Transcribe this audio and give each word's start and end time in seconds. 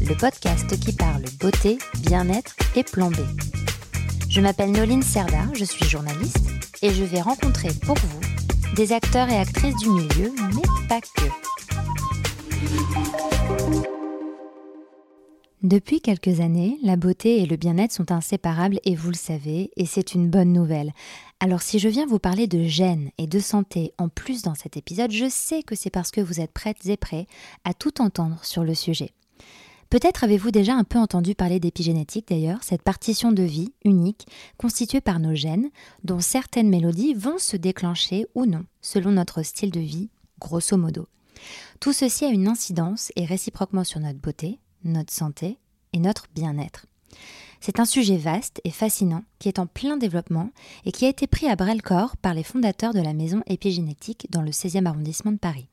le 0.00 0.14
podcast 0.16 0.78
qui 0.80 0.92
parle 0.92 1.24
beauté, 1.40 1.78
bien-être 2.00 2.54
et 2.76 2.82
plan. 2.82 3.10
Je 4.28 4.40
m'appelle 4.40 4.72
Noline 4.72 5.02
Serda, 5.02 5.46
je 5.54 5.64
suis 5.64 5.84
journaliste 5.84 6.48
et 6.82 6.90
je 6.90 7.04
vais 7.04 7.20
rencontrer 7.20 7.68
pour 7.84 7.96
vous 7.96 8.20
des 8.74 8.92
acteurs 8.92 9.28
et 9.28 9.36
actrices 9.36 9.76
du 9.76 9.90
milieu, 9.90 10.32
mais 10.54 10.88
pas 10.88 11.00
que. 11.00 11.28
Depuis 15.62 16.00
quelques 16.00 16.40
années, 16.40 16.78
la 16.82 16.96
beauté 16.96 17.40
et 17.40 17.46
le 17.46 17.56
bien-être 17.56 17.92
sont 17.92 18.12
inséparables 18.12 18.80
et 18.84 18.94
vous 18.94 19.08
le 19.08 19.16
savez, 19.16 19.70
et 19.76 19.86
c'est 19.86 20.14
une 20.14 20.28
bonne 20.28 20.52
nouvelle. 20.52 20.92
Alors 21.40 21.62
si 21.62 21.78
je 21.78 21.88
viens 21.88 22.06
vous 22.06 22.18
parler 22.18 22.46
de 22.46 22.64
gènes 22.64 23.10
et 23.16 23.26
de 23.26 23.38
santé 23.38 23.92
en 23.98 24.08
plus 24.08 24.42
dans 24.42 24.54
cet 24.54 24.76
épisode, 24.76 25.10
je 25.10 25.28
sais 25.28 25.62
que 25.62 25.74
c'est 25.74 25.90
parce 25.90 26.10
que 26.10 26.20
vous 26.20 26.40
êtes 26.40 26.52
prêtes 26.52 26.84
et 26.86 26.96
prêts 26.96 27.26
à 27.64 27.72
tout 27.74 28.00
entendre 28.02 28.44
sur 28.44 28.64
le 28.64 28.74
sujet. 28.74 29.12
Peut-être 29.94 30.24
avez-vous 30.24 30.50
déjà 30.50 30.74
un 30.74 30.82
peu 30.82 30.98
entendu 30.98 31.36
parler 31.36 31.60
d'épigénétique 31.60 32.26
d'ailleurs, 32.26 32.64
cette 32.64 32.82
partition 32.82 33.30
de 33.30 33.44
vie 33.44 33.72
unique 33.84 34.26
constituée 34.58 35.00
par 35.00 35.20
nos 35.20 35.36
gènes, 35.36 35.70
dont 36.02 36.18
certaines 36.18 36.68
mélodies 36.68 37.14
vont 37.14 37.38
se 37.38 37.56
déclencher 37.56 38.26
ou 38.34 38.44
non, 38.44 38.64
selon 38.80 39.12
notre 39.12 39.44
style 39.44 39.70
de 39.70 39.78
vie, 39.78 40.10
grosso 40.40 40.76
modo. 40.76 41.06
Tout 41.78 41.92
ceci 41.92 42.24
a 42.24 42.30
une 42.30 42.48
incidence 42.48 43.12
et 43.14 43.24
réciproquement 43.24 43.84
sur 43.84 44.00
notre 44.00 44.18
beauté, 44.18 44.58
notre 44.82 45.12
santé 45.12 45.58
et 45.92 46.00
notre 46.00 46.26
bien-être. 46.34 46.86
C'est 47.60 47.78
un 47.78 47.84
sujet 47.84 48.16
vaste 48.16 48.60
et 48.64 48.72
fascinant 48.72 49.22
qui 49.38 49.46
est 49.46 49.60
en 49.60 49.68
plein 49.68 49.96
développement 49.96 50.50
et 50.84 50.90
qui 50.90 51.06
a 51.06 51.08
été 51.08 51.28
pris 51.28 51.46
à 51.46 51.54
bras 51.54 51.72
le 51.72 51.80
corps 51.80 52.16
par 52.16 52.34
les 52.34 52.42
fondateurs 52.42 52.94
de 52.94 53.00
la 53.00 53.14
maison 53.14 53.44
épigénétique 53.46 54.26
dans 54.30 54.42
le 54.42 54.50
16e 54.50 54.86
arrondissement 54.86 55.30
de 55.30 55.38
Paris. 55.38 55.68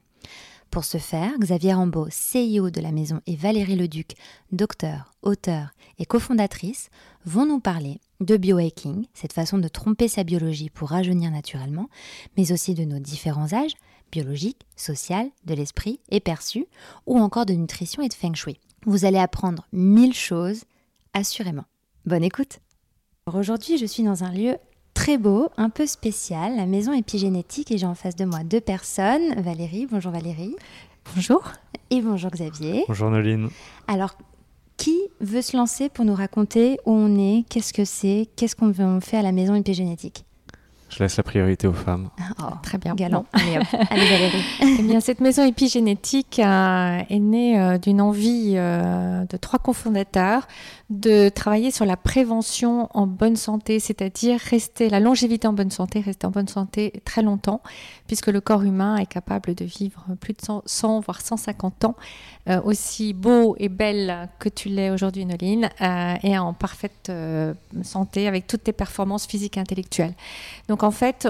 Pour 0.71 0.85
ce 0.85 0.99
faire, 0.99 1.37
Xavier 1.37 1.73
Rambaud, 1.73 2.07
CEO 2.07 2.69
de 2.69 2.79
la 2.79 2.93
maison, 2.93 3.19
et 3.27 3.35
Valérie 3.35 3.75
Leduc, 3.75 4.15
docteur, 4.53 5.11
auteur 5.21 5.71
et 5.99 6.05
cofondatrice, 6.05 6.89
vont 7.25 7.45
nous 7.45 7.59
parler 7.59 7.99
de 8.21 8.37
biohacking, 8.37 9.05
cette 9.13 9.33
façon 9.33 9.57
de 9.57 9.67
tromper 9.67 10.07
sa 10.07 10.23
biologie 10.23 10.69
pour 10.69 10.91
rajeunir 10.91 11.29
naturellement, 11.29 11.89
mais 12.37 12.53
aussi 12.53 12.73
de 12.73 12.85
nos 12.85 12.99
différents 12.99 13.51
âges, 13.53 13.73
biologiques, 14.13 14.65
social, 14.77 15.29
de 15.43 15.55
l'esprit 15.55 15.99
et 16.09 16.21
perçu, 16.21 16.65
ou 17.05 17.19
encore 17.19 17.45
de 17.45 17.53
nutrition 17.53 18.01
et 18.01 18.07
de 18.07 18.13
feng 18.13 18.33
shui. 18.33 18.57
Vous 18.85 19.03
allez 19.03 19.19
apprendre 19.19 19.67
mille 19.73 20.13
choses, 20.13 20.63
assurément. 21.13 21.65
Bonne 22.05 22.23
écoute 22.23 22.59
Aujourd'hui, 23.25 23.77
je 23.77 23.85
suis 23.85 24.03
dans 24.03 24.23
un 24.23 24.31
lieu 24.31 24.55
très 24.93 25.17
beau, 25.17 25.49
un 25.57 25.69
peu 25.69 25.85
spécial, 25.85 26.55
la 26.55 26.65
maison 26.65 26.93
épigénétique, 26.93 27.71
et 27.71 27.77
j'ai 27.77 27.85
en 27.85 27.95
face 27.95 28.15
de 28.15 28.25
moi 28.25 28.43
deux 28.43 28.61
personnes. 28.61 29.33
Valérie, 29.41 29.87
bonjour 29.89 30.11
Valérie. 30.11 30.55
Bonjour. 31.15 31.43
Et 31.89 32.01
bonjour 32.01 32.31
Xavier. 32.31 32.85
Bonjour 32.87 33.09
Noline. 33.09 33.49
Alors, 33.87 34.15
qui 34.77 34.97
veut 35.19 35.41
se 35.41 35.57
lancer 35.57 35.89
pour 35.89 36.05
nous 36.05 36.15
raconter 36.15 36.79
où 36.85 36.91
on 36.91 37.17
est, 37.19 37.43
qu'est-ce 37.49 37.73
que 37.73 37.85
c'est, 37.85 38.27
qu'est-ce 38.35 38.55
qu'on 38.55 39.01
fait 39.01 39.17
à 39.17 39.21
la 39.21 39.31
maison 39.31 39.55
épigénétique? 39.55 40.25
Je 40.91 41.01
laisse 41.01 41.17
la 41.17 41.23
priorité 41.23 41.67
aux 41.67 41.73
femmes. 41.73 42.09
Oh, 42.39 42.53
Très 42.61 42.77
bien. 42.77 42.93
Galant. 42.95 43.25
Allez, 43.31 43.57
hop. 43.59 43.63
Allez, 43.89 44.05
Valérie. 44.05 44.43
Eh 44.79 44.83
bien, 44.83 44.99
cette 44.99 45.21
maison 45.21 45.43
épigénétique 45.45 46.39
euh, 46.39 46.99
est 47.09 47.19
née 47.19 47.59
euh, 47.59 47.77
d'une 47.77 48.01
envie 48.01 48.53
euh, 48.55 49.23
de 49.25 49.37
trois 49.37 49.59
cofondateurs 49.59 50.47
de 50.91 51.29
travailler 51.29 51.71
sur 51.71 51.85
la 51.85 51.95
prévention 51.95 52.89
en 52.93 53.07
bonne 53.07 53.37
santé, 53.37 53.79
c'est-à-dire 53.79 54.37
rester 54.39 54.89
la 54.89 54.99
longévité 54.99 55.47
en 55.47 55.53
bonne 55.53 55.71
santé, 55.71 56.01
rester 56.01 56.27
en 56.27 56.31
bonne 56.31 56.49
santé 56.49 57.01
très 57.05 57.21
longtemps, 57.21 57.61
puisque 58.07 58.27
le 58.27 58.41
corps 58.41 58.63
humain 58.63 58.97
est 58.97 59.05
capable 59.05 59.55
de 59.55 59.63
vivre 59.63 60.05
plus 60.19 60.33
de 60.33 60.41
100, 60.41 60.63
100 60.65 60.99
voire 60.99 61.21
150 61.21 61.85
ans, 61.85 61.95
euh, 62.49 62.59
aussi 62.65 63.13
beau 63.13 63.55
et 63.57 63.69
belle 63.69 64.27
que 64.39 64.49
tu 64.49 64.67
l'es 64.67 64.89
aujourd'hui, 64.89 65.25
Noline, 65.25 65.69
euh, 65.79 66.15
et 66.23 66.37
en 66.37 66.53
parfaite 66.53 67.07
euh, 67.09 67.53
santé 67.83 68.27
avec 68.27 68.45
toutes 68.45 68.65
tes 68.65 68.73
performances 68.73 69.25
physiques 69.25 69.55
et 69.55 69.61
intellectuelles. 69.61 70.13
Donc 70.67 70.80
en 70.83 70.91
fait, 70.91 71.27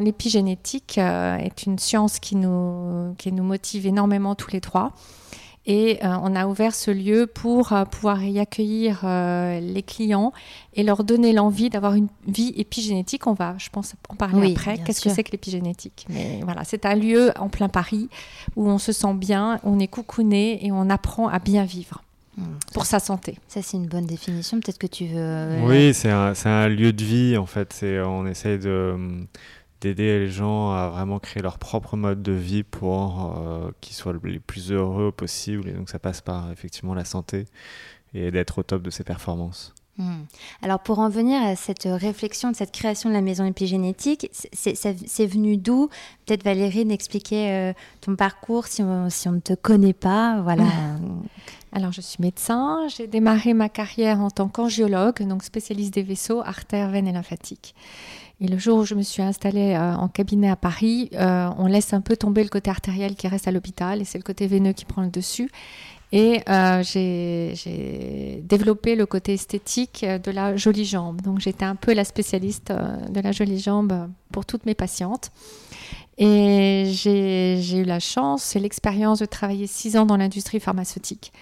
l'épigénétique 0.00 0.98
euh, 0.98 1.36
est 1.36 1.64
une 1.64 1.78
science 1.78 2.18
qui 2.18 2.36
nous, 2.36 3.14
qui 3.18 3.32
nous 3.32 3.42
motive 3.42 3.86
énormément 3.86 4.34
tous 4.34 4.50
les 4.50 4.60
trois. 4.60 4.92
Et 5.64 6.04
euh, 6.04 6.16
on 6.22 6.34
a 6.34 6.48
ouvert 6.48 6.74
ce 6.74 6.90
lieu 6.90 7.28
pour 7.28 7.72
euh, 7.72 7.84
pouvoir 7.84 8.24
y 8.24 8.40
accueillir 8.40 9.04
les 9.04 9.82
clients 9.86 10.32
et 10.74 10.82
leur 10.82 11.04
donner 11.04 11.32
l'envie 11.32 11.70
d'avoir 11.70 11.94
une 11.94 12.08
vie 12.26 12.52
épigénétique. 12.56 13.26
On 13.26 13.32
va, 13.32 13.54
je 13.58 13.70
pense, 13.70 13.94
en 14.08 14.16
parler 14.16 14.40
Oui, 14.40 14.52
après. 14.52 14.78
Qu'est-ce 14.78 15.00
que 15.00 15.10
c'est 15.10 15.22
que 15.22 15.32
l'épigénétique? 15.32 16.06
Mais 16.08 16.40
voilà, 16.42 16.64
c'est 16.64 16.84
un 16.84 16.94
lieu 16.94 17.30
en 17.38 17.48
plein 17.48 17.68
Paris 17.68 18.08
où 18.56 18.68
on 18.68 18.78
se 18.78 18.92
sent 18.92 19.14
bien, 19.14 19.60
on 19.62 19.78
est 19.78 19.88
coucouné 19.88 20.66
et 20.66 20.72
on 20.72 20.90
apprend 20.90 21.28
à 21.28 21.38
bien 21.38 21.64
vivre 21.64 22.02
Hmm, 22.36 22.56
pour 22.72 22.86
sa 22.86 22.98
santé. 22.98 23.38
Ça, 23.46 23.60
c'est 23.60 23.76
une 23.76 23.88
bonne 23.88 24.06
définition. 24.06 24.58
Peut-être 24.60 24.78
que 24.78 24.86
tu 24.86 25.06
veux. 25.06 25.60
Oui, 25.64 25.92
c'est 25.92 26.10
un, 26.10 26.68
lieu 26.68 26.92
de 26.92 27.04
vie 27.04 27.36
en 27.36 27.46
fait. 27.46 27.72
C'est, 27.72 28.00
on 28.00 28.26
essaye 28.26 28.58
de, 28.58 29.26
d'aider 29.82 30.20
les 30.20 30.30
gens 30.30 30.72
à 30.72 30.88
vraiment 30.88 31.18
créer 31.18 31.42
leur 31.42 31.58
propre 31.58 31.96
mode 31.96 32.22
de 32.22 32.32
vie 32.32 32.62
pour 32.62 33.36
euh, 33.36 33.70
qu'ils 33.80 33.96
soient 33.96 34.14
les 34.24 34.38
plus 34.38 34.72
heureux 34.72 35.12
possible. 35.12 35.68
Et 35.68 35.72
donc 35.72 35.90
ça 35.90 35.98
passe 35.98 36.22
par 36.22 36.50
effectivement 36.50 36.94
la 36.94 37.04
santé 37.04 37.44
et 38.14 38.30
d'être 38.30 38.58
au 38.58 38.62
top 38.62 38.82
de 38.82 38.90
ses 38.90 39.04
performances. 39.04 39.74
Hmm. 39.98 40.22
Alors 40.62 40.80
pour 40.80 41.00
en 41.00 41.10
venir 41.10 41.42
à 41.42 41.54
cette 41.54 41.84
réflexion 41.84 42.50
de 42.50 42.56
cette 42.56 42.72
création 42.72 43.10
de 43.10 43.14
la 43.14 43.20
maison 43.20 43.44
épigénétique, 43.44 44.30
c'est 44.32 45.26
venu 45.26 45.58
d'où? 45.58 45.90
Peut-être 46.24 46.44
Valérie 46.44 46.86
d'expliquer 46.86 47.50
euh, 47.50 47.72
ton 48.00 48.16
parcours 48.16 48.68
si 48.68 48.82
on, 48.82 49.10
si 49.10 49.28
on 49.28 49.32
ne 49.32 49.40
te 49.40 49.52
connaît 49.52 49.92
pas. 49.92 50.40
Voilà. 50.40 50.64
Alors, 51.74 51.90
je 51.90 52.02
suis 52.02 52.18
médecin. 52.20 52.86
J'ai 52.94 53.06
démarré 53.06 53.54
ma 53.54 53.70
carrière 53.70 54.20
en 54.20 54.30
tant 54.30 54.48
qu'angiologue, 54.48 55.26
donc 55.26 55.42
spécialiste 55.42 55.94
des 55.94 56.02
vaisseaux, 56.02 56.42
artères, 56.42 56.90
veines 56.90 57.08
et 57.08 57.12
lymphatiques. 57.12 57.74
Et 58.42 58.48
le 58.48 58.58
jour 58.58 58.78
où 58.78 58.84
je 58.84 58.94
me 58.94 59.02
suis 59.02 59.22
installée 59.22 59.74
euh, 59.74 59.94
en 59.94 60.08
cabinet 60.08 60.50
à 60.50 60.56
Paris, 60.56 61.08
euh, 61.14 61.48
on 61.56 61.66
laisse 61.66 61.94
un 61.94 62.02
peu 62.02 62.16
tomber 62.16 62.42
le 62.42 62.50
côté 62.50 62.70
artériel 62.70 63.14
qui 63.14 63.26
reste 63.26 63.48
à 63.48 63.52
l'hôpital 63.52 64.02
et 64.02 64.04
c'est 64.04 64.18
le 64.18 64.24
côté 64.24 64.46
veineux 64.46 64.72
qui 64.72 64.84
prend 64.84 65.02
le 65.02 65.08
dessus. 65.08 65.50
Et 66.10 66.42
euh, 66.48 66.82
j'ai 66.82 68.42
développé 68.44 68.96
le 68.96 69.06
côté 69.06 69.32
esthétique 69.32 70.04
de 70.04 70.30
la 70.30 70.56
jolie 70.56 70.84
jambe. 70.84 71.22
Donc 71.22 71.38
j'étais 71.38 71.64
un 71.64 71.76
peu 71.76 71.94
la 71.94 72.04
spécialiste 72.04 72.70
de 72.70 73.20
la 73.20 73.32
jolie 73.32 73.60
jambe 73.60 74.10
pour 74.30 74.44
toutes 74.44 74.66
mes 74.66 74.74
patientes. 74.74 75.30
Et 76.18 76.84
j'ai 76.88 77.78
eu 77.78 77.84
la 77.84 77.98
chance 77.98 78.54
et 78.56 78.58
l'expérience 78.58 79.20
de 79.20 79.24
travailler 79.24 79.66
six 79.66 79.96
ans 79.96 80.04
dans 80.04 80.18
l'industrie 80.18 80.60
pharmaceutique 80.60 81.32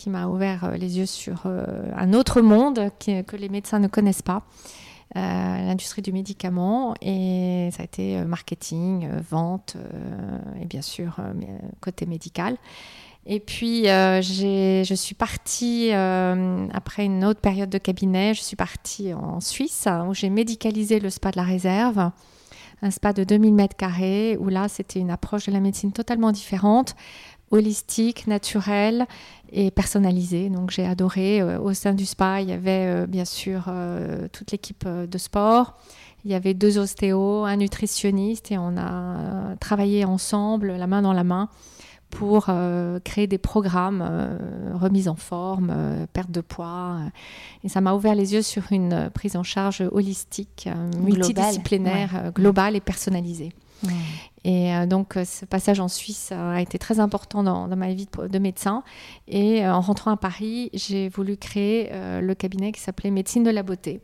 qui 0.00 0.08
m'a 0.08 0.28
ouvert 0.28 0.64
euh, 0.64 0.76
les 0.78 0.96
yeux 0.96 1.04
sur 1.04 1.42
euh, 1.44 1.92
un 1.94 2.14
autre 2.14 2.40
monde 2.40 2.90
que 2.98 3.36
les 3.36 3.50
médecins 3.50 3.78
ne 3.78 3.86
connaissent 3.86 4.22
pas, 4.22 4.44
euh, 5.14 5.20
l'industrie 5.20 6.00
du 6.00 6.10
médicament. 6.10 6.94
Et 7.02 7.68
ça 7.72 7.82
a 7.82 7.84
été 7.84 8.24
marketing, 8.24 9.10
vente 9.30 9.76
et 10.60 10.64
bien 10.64 10.80
sûr 10.80 11.16
côté 11.80 12.06
médical. 12.06 12.56
Et 13.26 13.40
puis, 13.40 13.90
euh, 13.90 14.22
je 14.22 14.94
suis 14.94 15.14
partie, 15.14 15.92
après 15.92 17.04
une 17.04 17.22
autre 17.26 17.40
période 17.40 17.68
de 17.68 17.76
cabinet, 17.76 18.32
je 18.32 18.40
suis 18.40 18.56
partie 18.56 19.12
en 19.12 19.40
Suisse 19.40 19.86
où 20.08 20.14
j'ai 20.14 20.30
médicalisé 20.30 20.98
le 20.98 21.10
spa 21.10 21.30
de 21.30 21.36
la 21.36 21.44
réserve, 21.44 22.10
un 22.82 22.90
spa 22.90 23.12
de 23.12 23.24
2000 23.24 23.52
mètres 23.52 23.76
carrés, 23.76 24.38
où 24.40 24.48
là, 24.48 24.68
c'était 24.68 25.00
une 25.00 25.10
approche 25.10 25.46
de 25.46 25.52
la 25.52 25.60
médecine 25.60 25.92
totalement 25.92 26.32
différente, 26.32 26.96
holistique, 27.50 28.26
naturelle 28.26 29.06
et 29.52 29.70
personnalisée. 29.70 30.48
Donc, 30.50 30.70
j'ai 30.70 30.86
adoré. 30.86 31.40
Euh, 31.40 31.58
au 31.58 31.72
sein 31.74 31.94
du 31.94 32.06
spa, 32.06 32.40
il 32.40 32.48
y 32.48 32.52
avait 32.52 32.86
euh, 32.86 33.06
bien 33.06 33.24
sûr 33.24 33.64
euh, 33.68 34.28
toute 34.32 34.52
l'équipe 34.52 34.86
de 34.86 35.18
sport. 35.18 35.76
Il 36.24 36.30
y 36.30 36.34
avait 36.34 36.54
deux 36.54 36.78
ostéos, 36.78 37.44
un 37.44 37.56
nutritionniste 37.56 38.52
et 38.52 38.58
on 38.58 38.76
a 38.76 39.56
travaillé 39.58 40.04
ensemble, 40.04 40.72
la 40.72 40.86
main 40.86 41.00
dans 41.00 41.14
la 41.14 41.24
main, 41.24 41.48
pour 42.10 42.46
euh, 42.48 42.98
créer 43.00 43.26
des 43.26 43.38
programmes 43.38 44.04
euh, 44.06 44.36
remise 44.74 45.08
en 45.08 45.14
forme, 45.14 45.72
euh, 45.72 46.06
perte 46.12 46.30
de 46.30 46.40
poids. 46.40 46.98
et 47.64 47.68
ça 47.68 47.80
m'a 47.80 47.94
ouvert 47.94 48.14
les 48.14 48.34
yeux 48.34 48.42
sur 48.42 48.64
une 48.70 49.10
prise 49.14 49.36
en 49.36 49.42
charge 49.42 49.82
holistique, 49.92 50.68
Globale, 50.68 51.02
multidisciplinaire, 51.02 52.32
globale 52.34 52.76
et 52.76 52.80
personnalisée. 52.80 53.52
Et 54.44 54.74
euh, 54.74 54.86
donc, 54.86 55.16
euh, 55.16 55.24
ce 55.24 55.44
passage 55.44 55.80
en 55.80 55.88
Suisse 55.88 56.32
a 56.32 56.60
été 56.60 56.78
très 56.78 57.00
important 57.00 57.42
dans, 57.42 57.68
ma 57.68 57.92
vie 57.92 58.08
de, 58.30 58.38
médecin. 58.38 58.82
Et 59.28 59.64
euh, 59.64 59.72
en 59.72 59.80
rentrant 59.80 60.10
à 60.10 60.16
Paris, 60.16 60.70
j'ai 60.72 61.08
voulu 61.08 61.36
créer 61.36 61.90
le 62.20 62.34
cabinet 62.34 62.72
qui 62.72 62.80
s'appelait 62.80 63.10
Médecine 63.10 63.42
de 63.42 63.50
la 63.50 63.62
beauté. 63.62 64.00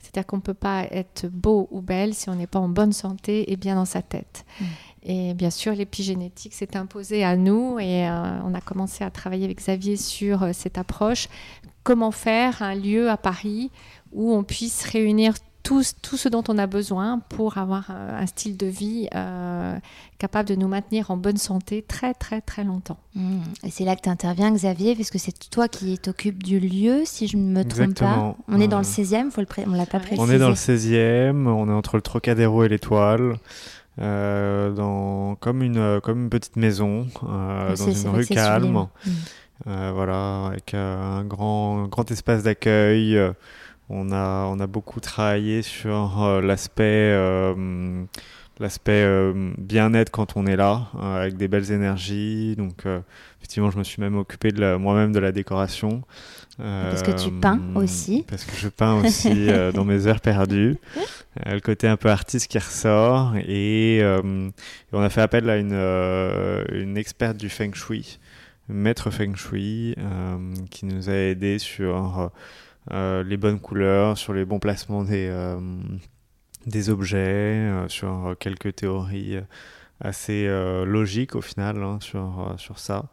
C'est-à-dire 0.00 0.26
qu'on 0.26 0.36
ne 0.36 0.42
peut 0.42 0.54
pas 0.54 0.84
être 0.90 1.26
beau 1.26 1.68
ou 1.70 1.80
belle 1.80 2.14
si 2.14 2.30
on 2.30 2.34
n'est 2.36 2.46
pas 2.46 2.60
en 2.60 2.68
bonne 2.68 2.92
santé 2.92 3.50
et 3.52 3.56
bien 3.56 3.74
dans 3.74 3.84
sa 3.84 4.00
tête. 4.00 4.44
Mm. 4.60 4.64
Et 5.04 5.34
bien 5.34 5.50
sûr, 5.50 5.74
l'épigénétique 5.74 6.54
s'est 6.54 6.76
imposée 6.76 7.24
à 7.24 7.36
nous 7.36 7.78
et 7.78 8.08
on 8.08 8.54
a 8.54 8.60
commencé 8.60 9.04
à 9.04 9.10
travailler 9.10 9.44
avec 9.44 9.58
Xavier 9.58 9.96
sur 9.96 10.48
cette 10.52 10.78
approche. 10.78 11.28
Comment 11.82 12.10
faire 12.10 12.62
un 12.62 12.74
lieu 12.74 13.10
à 13.10 13.16
Paris 13.16 13.70
où 14.12 14.32
on 14.32 14.44
puisse 14.44 14.84
réunir 14.84 15.34
tout, 15.68 16.16
ce 16.16 16.28
dont 16.28 16.42
on 16.48 16.56
a 16.56 16.66
besoin 16.66 17.20
pour 17.28 17.58
avoir 17.58 17.88
euh, 17.90 18.22
un 18.22 18.26
style 18.26 18.56
de 18.56 18.66
vie 18.66 19.06
euh, 19.14 19.76
capable 20.18 20.48
de 20.48 20.54
nous 20.54 20.66
maintenir 20.66 21.10
en 21.10 21.18
bonne 21.18 21.36
santé 21.36 21.84
très 21.86 22.14
très 22.14 22.40
très 22.40 22.64
longtemps. 22.64 22.98
Mmh. 23.14 23.40
Et 23.64 23.70
c'est 23.70 23.84
là 23.84 23.94
que 23.94 24.00
tu 24.00 24.08
interviens 24.08 24.50
Xavier, 24.50 24.94
puisque 24.94 25.18
c'est 25.18 25.50
toi 25.50 25.68
qui 25.68 25.98
t'occupes 25.98 26.42
du 26.42 26.58
lieu, 26.58 27.02
si 27.04 27.26
je 27.26 27.36
ne 27.36 27.42
me 27.42 27.64
trompe 27.64 27.98
pas. 27.98 28.34
On 28.48 28.60
est 28.60 28.68
dans 28.68 28.78
le 28.78 28.84
16e, 28.84 29.30
faut 29.30 29.42
le 29.42 29.46
on 29.66 29.72
l'a 29.72 29.84
pas 29.84 29.98
précisé. 29.98 30.22
On 30.22 30.30
est 30.30 30.38
dans 30.38 30.48
le 30.48 30.54
16e, 30.54 31.46
on 31.46 31.68
est 31.68 31.72
entre 31.72 31.96
le 31.96 32.02
Trocadéro 32.02 32.64
et 32.64 32.68
l'Étoile. 32.68 33.38
Euh, 34.00 34.70
dans, 34.70 35.34
comme, 35.34 35.60
une, 35.60 36.00
comme 36.00 36.22
une 36.22 36.30
petite 36.30 36.54
maison, 36.54 37.08
dans 37.20 37.74
une 37.74 38.08
rue 38.08 38.26
calme. 38.26 38.86
Mmh. 39.04 39.10
voilà, 39.66 40.46
avec 40.46 40.72
un 40.72 41.24
grand, 41.24 41.88
grand 41.88 42.10
espace 42.10 42.44
d'accueil. 42.44 43.18
On 43.90 44.12
a, 44.12 44.44
on 44.46 44.60
a 44.60 44.66
beaucoup 44.66 45.00
travaillé 45.00 45.62
sur 45.62 46.22
euh, 46.22 46.42
l'aspect 46.42 46.82
euh, 46.84 48.04
l'aspect 48.60 49.02
euh, 49.02 49.52
bien-être 49.56 50.10
quand 50.10 50.36
on 50.36 50.46
est 50.46 50.56
là, 50.56 50.88
avec 51.00 51.36
des 51.36 51.48
belles 51.48 51.70
énergies. 51.70 52.54
Donc, 52.56 52.84
effectivement, 53.38 53.70
je 53.70 53.78
me 53.78 53.84
suis 53.84 54.02
même 54.02 54.16
occupé 54.16 54.50
moi-même 54.78 55.12
de 55.12 55.20
la 55.20 55.30
décoration. 55.30 56.02
parce 56.58 57.02
que 57.02 57.12
tu 57.12 57.30
peins 57.30 57.60
aussi. 57.76 58.24
Parce 58.28 58.44
que 58.44 58.56
je 58.56 58.68
peins 58.68 59.00
aussi 59.00 59.46
dans 59.74 59.84
mes 59.84 60.08
heures 60.08 60.20
perdues. 60.20 60.76
le 61.46 61.60
côté 61.60 61.86
un 61.86 61.96
peu 61.96 62.10
artiste 62.10 62.50
qui 62.50 62.58
ressort. 62.58 63.36
Et, 63.36 64.02
on 64.92 65.00
a 65.00 65.08
fait 65.08 65.22
appel 65.22 65.48
à 65.48 65.56
une, 65.56 65.78
une 66.72 66.98
experte 66.98 67.36
du 67.36 67.50
Feng 67.50 67.74
Shui, 67.74 68.18
maître 68.68 69.12
Feng 69.12 69.36
Shui, 69.36 69.94
qui 70.72 70.84
nous 70.84 71.08
a 71.08 71.14
aidé 71.14 71.60
sur 71.60 72.32
les 72.90 73.36
bonnes 73.36 73.60
couleurs, 73.60 74.16
sur 74.18 74.32
les 74.32 74.44
bons 74.44 74.58
placements 74.58 75.04
des, 75.04 75.28
euh, 75.30 75.58
des 76.66 76.90
objets, 76.90 77.18
euh, 77.18 77.88
sur 77.88 78.34
quelques 78.38 78.76
théories 78.76 79.38
assez 80.00 80.46
logiques 80.86 81.34
au 81.34 81.40
final 81.40 81.82
hein, 81.82 81.98
sur, 82.00 82.54
sur 82.56 82.78
ça. 82.78 83.06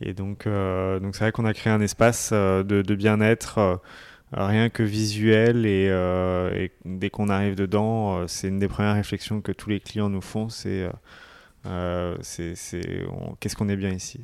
Et 0.00 0.12
donc, 0.12 0.48
donc 0.48 1.14
c'est 1.14 1.20
vrai 1.20 1.30
qu'on 1.30 1.44
a 1.44 1.54
créé 1.54 1.72
un 1.72 1.80
espace 1.80 2.32
de, 2.32 2.82
de 2.82 2.94
bien-être 2.96 3.80
rien 4.32 4.68
que 4.68 4.82
visuel 4.82 5.66
et, 5.66 5.86
et 5.86 6.72
dès 6.84 7.10
qu'on 7.10 7.28
arrive 7.28 7.54
dedans, 7.54 8.26
c'est 8.26 8.48
une 8.48 8.58
des 8.58 8.66
premières 8.66 8.96
réflexions 8.96 9.40
que 9.40 9.52
tous 9.52 9.70
les 9.70 9.78
clients 9.78 10.08
nous 10.08 10.20
font, 10.20 10.48
c'est 10.48 10.90
euh, 11.66 12.16
c'est, 12.22 12.54
qu'est-ce 13.40 13.56
qu'on 13.56 13.68
est 13.68 13.76
bien 13.76 13.90
ici? 13.90 14.20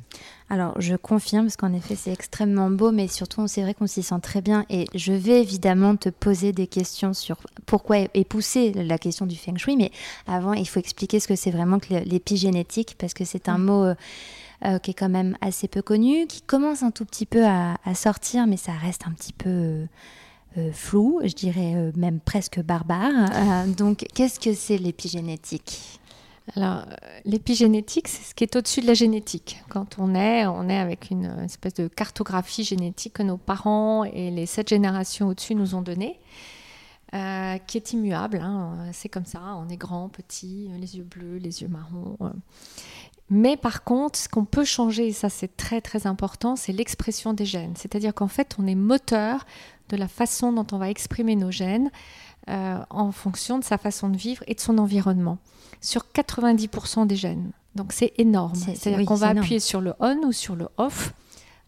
Alors, 0.49 0.79
je 0.79 0.95
confirme, 0.95 1.45
parce 1.45 1.57
qu'en 1.57 1.73
effet, 1.73 1.95
c'est 1.95 2.11
extrêmement 2.11 2.69
beau, 2.69 2.91
mais 2.91 3.07
surtout, 3.07 3.47
c'est 3.47 3.61
vrai 3.61 3.73
qu'on 3.73 3.87
s'y 3.87 4.03
sent 4.03 4.19
très 4.21 4.41
bien. 4.41 4.65
Et 4.69 4.85
je 4.93 5.13
vais 5.13 5.41
évidemment 5.41 5.95
te 5.95 6.09
poser 6.09 6.51
des 6.51 6.67
questions 6.67 7.13
sur 7.13 7.37
pourquoi 7.65 7.97
et 8.13 8.23
pousser 8.23 8.71
la 8.73 8.97
question 8.97 9.25
du 9.25 9.35
feng 9.35 9.57
shui. 9.57 9.75
Mais 9.75 9.91
avant, 10.27 10.53
il 10.53 10.67
faut 10.67 10.79
expliquer 10.79 11.19
ce 11.19 11.27
que 11.27 11.35
c'est 11.35 11.51
vraiment 11.51 11.79
que 11.79 11.93
l'épigénétique, 12.05 12.95
parce 12.97 13.13
que 13.13 13.25
c'est 13.25 13.49
un 13.49 13.57
mm. 13.57 13.63
mot. 13.63 13.83
Euh, 13.85 13.95
euh, 14.65 14.79
qui 14.79 14.91
est 14.91 14.93
quand 14.93 15.09
même 15.09 15.35
assez 15.41 15.67
peu 15.67 15.81
connu, 15.81 16.25
qui 16.25 16.41
commence 16.41 16.83
un 16.83 16.91
tout 16.91 17.03
petit 17.03 17.25
peu 17.25 17.43
à, 17.45 17.75
sortir, 17.95 18.47
mais 18.47 18.55
ça 18.55 18.71
reste 18.71 19.05
un 19.05 19.11
petit 19.11 19.33
peu 19.33 19.87
flou, 20.71 21.19
je 21.21 21.33
dirais 21.33 21.91
même 21.97 22.21
presque 22.21 22.61
barbare. 22.61 23.65
donc, 23.75 24.05
qu'est-ce 24.13 24.39
que 24.39 24.53
c'est 24.53 24.77
l'épigénétique? 24.77 25.99
Alors, 26.55 26.85
euh, 26.87 27.19
l'épigénétique, 27.23 28.07
c'est 28.07 28.23
ce 28.23 28.35
qui 28.35 28.43
est 28.43 28.55
au-dessus 28.55 28.81
de 28.81 28.87
la 28.87 28.93
génétique. 28.93 29.63
Quand 29.69 29.97
on 29.97 30.13
est, 30.13 30.45
on 30.45 30.67
est 30.67 30.77
avec 30.77 31.09
une, 31.09 31.25
espèce 31.43 31.73
de 31.75 31.87
cartographie 31.87 32.63
génétique 32.63 33.13
que 33.13 33.23
nos 33.23 33.37
parents 33.37 34.03
et 34.03 34.29
les 34.29 34.45
sept 34.45 34.69
générations 34.69 35.29
au-dessus 35.29 35.55
nous 35.55 35.73
ont 35.73 35.81
donnée, 35.81 36.19
euh, 37.13 37.57
qui 37.65 37.77
est 37.77 37.93
immuable. 37.93 38.39
Hein. 38.43 38.89
C'est 38.91 39.09
comme 39.09 39.25
ça, 39.25 39.41
on 39.57 39.69
est 39.69 39.77
grand, 39.77 40.09
petit, 40.09 40.69
les 40.79 40.97
yeux 40.97 41.05
bleus, 41.05 41.37
les 41.37 41.61
yeux 41.61 41.69
marrons. 41.69 42.17
Euh. 42.21 42.29
Mais 43.29 43.55
par 43.55 43.85
contre, 43.85 44.19
ce 44.19 44.27
qu'on 44.27 44.45
peut 44.45 44.65
changer, 44.65 45.07
et 45.07 45.13
ça 45.13 45.29
c'est 45.29 45.55
très 45.55 45.79
très 45.79 46.07
important, 46.07 46.57
c'est 46.57 46.73
l'expression 46.73 47.33
des 47.33 47.45
gènes. 47.45 47.75
C'est-à-dire 47.77 48.13
qu'en 48.13 48.27
fait, 48.27 48.57
on 48.59 48.67
est 48.67 48.75
moteur 48.75 49.45
de 49.89 49.95
la 49.95 50.09
façon 50.09 50.51
dont 50.51 50.67
on 50.73 50.77
va 50.77 50.89
exprimer 50.89 51.35
nos 51.35 51.51
gènes 51.51 51.89
en 52.47 53.11
fonction 53.11 53.57
de 53.57 53.63
sa 53.63 53.77
façon 53.77 54.09
de 54.09 54.17
vivre 54.17 54.43
et 54.47 54.55
de 54.55 54.59
son 54.59 54.77
environnement 54.77 55.37
sur 55.81 56.05
90% 56.13 57.07
des 57.07 57.15
gènes. 57.15 57.51
Donc 57.75 57.93
c'est 57.93 58.13
énorme. 58.17 58.55
C'est-à-dire 58.55 59.05
qu'on 59.05 59.15
va 59.15 59.29
appuyer 59.29 59.59
sur 59.59 59.81
le 59.81 59.93
on 59.99 60.17
ou 60.23 60.31
sur 60.31 60.55
le 60.55 60.67
off 60.77 61.13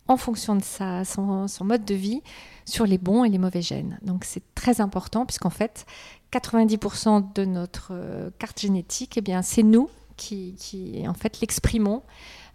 en 0.07 0.17
fonction 0.17 0.55
de 0.55 0.63
sa, 0.63 1.03
son, 1.03 1.47
mode 1.61 1.83
de 1.83 1.95
vie 1.95 2.21
sur 2.65 2.85
les 2.85 2.97
bons 2.97 3.23
et 3.23 3.29
les 3.29 3.37
mauvais 3.37 3.61
gènes. 3.61 3.99
Donc 4.03 4.23
c'est 4.23 4.43
très 4.53 4.81
important 4.81 5.25
puisqu'en 5.25 5.49
fait 5.49 5.85
90% 6.31 7.33
de 7.33 7.45
notre 7.45 7.89
euh, 7.91 8.29
carte 8.37 8.59
génétique, 8.59 9.17
eh 9.17 9.21
bien 9.21 9.41
c'est 9.41 9.63
nous 9.63 9.89
qui, 10.15 11.03
en 11.07 11.13
fait 11.13 11.41
l'exprimons 11.41 12.03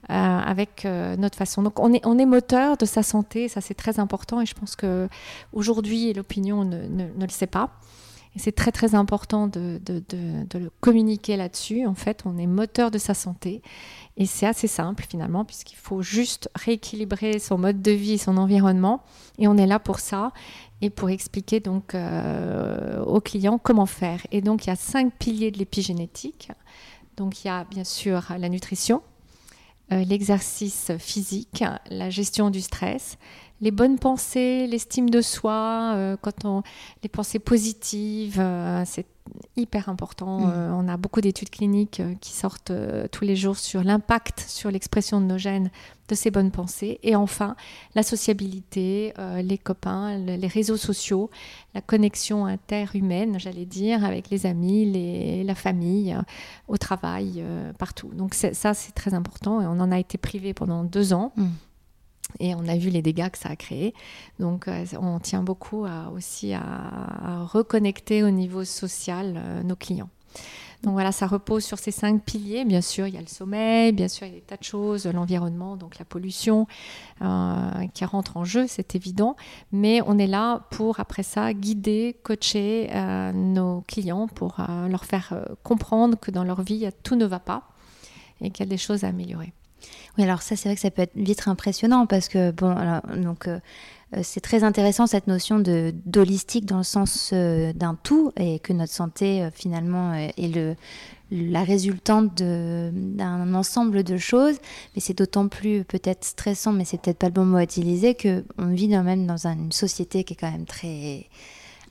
euh, 0.08 0.14
avec 0.14 0.84
euh, 0.84 1.16
notre 1.16 1.36
façon. 1.36 1.62
Donc 1.62 1.78
on 1.80 1.92
est, 1.92 2.04
on 2.06 2.18
est 2.18 2.26
moteur 2.26 2.76
de 2.76 2.86
sa 2.86 3.02
santé, 3.02 3.48
ça 3.48 3.60
c'est 3.60 3.74
très 3.74 3.98
important 3.98 4.40
et 4.40 4.46
je 4.46 4.54
pense 4.54 4.76
que 4.76 5.08
aujourd'hui 5.52 6.12
l'opinion 6.12 6.64
ne, 6.64 6.86
ne, 6.86 7.20
le 7.20 7.30
sait 7.30 7.48
pas. 7.48 7.70
C'est 8.36 8.54
très 8.54 8.70
très 8.70 8.94
important 8.94 9.48
de, 9.48 9.80
de, 9.84 10.02
de, 10.08 10.58
le 10.58 10.70
communiquer 10.80 11.36
là-dessus. 11.36 11.84
En 11.84 11.94
fait, 11.94 12.22
on 12.24 12.38
est 12.38 12.46
moteur 12.46 12.90
de 12.92 12.98
sa 12.98 13.12
santé. 13.12 13.60
Et 14.16 14.26
c'est 14.26 14.46
assez 14.46 14.68
simple 14.68 15.04
finalement, 15.08 15.44
puisqu'il 15.44 15.76
faut 15.76 16.00
juste 16.00 16.48
rééquilibrer 16.54 17.40
son 17.40 17.58
mode 17.58 17.82
de 17.82 17.90
vie, 17.90 18.18
son 18.18 18.36
environnement. 18.36 19.02
Et 19.38 19.48
on 19.48 19.56
est 19.56 19.66
là 19.66 19.80
pour 19.80 19.98
ça 19.98 20.32
et 20.80 20.90
pour 20.90 21.10
expliquer 21.10 21.60
donc 21.60 21.94
euh, 21.94 23.02
aux 23.04 23.20
clients 23.20 23.58
comment 23.58 23.86
faire. 23.86 24.20
Et 24.30 24.40
donc, 24.40 24.66
il 24.66 24.70
y 24.70 24.72
a 24.72 24.76
cinq 24.76 25.12
piliers 25.18 25.50
de 25.50 25.58
l'épigénétique. 25.58 26.50
Donc, 27.16 27.44
il 27.44 27.48
y 27.48 27.50
a 27.50 27.64
bien 27.64 27.84
sûr 27.84 28.32
la 28.38 28.48
nutrition, 28.48 29.02
l'exercice 29.90 30.92
physique, 30.98 31.64
la 31.90 32.10
gestion 32.10 32.50
du 32.50 32.60
stress, 32.60 33.18
les 33.60 33.70
bonnes 33.70 33.98
pensées, 33.98 34.66
l'estime 34.66 35.10
de 35.10 35.20
soi, 35.20 35.92
euh, 35.94 36.16
quand 36.20 36.44
on, 36.44 36.62
les 37.02 37.08
pensées 37.08 37.38
positives, 37.38 38.40
euh, 38.40 38.82
c'est 38.86 39.06
hyper 39.56 39.88
important. 39.88 40.40
Mm. 40.40 40.52
Euh, 40.52 40.72
on 40.72 40.88
a 40.88 40.96
beaucoup 40.96 41.20
d'études 41.20 41.50
cliniques 41.50 42.02
qui 42.20 42.32
sortent 42.32 42.72
tous 43.12 43.24
les 43.24 43.36
jours 43.36 43.56
sur 43.56 43.82
l'impact 43.82 44.44
sur 44.46 44.70
l'expression 44.70 45.20
de 45.20 45.26
nos 45.26 45.38
gènes 45.38 45.70
de 46.08 46.14
ces 46.14 46.30
bonnes 46.30 46.50
pensées. 46.50 46.98
Et 47.02 47.14
enfin, 47.14 47.54
la 47.94 48.02
sociabilité, 48.02 49.14
les 49.42 49.58
copains, 49.58 50.16
les 50.18 50.46
réseaux 50.48 50.76
sociaux, 50.76 51.30
la 51.72 51.80
connexion 51.80 52.46
interhumaine, 52.46 53.38
j'allais 53.38 53.64
dire, 53.64 54.04
avec 54.04 54.28
les 54.28 54.44
amis, 54.44 54.90
les, 54.90 55.44
la 55.44 55.54
famille, 55.54 56.16
au 56.66 56.78
travail, 56.78 57.44
partout. 57.78 58.10
Donc 58.12 58.34
ça, 58.34 58.74
c'est 58.74 58.92
très 58.92 59.14
important 59.14 59.60
et 59.60 59.66
on 59.66 59.78
en 59.78 59.92
a 59.92 60.00
été 60.00 60.18
privé 60.18 60.52
pendant 60.52 60.82
deux 60.82 61.12
ans. 61.12 61.32
Mm. 61.36 61.46
Et 62.38 62.54
on 62.54 62.66
a 62.68 62.76
vu 62.76 62.90
les 62.90 63.02
dégâts 63.02 63.28
que 63.30 63.38
ça 63.38 63.50
a 63.50 63.56
créé. 63.56 63.94
Donc, 64.38 64.68
euh, 64.68 64.84
on 65.00 65.18
tient 65.18 65.42
beaucoup 65.42 65.86
aussi 66.14 66.52
à, 66.54 67.44
reconnecter 67.44 68.22
au 68.22 68.30
niveau 68.30 68.64
social 68.64 69.34
euh, 69.36 69.62
nos 69.62 69.76
clients. 69.76 70.10
Donc 70.82 70.94
voilà, 70.94 71.12
ça 71.12 71.26
repose 71.26 71.62
sur 71.62 71.78
ces 71.78 71.90
cinq 71.90 72.24
piliers. 72.24 72.64
Bien 72.64 72.80
sûr, 72.80 73.06
il 73.06 73.14
y 73.14 73.18
a 73.18 73.20
le 73.20 73.26
sommeil, 73.26 73.92
bien 73.92 74.08
sûr, 74.08 74.26
il 74.26 74.30
y 74.30 74.36
a 74.36 74.38
des 74.38 74.42
tas 74.42 74.56
de 74.56 74.64
choses, 74.64 75.04
l'environnement, 75.06 75.76
donc 75.76 75.98
la 75.98 76.06
pollution 76.06 76.66
euh, 77.20 77.86
qui 77.92 78.06
rentre 78.06 78.38
en 78.38 78.44
jeu, 78.44 78.64
c'est 78.66 78.94
évident. 78.94 79.36
Mais 79.72 80.00
on 80.06 80.16
est 80.16 80.26
là 80.26 80.66
pour, 80.70 80.98
après 80.98 81.22
ça, 81.22 81.52
guider, 81.52 82.16
coacher 82.22 82.88
nos 83.34 83.82
clients 83.82 84.26
pour 84.26 84.56
leur 84.88 85.04
faire 85.04 85.34
comprendre 85.62 86.18
que 86.18 86.30
dans 86.30 86.44
leur 86.44 86.62
vie, 86.62 86.88
tout 87.02 87.16
ne 87.16 87.26
va 87.26 87.40
pas 87.40 87.68
et 88.40 88.50
qu'il 88.50 88.64
y 88.64 88.68
a 88.68 88.70
des 88.70 88.78
choses 88.78 89.04
à 89.04 89.08
améliorer. 89.08 89.52
Oui, 90.18 90.24
alors 90.24 90.42
ça, 90.42 90.56
c'est 90.56 90.68
vrai 90.68 90.74
que 90.74 90.80
ça 90.80 90.90
peut 90.90 91.02
être 91.02 91.16
vite 91.16 91.46
impressionnant 91.46 92.06
parce 92.06 92.28
que, 92.28 92.50
bon, 92.50 92.74
donc. 93.16 93.48
Euh, 93.48 93.58
euh, 94.16 94.22
c'est 94.24 94.40
très 94.40 94.64
intéressant 94.64 95.06
cette 95.06 95.28
notion 95.28 95.60
de 95.60 95.94
d'holistique 96.04 96.66
dans 96.66 96.78
le 96.78 96.82
sens 96.82 97.30
euh, 97.32 97.72
d'un 97.72 97.94
tout 97.94 98.32
et 98.36 98.58
que 98.58 98.72
notre 98.72 98.92
santé 98.92 99.48
finalement 99.54 100.12
est 100.14 100.52
le, 100.52 100.74
la 101.30 101.62
résultante 101.62 102.34
d'un 102.34 103.54
ensemble 103.54 104.02
de 104.02 104.16
choses. 104.16 104.56
Mais 104.94 105.00
c'est 105.00 105.16
d'autant 105.16 105.46
plus 105.46 105.84
peut-être 105.84 106.24
stressant, 106.24 106.72
mais 106.72 106.84
c'est 106.84 107.00
peut-être 107.00 107.18
pas 107.18 107.28
le 107.28 107.34
bon 107.34 107.44
mot 107.44 107.58
à 107.58 107.62
utiliser, 107.62 108.16
qu'on 108.16 108.66
vit 108.66 108.90
quand 108.90 109.04
même 109.04 109.26
dans 109.26 109.46
une 109.46 109.70
société 109.70 110.24
qui 110.24 110.32
est 110.32 110.36
quand 110.36 110.50
même 110.50 110.66
très 110.66 111.26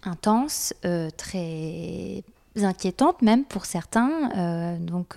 intense, 0.03 0.73
très 1.15 2.23
inquiétantes 2.55 3.21
même 3.21 3.45
pour 3.45 3.65
certains. 3.65 4.31
Euh, 4.35 4.77
donc 4.77 5.15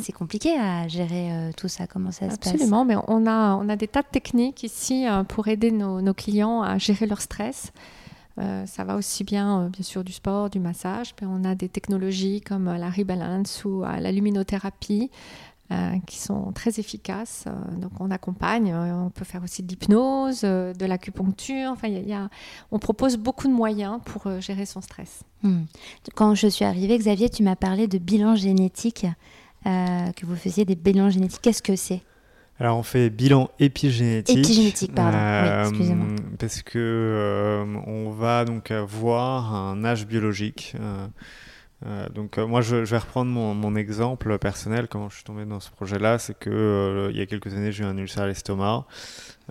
c'est 0.00 0.12
compliqué 0.12 0.58
à 0.58 0.88
gérer 0.88 1.32
euh, 1.32 1.50
tout 1.56 1.68
ça. 1.68 1.86
Comment 1.86 2.10
ça 2.10 2.30
se 2.30 2.36
passe 2.36 2.48
Absolument, 2.48 2.84
mais 2.84 2.96
on 3.08 3.26
a, 3.26 3.54
on 3.56 3.68
a 3.68 3.76
des 3.76 3.88
tas 3.88 4.02
de 4.02 4.08
techniques 4.10 4.62
ici 4.62 5.06
pour 5.28 5.48
aider 5.48 5.70
nos, 5.70 6.00
nos, 6.00 6.14
clients 6.14 6.62
à 6.62 6.78
gérer 6.78 7.06
leur 7.06 7.20
stress. 7.20 7.72
ça 8.36 8.84
va 8.84 8.96
aussi 8.96 9.24
bien, 9.24 9.68
bien 9.68 9.82
sûr, 9.82 10.04
du 10.04 10.12
sport, 10.12 10.50
du 10.50 10.60
massage. 10.60 11.14
Mais 11.20 11.28
on 11.30 11.44
a 11.44 11.54
des 11.54 11.68
technologies 11.68 12.40
comme 12.40 12.72
la 12.72 12.90
rebalance 12.90 13.64
ou 13.64 13.82
la 13.82 14.12
luminothérapie 14.12 15.10
euh, 15.70 15.96
qui 16.06 16.16
sont 16.16 16.50
très 16.52 16.80
efficaces. 16.80 17.44
Euh, 17.46 17.76
donc 17.76 17.92
on 18.00 18.10
accompagne, 18.10 18.72
euh, 18.72 19.04
on 19.04 19.10
peut 19.10 19.26
faire 19.26 19.42
aussi 19.42 19.62
de 19.62 19.68
l'hypnose, 19.68 20.40
de 20.40 20.86
l'acupuncture. 20.86 21.70
Enfin, 21.70 21.88
y 21.88 22.10
a, 22.14 22.30
on 22.70 22.78
propose 22.78 23.18
beaucoup 23.18 23.48
de 23.48 23.52
moyens 23.52 24.00
pour 24.06 24.40
gérer 24.40 24.64
son 24.64 24.80
stress. 24.80 25.24
Hmm. 25.42 25.64
Quand 26.14 26.34
je 26.34 26.46
suis 26.46 26.64
arrivée, 26.64 26.96
Xavier, 26.96 27.28
tu 27.28 27.42
m'as 27.42 27.54
parlé 27.54 27.86
de 27.86 27.98
bilan 27.98 28.34
génétique, 28.34 29.04
que 29.64 30.24
vous 30.24 30.36
faisiez 30.36 30.64
des 30.64 30.74
bilans 30.74 31.10
génétiques. 31.10 31.42
Qu'est-ce 31.42 31.62
que 31.62 31.76
c'est? 31.76 32.00
Alors 32.58 32.78
on 32.78 32.82
fait 32.82 33.10
bilan 33.10 33.50
épigénétique. 33.60 34.38
Épigénétique, 34.38 34.94
pardon. 34.94 35.68
excusez-moi. 35.68 36.06
Parce 36.38 36.62
que 36.62 37.62
on 37.86 38.10
va 38.10 38.46
donc 38.46 38.70
avoir 38.70 39.54
un 39.54 39.84
âge 39.84 40.06
biologique. 40.06 40.74
Euh, 41.86 42.08
donc 42.08 42.38
euh, 42.38 42.46
moi 42.46 42.60
je, 42.60 42.76
vais 42.76 42.98
reprendre 42.98 43.30
mon, 43.30 43.76
exemple 43.76 44.36
personnel 44.38 44.88
comment 44.88 45.08
je 45.08 45.16
suis 45.16 45.24
tombé 45.24 45.44
dans 45.44 45.60
ce 45.60 45.70
projet 45.70 46.00
là 46.00 46.18
c'est 46.18 46.36
que 46.36 46.50
euh, 46.50 47.08
il 47.12 47.16
y 47.16 47.20
a 47.20 47.26
quelques 47.26 47.54
années 47.54 47.70
j'ai 47.70 47.84
eu 47.84 47.86
un 47.86 47.96
ulcère 47.96 48.24
à 48.24 48.26
l'estomac 48.26 48.84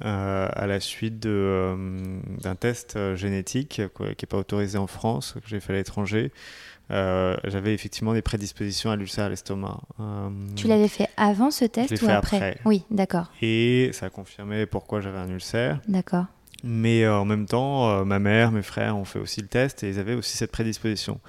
à 0.02 0.68
la 0.68 0.80
suite 0.82 1.20
d'un 1.20 2.56
test 2.60 3.16
génétique 3.16 3.70
qui 3.70 3.82
n'est 3.82 4.28
pas 4.30 4.38
autorisé 4.38 4.78
en 4.78 4.86
France 4.86 5.36
que 5.42 5.48
j'ai 5.48 5.60
fait 5.60 5.74
à 5.74 5.78
l'étranger. 5.78 6.32
J'avais 6.92 7.74
effectivement 7.74 8.14
des 8.14 8.22
prédispositions 8.22 8.92
à 8.92 8.96
l'ulcère 8.96 9.26
à 9.26 9.30
l'estomac. 9.30 9.80
Tu 10.56 10.68
l'avais 10.68 10.88
fait 10.88 11.08
avant 11.18 11.50
ce 11.50 11.66
test 11.66 12.00
ou 12.04 12.10
après, 12.10 12.60
oui 12.66 12.84
d'accord. 12.92 13.32
Et 13.42 13.90
ça 13.94 14.06
a 14.06 14.10
confirmé 14.12 14.68
pourquoi 14.68 15.02
j'avais 15.02 15.18
un 15.18 15.30
ulcère. 15.30 15.80
D'accord. 15.88 16.26
Mais 16.64 17.08
en 17.08 17.26
même 17.26 17.48
temps 17.48 18.06
ma 18.06 18.20
mère 18.20 18.52
mes 18.52 18.62
frères 18.62 18.96
ont 18.98 19.06
fait 19.06 19.20
aussi 19.20 19.42
le 19.42 19.48
test 19.48 19.84
et 19.84 19.90
ils 19.90 19.98
avaient 19.98 20.14
aussi 20.14 20.38
cette 20.38 20.52
prédisposition 20.52 21.20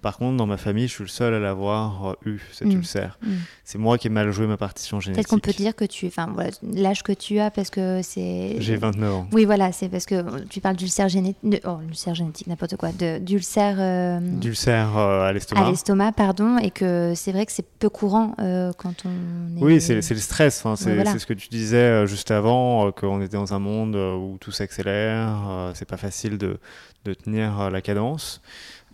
par 0.00 0.16
contre, 0.16 0.36
dans 0.36 0.46
ma 0.46 0.56
famille, 0.56 0.86
je 0.86 0.92
suis 0.92 1.04
le 1.04 1.08
seul 1.08 1.34
à 1.34 1.40
l'avoir 1.40 2.10
euh, 2.10 2.14
eu, 2.24 2.38
cet 2.52 2.68
mm. 2.68 2.72
ulcère. 2.72 3.18
Mm. 3.20 3.32
C'est 3.64 3.78
moi 3.78 3.98
qui 3.98 4.06
ai 4.06 4.10
mal 4.10 4.30
joué 4.30 4.46
ma 4.46 4.56
partition 4.56 5.00
génétique. 5.00 5.26
Peut-être 5.26 5.30
qu'on 5.30 5.40
peut 5.40 5.56
dire 5.56 5.74
que 5.74 5.84
tu. 5.84 6.06
Enfin, 6.06 6.28
voilà, 6.32 6.50
l'âge 6.62 7.02
que 7.02 7.10
tu 7.10 7.40
as, 7.40 7.50
parce 7.50 7.70
que 7.70 8.00
c'est. 8.02 8.56
J'ai 8.60 8.76
29 8.76 9.12
ans. 9.12 9.28
Oui, 9.32 9.44
voilà, 9.44 9.72
c'est 9.72 9.88
parce 9.88 10.06
que 10.06 10.44
tu 10.46 10.60
parles 10.60 10.76
d'ulcère 10.76 11.08
génétique. 11.08 11.62
Oh, 11.66 11.78
l'ulcère 11.84 12.14
génétique, 12.14 12.46
n'importe 12.46 12.76
quoi. 12.76 12.90
D'ulcère. 12.92 13.76
Euh... 13.78 14.20
D'ulcère 14.20 14.96
euh, 14.96 15.28
à 15.28 15.32
l'estomac. 15.32 15.66
À 15.66 15.70
l'estomac, 15.70 16.12
pardon. 16.12 16.58
Et 16.58 16.70
que 16.70 17.14
c'est 17.16 17.32
vrai 17.32 17.44
que 17.44 17.52
c'est 17.52 17.66
peu 17.66 17.88
courant 17.88 18.34
euh, 18.38 18.72
quand 18.78 19.04
on. 19.04 19.58
Est... 19.58 19.62
Oui, 19.62 19.80
c'est 19.80 19.96
le 19.96 20.02
stress. 20.20 20.64
C'est 20.76 21.18
ce 21.18 21.26
que 21.26 21.34
tu 21.34 21.48
disais 21.48 22.06
juste 22.06 22.30
avant, 22.30 22.92
qu'on 22.92 23.20
était 23.20 23.36
dans 23.36 23.52
un 23.52 23.58
monde 23.58 23.96
où 23.96 24.38
tout 24.40 24.52
s'accélère. 24.52 25.72
c'est 25.74 25.88
pas 25.88 25.96
facile 25.96 26.38
de, 26.38 26.60
de 27.04 27.14
tenir 27.14 27.70
la 27.70 27.80
cadence. 27.80 28.40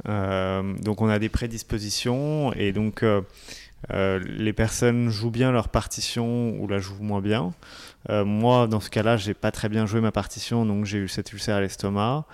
Euh, 0.08 0.74
donc 0.78 1.00
on 1.00 1.08
a 1.08 1.18
des 1.18 1.28
prédispositions 1.28 2.52
et 2.54 2.72
donc 2.72 3.02
euh, 3.02 3.22
euh, 3.92 4.18
les 4.18 4.52
personnes 4.52 5.08
jouent 5.08 5.30
bien 5.30 5.52
leur 5.52 5.68
partition 5.68 6.50
ou 6.58 6.66
la 6.66 6.78
jouent 6.78 7.02
moins 7.02 7.20
bien. 7.20 7.52
moi, 8.08 8.66
dans 8.66 8.80
ce 8.80 8.90
cas-là, 8.90 9.16
j'ai 9.16 9.34
pas 9.34 9.50
très 9.50 9.68
bien 9.68 9.86
joué 9.86 10.00
ma 10.00 10.12
partition, 10.12 10.66
donc 10.66 10.84
j'ai 10.84 10.98
eu 10.98 11.08
cet 11.08 11.32
ulcère 11.32 11.56
à 11.56 11.60
l'estomac. 11.60 12.26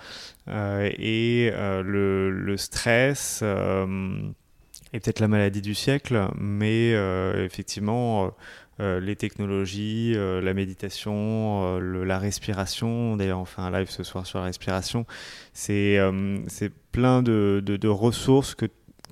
et 0.47 1.51
le, 1.55 2.55
stress 2.57 3.41
est 3.41 4.99
peut-être 4.99 5.19
la 5.19 5.29
maladie 5.29 5.61
du 5.61 5.75
siècle, 5.75 6.27
mais 6.37 6.91
effectivement, 7.43 8.33
les 8.79 9.15
technologies, 9.15 10.15
la 10.15 10.53
méditation, 10.53 11.77
la 11.79 12.17
respiration. 12.17 13.15
D'ailleurs, 13.15 13.39
on 13.39 13.45
fait 13.45 13.61
un 13.61 13.71
live 13.71 13.89
ce 13.89 14.03
soir 14.03 14.25
sur 14.25 14.39
la 14.39 14.45
respiration. 14.45 15.05
C'est 15.53 15.99
plein 16.91 17.21
de, 17.23 17.61
de, 17.63 17.87
ressources 17.87 18.55
que, 18.55 18.65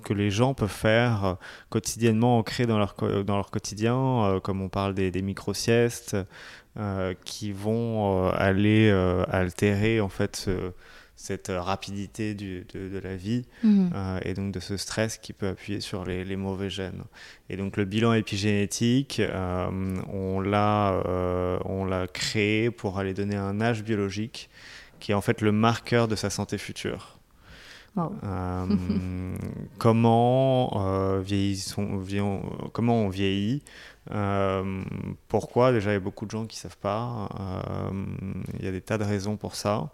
que 0.03 0.13
les 0.13 0.31
gens 0.31 0.53
peuvent 0.53 0.69
faire 0.69 1.25
euh, 1.25 1.33
quotidiennement, 1.69 2.37
ancrées 2.37 2.65
dans 2.65 2.77
leur, 2.77 2.95
dans 3.23 3.35
leur 3.35 3.51
quotidien, 3.51 3.97
euh, 3.97 4.39
comme 4.39 4.61
on 4.61 4.69
parle 4.69 4.93
des, 4.93 5.21
micro-siestes, 5.21 6.17
euh, 6.77 7.13
qui 7.25 7.51
vont 7.51 8.29
aller 8.29 8.89
altérer 9.29 10.01
en 10.01 10.09
fait 10.09 10.49
cette 11.21 11.51
rapidité 11.53 12.33
du, 12.33 12.65
de, 12.73 12.87
de, 12.87 12.97
la 12.97 13.15
vie 13.15 13.45
mmh. 13.63 13.89
et 14.23 14.33
donc 14.33 14.53
de 14.53 14.59
ce 14.61 14.77
stress 14.77 15.17
qui 15.17 15.33
peut 15.33 15.49
appuyer 15.49 15.81
sur 15.81 16.05
les, 16.05 16.23
les 16.23 16.37
mauvais 16.37 16.69
gènes. 16.69 17.03
Et 17.49 17.57
donc 17.57 17.75
le 17.75 17.83
bilan 17.83 18.13
épigénétique, 18.13 19.21
on 20.13 20.39
l'a 20.39 21.03
on 21.65 21.83
l'a 21.83 22.07
créé 22.07 22.71
pour 22.71 22.99
aller 22.99 23.13
donner 23.13 23.35
un 23.35 23.59
âge 23.59 23.83
biologique 23.83 24.49
qui 24.99 25.11
est 25.11 25.15
en 25.15 25.21
fait 25.21 25.41
le 25.41 25.51
marqueur 25.51 26.07
de 26.07 26.15
sa 26.15 26.29
santé 26.29 26.57
future. 26.57 27.19
Euh, 27.97 28.65
comment, 29.77 30.71
euh, 30.75 31.23
comment 32.71 32.95
on 32.95 33.09
vieillit 33.09 33.63
euh, 34.11 34.83
Pourquoi 35.27 35.71
Déjà, 35.71 35.91
il 35.91 35.93
y 35.93 35.97
a 35.97 35.99
beaucoup 35.99 36.25
de 36.25 36.31
gens 36.31 36.45
qui 36.45 36.57
ne 36.57 36.61
savent 36.61 36.77
pas. 36.77 37.29
Il 38.59 38.65
y 38.65 38.67
a 38.67 38.71
des 38.71 38.81
tas 38.81 38.97
de 38.97 39.03
raisons 39.03 39.37
pour 39.37 39.55
ça. 39.55 39.89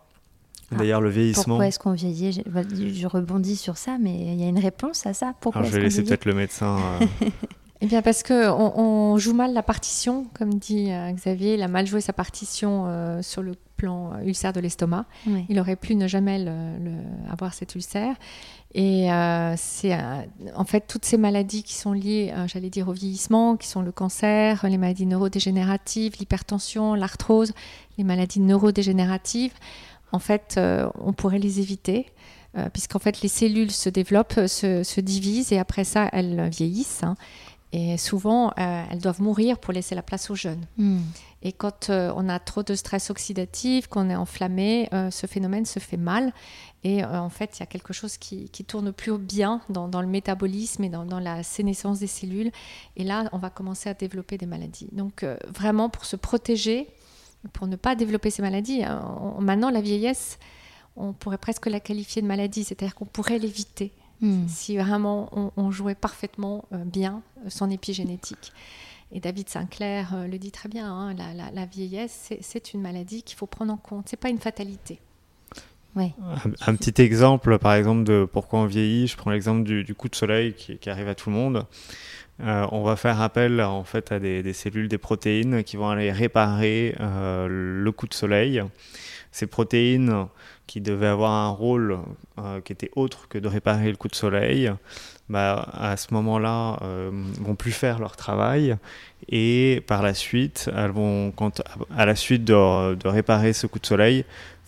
Ah, 0.72 0.76
D'ailleurs, 0.78 1.02
le 1.02 1.10
vieillissement. 1.10 1.56
Pourquoi 1.56 1.68
est-ce 1.68 1.80
qu'on 1.80 1.94
vieillit? 1.94 2.44
Je, 2.44 3.08
rebondis 3.08 3.56
sur 3.56 3.78
ça, 3.78 3.98
mais 4.00 4.16
il 4.16 4.42
y 4.42 4.44
a 4.44 4.48
une 4.48 4.60
réponse 4.60 5.06
à 5.06 5.14
ça. 5.14 5.34
Pourquoi 5.40 5.64
je 5.64 5.72
vais 5.72 5.82
laisser 5.82 6.04
peut-être 6.04 6.26
le 6.26 6.34
médecin. 6.34 6.78
Eh 7.82 7.88
bien, 7.88 8.02
parce 8.02 8.24
qu'on 8.24 8.72
on 8.78 9.18
joue 9.18 9.34
mal 9.34 9.54
la 9.54 9.62
partition, 9.62 10.28
comme 10.34 10.54
dit 10.56 10.90
Xavier, 11.12 11.56
il 11.56 11.62
a 11.62 11.68
mal 11.68 11.86
joué 11.86 12.00
sa 12.00 12.14
partition 12.14 13.22
sur 13.22 13.44
le 13.44 13.54
plan 13.76 14.14
euh, 14.14 14.26
ulcère 14.26 14.54
de 14.54 14.60
l'estomac. 14.60 15.06
Il 15.50 15.60
aurait 15.60 15.76
pu 15.76 15.96
ne 15.96 16.08
jamais 16.08 16.44
le, 16.44 16.52
avoir 17.30 17.54
cet 17.54 17.76
ulcère. 17.76 18.16
Et 18.74 19.12
euh, 19.12 19.54
c'est 19.58 19.94
euh, 19.94 20.22
en 20.56 20.66
fait 20.66 20.82
toutes 20.88 21.06
ces 21.06 21.18
maladies 21.18 21.64
qui 21.64 21.76
sont 21.76 21.94
liées, 21.94 22.34
j'allais 22.48 22.70
dire, 22.70 22.90
au 22.90 22.94
vieillissement, 22.94 23.56
qui 23.56 23.68
sont 23.68 23.82
le 23.82 23.92
cancer, 23.92 24.66
les 24.68 24.78
maladies 24.78 25.06
neurodégénératives, 25.06 26.14
l'hypertension, 26.20 26.94
l'arthrose, 26.94 27.54
les 27.98 28.04
maladies 28.04 28.42
neurodégénératives. 28.42 29.54
En 30.16 30.20
fait, 30.20 30.58
on 30.58 31.12
pourrait 31.12 31.40
les 31.40 31.60
éviter 31.60 32.08
puisqu'en 32.72 33.00
fait 33.00 33.22
les 33.22 33.28
cellules 33.28 33.72
se 33.72 33.90
développent, 33.90 34.48
se, 34.48 35.02
divisent 35.02 35.52
et 35.52 35.60
après 35.60 35.84
ça 35.84 36.10
elles 36.14 36.50
vieillissent. 36.50 37.04
Hein. 37.04 37.16
Et 37.74 37.98
souvent, 37.98 38.54
elles 38.56 39.02
doivent 39.02 39.22
mourir 39.22 39.58
pour 39.58 39.74
laisser 39.74 39.96
la 39.96 40.02
place 40.02 40.30
aux 40.30 40.36
jeunes. 40.36 40.66
Hmm. 40.78 41.02
Et 41.46 41.52
quand 41.52 41.92
euh, 41.92 42.12
on 42.16 42.28
a 42.28 42.40
trop 42.40 42.64
de 42.64 42.74
stress 42.74 43.12
oxydatif, 43.12 43.86
qu'on 43.88 44.10
est 44.10 44.16
enflammé, 44.16 44.90
euh, 44.94 45.12
ce 45.12 45.28
phénomène 45.28 45.66
se 45.66 45.78
fait 45.78 45.96
mal. 45.96 46.34
Et 46.84 47.04
euh, 47.04 47.20
en 47.20 47.30
fait, 47.30 47.58
il 47.58 47.60
y 47.60 47.64
a 47.64 47.68
quelque 47.68 47.94
chose 47.94 48.18
qui, 48.18 48.50
qui 48.50 48.66
tourne 48.66 48.92
plus 48.92 49.16
bien 49.20 49.62
dans, 49.70 50.02
le 50.02 50.08
métabolisme 50.08 50.86
et 50.86 50.90
dans, 50.90 51.20
la 51.20 51.44
sénescence 51.44 52.00
des 52.00 52.08
cellules. 52.08 52.52
Et 52.96 53.04
là, 53.04 53.30
on 53.32 53.38
va 53.38 53.52
commencer 53.52 53.90
à 53.90 53.94
développer 53.94 54.40
des 54.40 54.48
maladies. 54.48 54.88
Donc, 54.92 55.24
vraiment, 55.54 55.88
pour 55.90 56.06
se 56.06 56.16
protéger, 56.16 56.88
pour 57.54 57.68
ne 57.68 57.76
pas 57.76 57.96
développer 57.96 58.30
ces 58.30 58.42
maladies, 58.42 58.84
maintenant, 59.40 59.70
la 59.70 59.82
vieillesse, 59.82 60.40
on 60.96 61.14
pourrait 61.14 61.38
presque 61.38 61.68
la 61.68 61.80
qualifier 61.80 62.22
de 62.22 62.28
maladie, 62.28 62.64
c'est-à-dire 62.64 62.96
qu'on 62.96 63.06
pourrait 63.06 63.40
l'éviter. 63.40 63.92
Hmm. 64.22 64.48
Si 64.48 64.78
vraiment 64.78 65.30
on, 65.34 65.52
on 65.58 65.72
jouait 65.72 65.96
parfaitement 65.96 66.66
bien 66.72 67.22
son 67.50 67.70
épigénétique. 67.70 68.54
Et 69.12 69.20
David 69.20 69.50
Sinclair 69.50 70.14
euh, 70.14 70.28
le 70.28 70.38
dit 70.38 70.52
très 70.52 70.70
bien, 70.70 70.92
hein, 70.92 71.14
la, 71.14 71.66
vieillesse, 71.66 72.34
c'est 72.42 72.74
une 72.74 72.82
maladie 72.82 73.24
qu'il 73.24 73.38
faut 73.38 73.46
prendre 73.46 73.72
en 73.72 73.78
compte. 73.78 74.10
C'est 74.10 74.18
pas 74.18 74.30
une 74.30 74.40
fatalité. 74.40 75.00
Un, 75.96 76.76
petit 76.76 77.02
exemple, 77.02 77.58
par 77.58 77.74
exemple, 77.74 78.04
de 78.04 78.28
pourquoi 78.32 78.60
on 78.60 78.66
vieillit. 78.66 79.08
Je 79.08 79.16
prends 79.16 79.32
l'exemple 79.32 79.64
du, 79.64 79.96
coup 79.96 80.10
de 80.10 80.16
soleil 80.16 80.54
qui, 80.54 80.90
arrive 80.90 81.08
à 81.08 81.16
tout 81.16 81.30
le 81.30 81.36
monde. 81.36 81.66
Euh, 82.44 82.68
on 82.74 82.84
va 82.84 82.98
faire 82.98 83.22
appel 83.22 83.62
en 83.62 83.86
fait 83.86 84.12
à 84.12 84.20
des, 84.20 84.52
cellules, 84.52 84.90
des 84.90 84.98
protéines 84.98 85.64
qui 85.64 85.78
vont 85.78 85.90
aller 85.90 86.12
réparer 86.12 86.94
euh, 87.00 87.48
le 87.50 87.92
coup 87.92 88.08
de 88.08 88.14
soleil. 88.14 88.62
Ces 89.32 89.48
protéines 89.48 90.28
qui 90.68 90.82
devaient 90.82 91.08
avoir 91.08 91.32
un 91.32 91.50
rôle 91.50 92.00
qui 92.64 92.74
était 92.74 92.90
autre 92.96 93.28
que 93.28 93.38
de 93.38 93.48
réparer 93.48 93.90
le 93.90 93.98
coup 93.98 94.08
de 94.08 94.16
soleil, 94.16 94.72
bah, 95.28 95.68
à 95.74 95.98
ce 95.98 96.14
moment-là, 96.14 96.78
euh, 96.84 97.10
vont 97.42 97.56
plus 97.56 97.72
faire 97.72 97.98
leur 97.98 98.16
travail 98.16 98.78
et 99.28 99.84
par 99.88 100.04
la 100.04 100.14
suite, 100.14 100.70
elles 100.76 100.92
vont, 100.92 101.34
à 101.96 102.06
la 102.06 102.16
suite 102.16 102.46
de 102.46 103.08
réparer 103.08 103.54
ce 103.54 103.66
coup 103.66 103.80
de 103.80 103.86
soleil, 103.88 104.24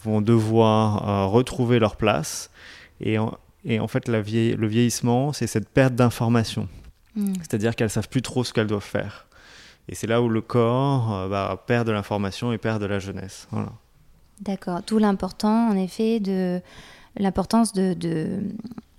vont 0.08 0.22
devoir 0.22 1.08
euh, 1.08 1.26
retrouver 1.28 1.78
leur 1.80 1.96
place. 1.96 2.50
Et 3.02 3.20
en, 3.20 3.38
et 3.66 3.80
en 3.80 3.88
fait, 3.88 4.08
la 4.08 4.22
vieille, 4.22 4.54
le 4.54 4.68
vieillissement, 4.68 5.34
c'est 5.34 5.48
cette 5.48 5.70
perte 5.70 5.94
d'information. 5.96 6.68
Hmm. 7.16 7.34
C'est-à-dire 7.42 7.76
qu'elles 7.76 7.90
savent 7.90 8.10
plus 8.10 8.22
trop 8.22 8.44
ce 8.44 8.54
qu'elles 8.54 8.68
doivent 8.68 8.84
faire. 9.00 9.28
Et 9.90 9.96
c'est 9.96 10.08
là 10.08 10.22
où 10.22 10.30
le 10.30 10.42
corps 10.42 11.14
euh, 11.14 11.28
bah, 11.30 11.64
perd 11.68 11.86
de 11.88 11.92
l'information 11.92 12.52
et 12.54 12.58
perd 12.58 12.82
de 12.82 12.88
la 12.88 13.00
jeunesse. 13.00 13.48
Voilà. 13.52 13.72
D'accord. 14.42 14.82
Tout 14.84 14.98
l'important, 15.00 15.70
en 15.70 15.76
effet, 15.78 16.20
de 16.20 16.62
l'importance 17.18 17.74
de, 17.74 17.94
de 17.94 18.40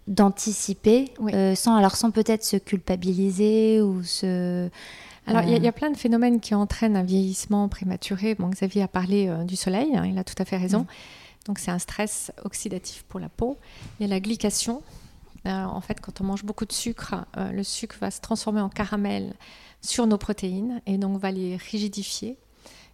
d'anticiper, 0.09 1.12
Oui. 1.21 1.33
euh, 1.35 1.55
sans 1.55 1.77
alors 1.77 1.95
sans 1.97 2.11
peut-être 2.11 2.43
se 2.45 2.57
culpabiliser 2.57 3.81
ou 3.83 4.03
se. 4.03 4.69
Alors, 5.28 5.42
il 5.42 5.50
y 5.50 5.54
a- 5.54 5.58
y, 5.58 5.66
Euh. 5.66 5.68
a 5.68 5.73
plein 5.73 5.90
de 5.90 5.97
phénomènes 5.97 6.40
qui 6.40 6.54
entraînent 6.54 6.97
un 6.97 7.02
vieillissement 7.02 7.68
prématuré. 7.68 8.35
Bon, 8.35 8.49
Xavier 8.49 8.82
a 8.82 8.88
parlé 8.88 9.28
euh, 9.28 9.44
du 9.44 9.56
soleil, 9.56 9.97
hein, 9.97 10.04
il 10.06 10.18
a 10.18 10.25
tout 10.25 10.35
à 10.38 10.44
fait 10.44 10.56
raison. 10.56 10.87
Donc, 11.47 11.58
c'est 11.58 11.70
un 11.70 11.78
stress 11.78 12.30
oxydatif 12.44 13.04
pour 13.04 13.20
la 13.20 13.28
peau. 13.28 13.56
Il 13.99 14.02
y 14.02 14.06
a 14.06 14.08
la 14.08 14.20
glycation. 14.20 14.82
Euh, 15.47 15.64
en 15.64 15.80
fait, 15.80 16.00
quand 16.00 16.20
on 16.20 16.25
mange 16.25 16.44
beaucoup 16.44 16.64
de 16.66 16.73
sucre, 16.73 17.14
le 17.37 17.62
sucre 17.62 17.97
va 18.00 18.11
se 18.11 18.20
transformer 18.20 18.61
en 18.61 18.68
caramel 18.68 19.35
sur 19.80 20.06
nos 20.06 20.18
protéines 20.18 20.82
et 20.87 20.99
donc 20.99 21.18
va 21.20 21.30
les 21.30 21.56
rigidifier. 21.56 22.37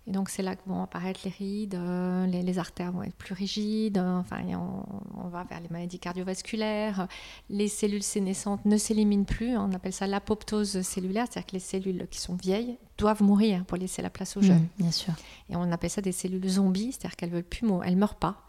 Et 0.06 0.10
donc, 0.12 0.28
c'est 0.28 0.42
là 0.42 0.54
que 0.54 0.60
vont 0.66 0.82
apparaître 0.82 1.20
les 1.24 1.30
rides, 1.30 1.74
euh, 1.76 2.26
les, 2.26 2.42
les 2.42 2.58
artères 2.58 2.92
vont 2.92 3.02
être 3.02 3.14
plus 3.16 3.32
rigides, 3.32 3.96
euh, 3.96 4.18
enfin, 4.18 4.42
on, 4.48 4.84
on 5.24 5.28
va 5.28 5.44
vers 5.44 5.60
les 5.60 5.68
maladies 5.70 5.98
cardiovasculaires. 5.98 7.08
Les 7.48 7.68
cellules 7.68 8.02
sénescentes 8.02 8.64
ne 8.66 8.76
s'éliminent 8.76 9.24
plus, 9.24 9.56
on 9.56 9.72
appelle 9.72 9.94
ça 9.94 10.06
l'apoptose 10.06 10.82
cellulaire, 10.82 11.24
c'est-à-dire 11.30 11.46
que 11.46 11.52
les 11.52 11.60
cellules 11.60 12.06
qui 12.10 12.20
sont 12.20 12.34
vieilles 12.36 12.76
doivent 12.98 13.22
mourir 13.22 13.64
pour 13.64 13.78
laisser 13.78 14.02
la 14.02 14.10
place 14.10 14.36
aux 14.36 14.42
jeunes. 14.42 14.68
Mm, 14.78 14.82
bien 14.82 14.90
sûr. 14.92 15.14
Et 15.48 15.56
on 15.56 15.72
appelle 15.72 15.90
ça 15.90 16.02
des 16.02 16.12
cellules 16.12 16.48
zombies, 16.48 16.92
c'est-à-dire 16.92 17.16
qu'elles 17.16 17.30
veulent 17.30 17.42
plus 17.42 17.66
mourir, 17.66 17.88
elles 17.88 17.96
meurent 17.96 18.16
pas. 18.16 18.42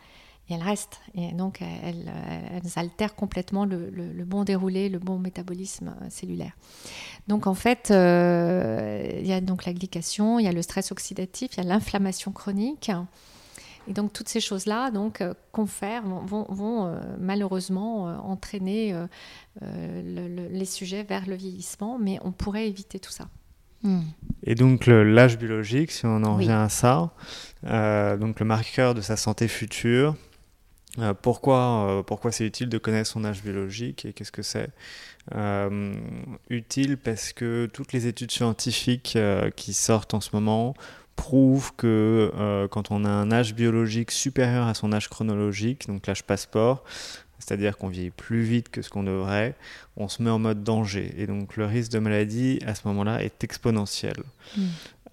Et 0.48 0.54
elles 0.54 0.62
restent. 0.62 1.00
Et 1.16 1.32
donc, 1.32 1.64
elles, 1.64 2.12
elles 2.52 2.72
altèrent 2.80 3.16
complètement 3.16 3.66
le, 3.66 3.90
le- 3.90 4.14
le 4.14 4.26
bon 4.26 4.44
déroulé, 4.44 4.90
le 4.90 5.00
bon 5.00 5.18
métabolisme 5.18 5.96
euh, 6.00 6.06
cellulaire. 6.12 6.52
Donc, 7.28 7.48
en 7.48 7.56
fait, 7.56 7.90
euh, 7.92 9.10
il 9.20 9.26
y 9.26 9.34
a 9.34 9.42
donc 9.42 9.66
la 9.66 9.74
glycation, 9.74 10.38
il 10.40 10.46
y 10.46 10.48
a 10.48 10.52
le 10.52 10.62
stress 10.62 10.92
oxydatif, 10.92 11.52
il 11.58 11.64
y 11.64 11.66
a 11.66 11.68
l'inflammation 11.68 12.32
chronique. 12.32 12.92
Et 13.88 13.94
donc, 13.94 14.14
toutes 14.14 14.30
ces 14.30 14.40
choses-là 14.40 14.92
donc, 14.92 15.22
euh, 15.22 15.34
confèrent, 15.52 16.04
vont, 16.06 16.88
euh, 16.88 17.00
malheureusement 17.20 18.10
euh, 18.10 18.16
entraîner 18.18 18.94
euh, 18.94 19.08
le- 19.62 20.28
le- 20.28 20.48
les 20.50 20.66
sujets 20.66 21.04
vers 21.04 21.28
le 21.28 21.36
vieillissement, 21.36 21.98
mais 22.00 22.20
on 22.24 22.32
pourrait 22.32 22.68
éviter 22.68 23.00
tout 23.00 23.12
ça. 23.12 23.28
Mm. 23.84 24.02
Et 24.44 24.56
donc 24.56 24.86
l'âge 24.88 25.38
biologique, 25.38 25.92
si 25.92 26.06
on 26.06 26.24
en 26.24 26.36
Oui. 26.38 26.44
revient 26.46 26.52
à 26.52 26.70
ça, 26.70 27.12
donc 28.18 28.40
le 28.40 28.46
marqueur 28.46 28.94
de 28.96 29.02
sa 29.02 29.18
santé 29.18 29.48
future, 29.48 30.16
pourquoi, 31.22 32.04
pourquoi 32.08 32.32
c'est 32.32 32.46
utile 32.46 32.70
de 32.70 32.78
connaître 32.78 33.10
son 33.10 33.26
âge 33.26 33.44
biologique 33.44 34.06
et 34.06 34.14
qu'est-ce 34.14 34.32
que 34.32 34.42
c'est? 34.44 34.70
Euh, 35.34 35.96
Utile 36.50 36.98
parce 36.98 37.34
que 37.34 37.68
toutes 37.74 37.94
les 37.94 38.06
études 38.06 38.32
scientifiques 38.32 39.16
euh, 39.16 39.50
qui 39.50 39.74
sortent 39.74 40.14
en 40.14 40.22
ce 40.22 40.30
moment 40.34 40.76
prouvent 41.16 41.72
que 41.76 42.32
euh, 42.36 42.68
quand 42.68 42.92
on 42.92 43.06
a 43.06 43.10
un 43.10 43.32
âge 43.32 43.56
biologique 43.56 44.12
supérieur 44.12 44.68
à 44.68 44.74
son 44.74 44.94
âge 44.94 45.10
chronologique, 45.10 45.88
donc 45.88 46.06
l'âge 46.06 46.24
passeport, 46.24 46.84
c'est-à-dire 47.40 47.78
qu'on 47.78 47.88
vieillit 47.88 48.12
plus 48.12 48.44
vite 48.44 48.70
que 48.70 48.82
ce 48.82 48.90
qu'on 48.90 49.04
devrait, 49.04 49.56
on 49.98 50.08
se 50.08 50.22
met 50.22 50.30
en 50.30 50.40
mode 50.40 50.64
danger. 50.64 51.14
Et 51.18 51.28
donc 51.28 51.58
le 51.58 51.66
risque 51.66 51.92
de 51.92 52.00
maladie 52.00 52.60
à 52.66 52.76
ce 52.76 52.88
moment-là 52.88 53.24
est 53.24 53.44
exponentiel. 53.44 54.18
Mm. 54.58 54.64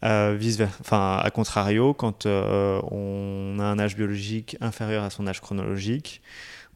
Euh, 0.04 0.37
vice 0.37 0.61
enfin, 0.81 1.21
à 1.23 1.31
contrario, 1.31 1.95
quand 1.95 2.26
euh, 2.26 2.81
on 2.90 3.59
a 3.61 3.64
un 3.64 3.78
âge 3.78 3.97
biologique 3.97 4.57
inférieur 4.61 5.04
à 5.04 5.11
son 5.11 5.26
âge 5.26 5.40
chronologique, 5.40 6.23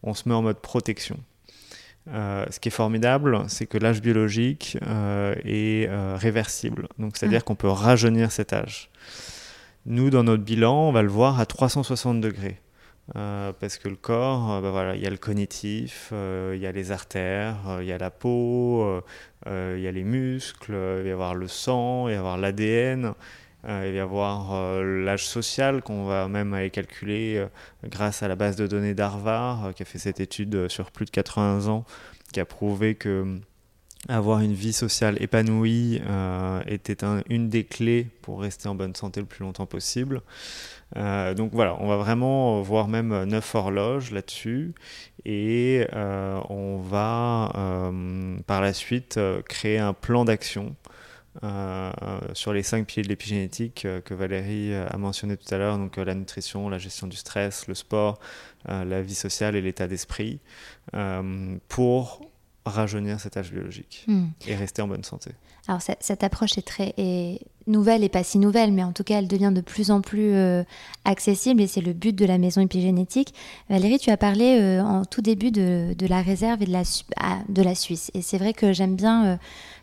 on 0.02 0.14
se 0.14 0.28
met 0.28 0.34
en 0.34 0.42
mode 0.42 0.60
protection. 0.60 1.18
Euh, 2.08 2.46
ce 2.50 2.60
qui 2.60 2.68
est 2.68 2.72
formidable, 2.72 3.44
c'est 3.48 3.66
que 3.66 3.78
l'âge 3.78 4.00
biologique 4.00 4.78
euh, 4.86 5.34
est 5.44 5.88
euh, 5.88 6.16
réversible. 6.16 6.88
Donc, 6.98 7.16
c'est-à-dire 7.16 7.44
qu'on 7.44 7.56
peut 7.56 7.68
rajeunir 7.68 8.30
cet 8.30 8.52
âge. 8.52 8.90
Nous, 9.86 10.10
dans 10.10 10.22
notre 10.22 10.44
bilan, 10.44 10.88
on 10.88 10.92
va 10.92 11.02
le 11.02 11.08
voir 11.08 11.40
à 11.40 11.46
360 11.46 12.20
degrés. 12.20 12.60
Parce 13.60 13.78
que 13.78 13.88
le 13.88 13.94
corps, 13.94 14.60
bah 14.60 14.72
voilà, 14.72 14.96
il 14.96 15.00
y 15.00 15.06
a 15.06 15.10
le 15.10 15.16
cognitif, 15.16 16.12
il 16.12 16.58
y 16.58 16.66
a 16.66 16.72
les 16.72 16.90
artères, 16.90 17.56
il 17.80 17.86
y 17.86 17.92
a 17.92 17.98
la 17.98 18.10
peau, 18.10 19.00
il 19.46 19.78
y 19.78 19.86
a 19.86 19.92
les 19.92 20.02
muscles, 20.02 20.72
il 20.72 21.02
va 21.04 21.08
y 21.08 21.12
avoir 21.12 21.36
le 21.36 21.46
sang, 21.46 22.08
il 22.08 22.10
va 22.10 22.14
y 22.16 22.18
avoir 22.18 22.36
l'ADN, 22.36 23.14
il 23.66 23.72
va 23.92 23.96
y 23.96 23.98
avoir 23.98 24.54
euh, 24.54 25.04
l'âge 25.04 25.26
social 25.26 25.82
qu'on 25.82 26.04
va 26.04 26.28
même 26.28 26.54
aller 26.54 26.70
calculer 26.70 27.36
euh, 27.36 27.46
grâce 27.88 28.22
à 28.22 28.28
la 28.28 28.36
base 28.36 28.56
de 28.56 28.66
données 28.66 28.94
d'Harvard 28.94 29.66
euh, 29.66 29.72
qui 29.72 29.82
a 29.82 29.86
fait 29.86 29.98
cette 29.98 30.20
étude 30.20 30.54
euh, 30.54 30.68
sur 30.68 30.90
plus 30.90 31.04
de 31.06 31.10
80 31.10 31.66
ans 31.68 31.84
qui 32.32 32.40
a 32.40 32.44
prouvé 32.44 32.94
que 32.94 33.08
euh, 33.08 33.38
avoir 34.08 34.40
une 34.40 34.52
vie 34.52 34.72
sociale 34.72 35.16
épanouie 35.20 36.00
euh, 36.08 36.60
était 36.66 37.02
un- 37.02 37.22
une 37.28 37.48
des 37.48 37.64
clés 37.64 38.06
pour 38.22 38.40
rester 38.40 38.68
en 38.68 38.74
bonne 38.76 38.94
santé 38.94 39.18
le 39.20 39.26
plus 39.26 39.42
longtemps 39.42 39.66
possible. 39.66 40.22
Euh, 40.96 41.34
donc 41.34 41.50
voilà, 41.52 41.76
on 41.80 41.88
va 41.88 41.96
vraiment 41.96 42.60
voir 42.62 42.86
même 42.86 43.10
euh, 43.12 43.26
neuf 43.26 43.52
horloges 43.56 44.12
là-dessus 44.12 44.74
et 45.24 45.84
euh, 45.94 46.38
on 46.48 46.78
va 46.78 47.50
euh, 47.56 48.36
par 48.46 48.60
la 48.60 48.72
suite 48.72 49.16
euh, 49.16 49.42
créer 49.42 49.78
un 49.78 49.92
plan 49.94 50.24
d'action 50.24 50.76
euh, 51.44 51.92
sur 52.32 52.52
les 52.52 52.62
cinq 52.62 52.86
piliers 52.86 53.02
de 53.02 53.08
l'épigénétique 53.08 53.84
euh, 53.84 54.00
que 54.00 54.14
Valérie 54.14 54.72
euh, 54.72 54.86
a 54.88 54.96
mentionné 54.96 55.36
tout 55.36 55.52
à 55.54 55.58
l'heure, 55.58 55.78
donc 55.78 55.98
euh, 55.98 56.04
la 56.04 56.14
nutrition, 56.14 56.68
la 56.68 56.78
gestion 56.78 57.06
du 57.06 57.16
stress, 57.16 57.66
le 57.66 57.74
sport, 57.74 58.18
euh, 58.68 58.84
la 58.84 59.02
vie 59.02 59.14
sociale 59.14 59.56
et 59.56 59.60
l'état 59.62 59.86
d'esprit, 59.86 60.40
euh, 60.94 61.56
pour 61.68 62.30
rajeunir 62.74 63.20
cet 63.20 63.36
âge 63.36 63.52
biologique 63.52 64.04
Mm. 64.06 64.26
et 64.46 64.54
rester 64.54 64.82
en 64.82 64.88
bonne 64.88 65.04
santé. 65.04 65.30
Alors 65.68 65.82
cette, 65.82 65.98
cette 66.00 66.22
approche 66.22 66.56
est 66.58 66.66
très 66.66 66.94
est 66.96 67.40
nouvelle 67.66 68.04
et 68.04 68.08
pas 68.08 68.22
si 68.22 68.38
nouvelle, 68.38 68.70
mais 68.72 68.84
en 68.84 68.92
tout 68.92 69.02
cas 69.02 69.18
elle 69.18 69.26
devient 69.26 69.50
de 69.52 69.60
plus 69.60 69.90
en 69.90 70.00
plus 70.00 70.32
euh, 70.34 70.62
accessible 71.04 71.60
et 71.60 71.66
c'est 71.66 71.80
le 71.80 71.92
but 71.92 72.14
de 72.14 72.24
la 72.24 72.38
maison 72.38 72.60
épigénétique. 72.60 73.34
Valérie, 73.68 73.98
tu 73.98 74.10
as 74.10 74.16
parlé 74.16 74.58
euh, 74.60 74.80
en 74.82 75.04
tout 75.04 75.22
début 75.22 75.50
de, 75.50 75.94
de 75.98 76.06
la 76.06 76.22
réserve 76.22 76.62
et 76.62 76.66
de 76.66 76.72
la, 76.72 76.82
ah, 77.16 77.38
de 77.48 77.62
la 77.62 77.74
Suisse. 77.74 78.10
Et 78.14 78.22
c'est 78.22 78.38
vrai 78.38 78.52
que 78.52 78.72
j'aime 78.72 78.94
bien 78.94 79.26
euh, 79.26 79.36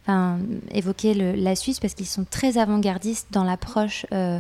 enfin, 0.04 0.40
évoquer 0.72 1.14
le- 1.14 1.34
la 1.34 1.56
Suisse 1.58 1.82
parce 1.82 1.94
qu'ils 1.96 2.08
sont 2.08 2.26
très 2.30 2.58
avant-gardistes 2.58 3.28
dans 3.32 3.44
l'approche 3.44 4.06
euh, 4.14 4.40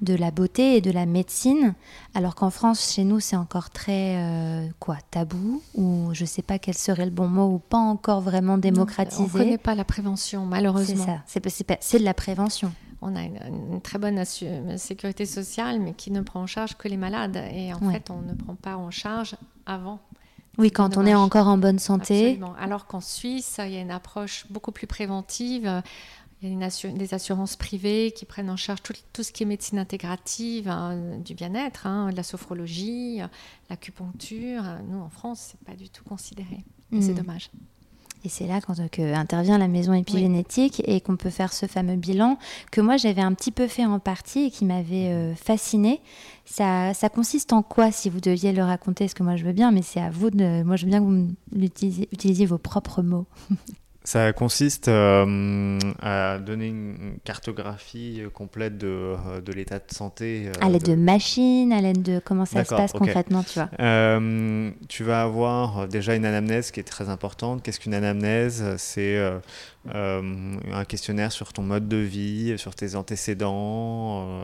de 0.00 0.14
la 0.14 0.30
beauté 0.30 0.76
et 0.76 0.80
de 0.80 0.90
la 0.90 1.06
médecine, 1.06 1.74
alors 2.14 2.34
qu'en 2.34 2.50
France, 2.50 2.92
chez 2.92 3.04
nous, 3.04 3.18
c'est 3.20 3.36
encore 3.36 3.70
très 3.70 4.16
euh, 4.16 4.66
quoi 4.78 4.96
tabou 5.10 5.62
ou 5.74 6.10
je 6.12 6.24
sais 6.24 6.42
pas 6.42 6.58
quel 6.58 6.74
serait 6.76 7.04
le 7.04 7.10
bon 7.10 7.26
mot 7.28 7.46
ou 7.54 7.58
pas 7.58 7.78
encore 7.78 8.20
vraiment 8.20 8.58
démocratisé. 8.58 9.20
On 9.22 9.26
ne 9.26 9.32
connaît 9.44 9.58
pas 9.58 9.74
la 9.74 9.84
prévention, 9.84 10.46
malheureusement. 10.46 11.04
ça, 11.04 11.22
c'est 11.26 11.40
pas- 11.64 11.76
c'est 11.80 11.98
de 11.98 12.04
la 12.04 12.14
prévention. 12.14 12.72
On 13.02 13.14
a 13.14 13.22
une, 13.22 13.38
une 13.72 13.80
très 13.80 13.98
bonne 13.98 14.24
sécurité 14.76 15.24
sociale, 15.26 15.78
mais 15.80 15.92
qui 15.94 16.10
ne 16.10 16.20
prend 16.20 16.42
en 16.42 16.46
charge 16.46 16.76
que 16.76 16.88
les 16.88 16.96
malades. 16.96 17.36
Et 17.52 17.72
en 17.72 17.78
Ouais. 17.78 17.92
fait, 17.94 18.10
on 18.10 18.20
ne 18.22 18.34
prend 18.34 18.54
pas 18.56 18.76
en 18.76 18.90
charge 18.90 19.36
avant. 19.66 20.00
Oui, 20.58 20.72
quand 20.72 20.96
on 20.96 21.06
est 21.06 21.14
encore 21.14 21.46
en 21.46 21.58
bonne 21.58 21.78
santé. 21.78 22.30
Absolument. 22.30 22.54
Alors 22.60 22.86
qu'en 22.86 23.00
Suisse, 23.00 23.60
il 23.64 23.70
y 23.72 23.76
a 23.76 23.80
une 23.80 23.92
approche 23.92 24.46
beaucoup 24.50 24.72
plus 24.72 24.88
préventive. 24.88 25.82
Il 26.40 26.48
y 26.48 26.52
a 26.52 26.54
une 26.88 26.96
des 26.98 27.14
assurances 27.14 27.56
privées 27.56 28.12
qui 28.14 28.24
prennent 28.24 28.48
en 28.50 28.56
charge 28.56 28.80
tout, 28.82 28.92
tout 29.12 29.22
ce 29.24 29.32
qui 29.32 29.42
est 29.42 29.46
médecine 29.46 29.78
intégrative, 29.78 30.68
hein, 30.68 31.18
du 31.24 31.34
bien-être, 31.34 31.86
hein, 31.86 32.10
de 32.10 32.16
la 32.16 32.22
sophrologie, 32.22 33.20
l'acupuncture. 33.70 34.62
Nous, 34.88 34.98
en 35.00 35.08
France, 35.08 35.48
c'est 35.50 35.60
pas 35.66 35.74
du 35.76 35.88
tout 35.90 36.04
considéré. 36.04 36.64
C'est 37.00 37.10
Mm. 37.12 37.14
dommage. 37.14 37.50
Et 38.24 38.28
c'est 38.28 38.46
là 38.48 38.60
quand 38.60 38.78
euh, 38.80 38.88
que 38.88 39.14
intervient 39.14 39.58
la 39.58 39.68
maison 39.68 39.92
épigénétique 39.92 40.82
et 40.86 41.00
qu'on 41.00 41.16
peut 41.16 41.30
faire 41.30 41.52
ce 41.52 41.66
fameux 41.66 41.94
bilan 41.94 42.36
que 42.72 42.80
moi 42.80 42.96
j'avais 42.96 43.20
un 43.22 43.32
petit 43.32 43.52
peu 43.52 43.68
fait 43.68 43.84
en 43.84 44.00
partie 44.00 44.46
et 44.46 44.50
qui 44.50 44.64
m'avait 44.64 45.08
euh, 45.12 45.34
fasciné. 45.36 46.00
Ça, 46.44 46.94
ça 46.94 47.08
consiste 47.10 47.52
en 47.52 47.62
quoi 47.62 47.92
si 47.92 48.10
vous 48.10 48.20
deviez 48.20 48.52
le 48.52 48.64
raconter? 48.64 49.04
Parce 49.04 49.14
que 49.14 49.22
moi 49.22 49.36
je 49.36 49.44
veux 49.44 49.52
bien, 49.52 49.70
mais 49.70 49.82
c'est 49.82 50.00
à 50.00 50.10
vous 50.10 50.30
de. 50.30 50.64
Moi 50.64 50.74
je 50.74 50.84
veux 50.84 50.90
bien 50.90 50.98
que 50.98 51.04
vous 51.04 51.28
l'utilisiez- 51.52 52.08
utilisiez 52.10 52.46
vos 52.46 52.58
propres 52.58 53.02
mots. 53.02 53.26
Ça 54.08 54.32
consiste 54.32 54.88
euh, 54.88 55.78
à 56.00 56.38
donner 56.38 56.68
une 56.68 57.18
cartographie 57.24 58.22
euh, 58.22 58.30
complète 58.30 58.78
de, 58.78 58.86
euh, 58.86 59.42
de 59.42 59.52
l'état 59.52 59.80
de 59.80 59.92
santé. 59.92 60.50
à 60.62 60.70
l'aide 60.70 60.82
de- 60.84 60.92
de 60.92 60.96
machines, 60.96 61.74
à 61.74 61.82
l'aide 61.82 62.00
de 62.00 62.18
comment 62.18 62.46
ça 62.46 62.64
se 62.64 62.74
passe 62.74 62.92
concrètement, 62.92 63.42
tu 63.42 63.58
vois. 63.58 63.68
Euh, 63.80 64.70
tu 64.88 65.04
vas 65.04 65.20
avoir 65.20 65.86
déjà 65.88 66.14
une 66.14 66.24
anamnèse 66.24 66.70
qui 66.70 66.80
est 66.80 66.84
très 66.84 67.10
importante. 67.10 67.62
Qu'est-ce 67.62 67.80
qu'une 67.80 67.92
anamnèse? 67.92 68.64
C'est 68.78 69.18
euh, 69.18 69.40
un 70.72 70.84
questionnaire 70.86 71.30
sur 71.30 71.52
ton 71.52 71.60
mode 71.62 71.86
de 71.86 71.98
vie, 71.98 72.54
sur 72.56 72.74
tes 72.74 72.94
antécédents. 72.94 74.42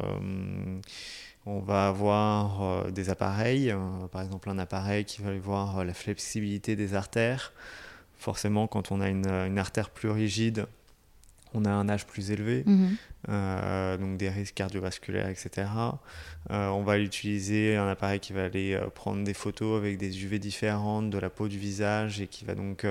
on 1.47 1.61
va 1.61 1.89
avoir 1.89 2.63
euh, 2.63 2.91
des 2.91 3.09
appareils, 3.09 3.71
euh, 3.71 3.79
par 4.13 4.21
exemple 4.21 4.51
un 4.51 4.59
appareil 4.59 5.07
qui 5.07 5.23
va 5.23 5.31
aller 5.31 5.39
voir 5.39 5.79
euh, 5.79 5.85
la 5.85 5.95
flexibilité 5.95 6.77
des 6.77 6.95
artères. 6.95 7.55
Forcément, 8.25 8.67
quand 8.67 8.91
on 8.91 9.03
a 9.03 9.09
une, 9.11 9.29
une 9.29 9.59
artère 9.59 9.91
plus 9.91 10.09
rigide, 10.09 10.65
on 11.53 11.67
a 11.67 11.71
un 11.71 11.91
âge 11.91 12.07
plus 12.07 12.31
élevé 12.31 12.65
Mhm. 12.67 12.97
euh, 13.29 13.97
donc 13.99 14.17
des 14.17 14.31
risques 14.31 14.55
cardiovasculaires, 14.55 15.29
etc. 15.29 15.69
Euh, 16.51 16.69
on 16.69 16.83
va 16.83 16.99
utiliser 16.99 17.77
un 17.77 17.87
appareil 17.87 18.21
qui 18.21 18.33
va 18.33 18.45
aller 18.45 18.73
euh, 18.73 18.87
prendre 18.89 19.23
des 19.25 19.35
photos 19.35 19.77
avec 19.79 19.99
des 19.99 20.25
UV 20.25 20.39
différentes 20.39 21.11
de 21.11 21.19
la 21.19 21.29
peau 21.29 21.49
du 21.49 21.59
visage 21.59 22.23
et 22.23 22.27
qui 22.27 22.47
va 22.47 22.55
donc 22.55 22.87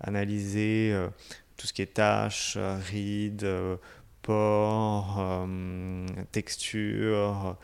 analyser 0.00 0.92
tout 1.56 1.66
ce 1.68 1.72
qui 1.72 1.82
est 1.82 1.94
taches, 1.94 2.58
rides, 2.90 3.46
pores, 4.22 5.16
euh, 5.20 6.06
texture, 6.32 7.56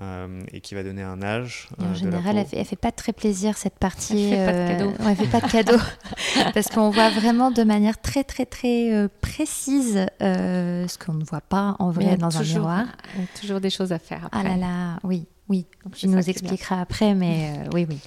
euh, 0.00 0.42
et 0.52 0.60
qui 0.60 0.74
va 0.74 0.82
donner 0.82 1.02
un 1.02 1.22
âge. 1.22 1.68
Et 1.78 1.82
euh, 1.82 1.84
en 1.84 1.88
de 1.88 1.92
la 1.92 1.98
général, 1.98 2.34
peau. 2.34 2.38
elle 2.40 2.46
fait, 2.46 2.56
elle 2.58 2.64
fait 2.64 2.76
pas 2.76 2.92
très 2.92 3.12
plaisir 3.12 3.56
cette 3.58 3.78
partie. 3.78 4.30
Elle 4.32 4.38
fait 4.38 4.46
pas 4.46 4.52
de 4.52 4.56
euh, 4.58 4.68
cadeau. 4.68 4.90
ouais, 5.04 5.10
elle 5.10 5.16
fait 5.16 5.40
pas 5.40 5.40
de 5.46 5.52
cadeau. 5.52 5.78
Parce 6.54 6.68
qu'on 6.68 6.90
voit 6.90 7.10
vraiment 7.10 7.50
de 7.50 7.62
manière 7.62 8.00
très, 8.00 8.24
très, 8.24 8.46
très 8.46 8.92
euh, 8.92 9.08
précise 9.20 10.06
euh, 10.22 10.88
ce 10.88 10.98
qu'on 10.98 11.14
ne 11.14 11.24
voit 11.24 11.40
pas 11.42 11.76
en 11.78 11.90
vrai 11.90 12.16
dans 12.16 12.36
un 12.36 12.40
toujours- 12.40 12.58
miroir. 12.60 12.86
il 13.16 13.20
y 13.20 13.24
a 13.24 13.40
toujours 13.40 13.60
des 13.60 13.70
choses 13.70 13.92
à 13.92 13.98
faire 13.98 14.24
après. 14.26 14.40
Ah 14.40 14.48
là 14.48 14.56
là, 14.56 14.98
oui, 15.04 15.26
oui. 15.48 15.66
Donc, 15.84 15.94
Tu 15.94 16.08
nous 16.08 16.28
expliqueras 16.30 16.80
après, 16.80 17.14
mais 17.14 17.52
euh, 17.58 17.68
oui, 17.74 17.86
oui. 17.88 17.98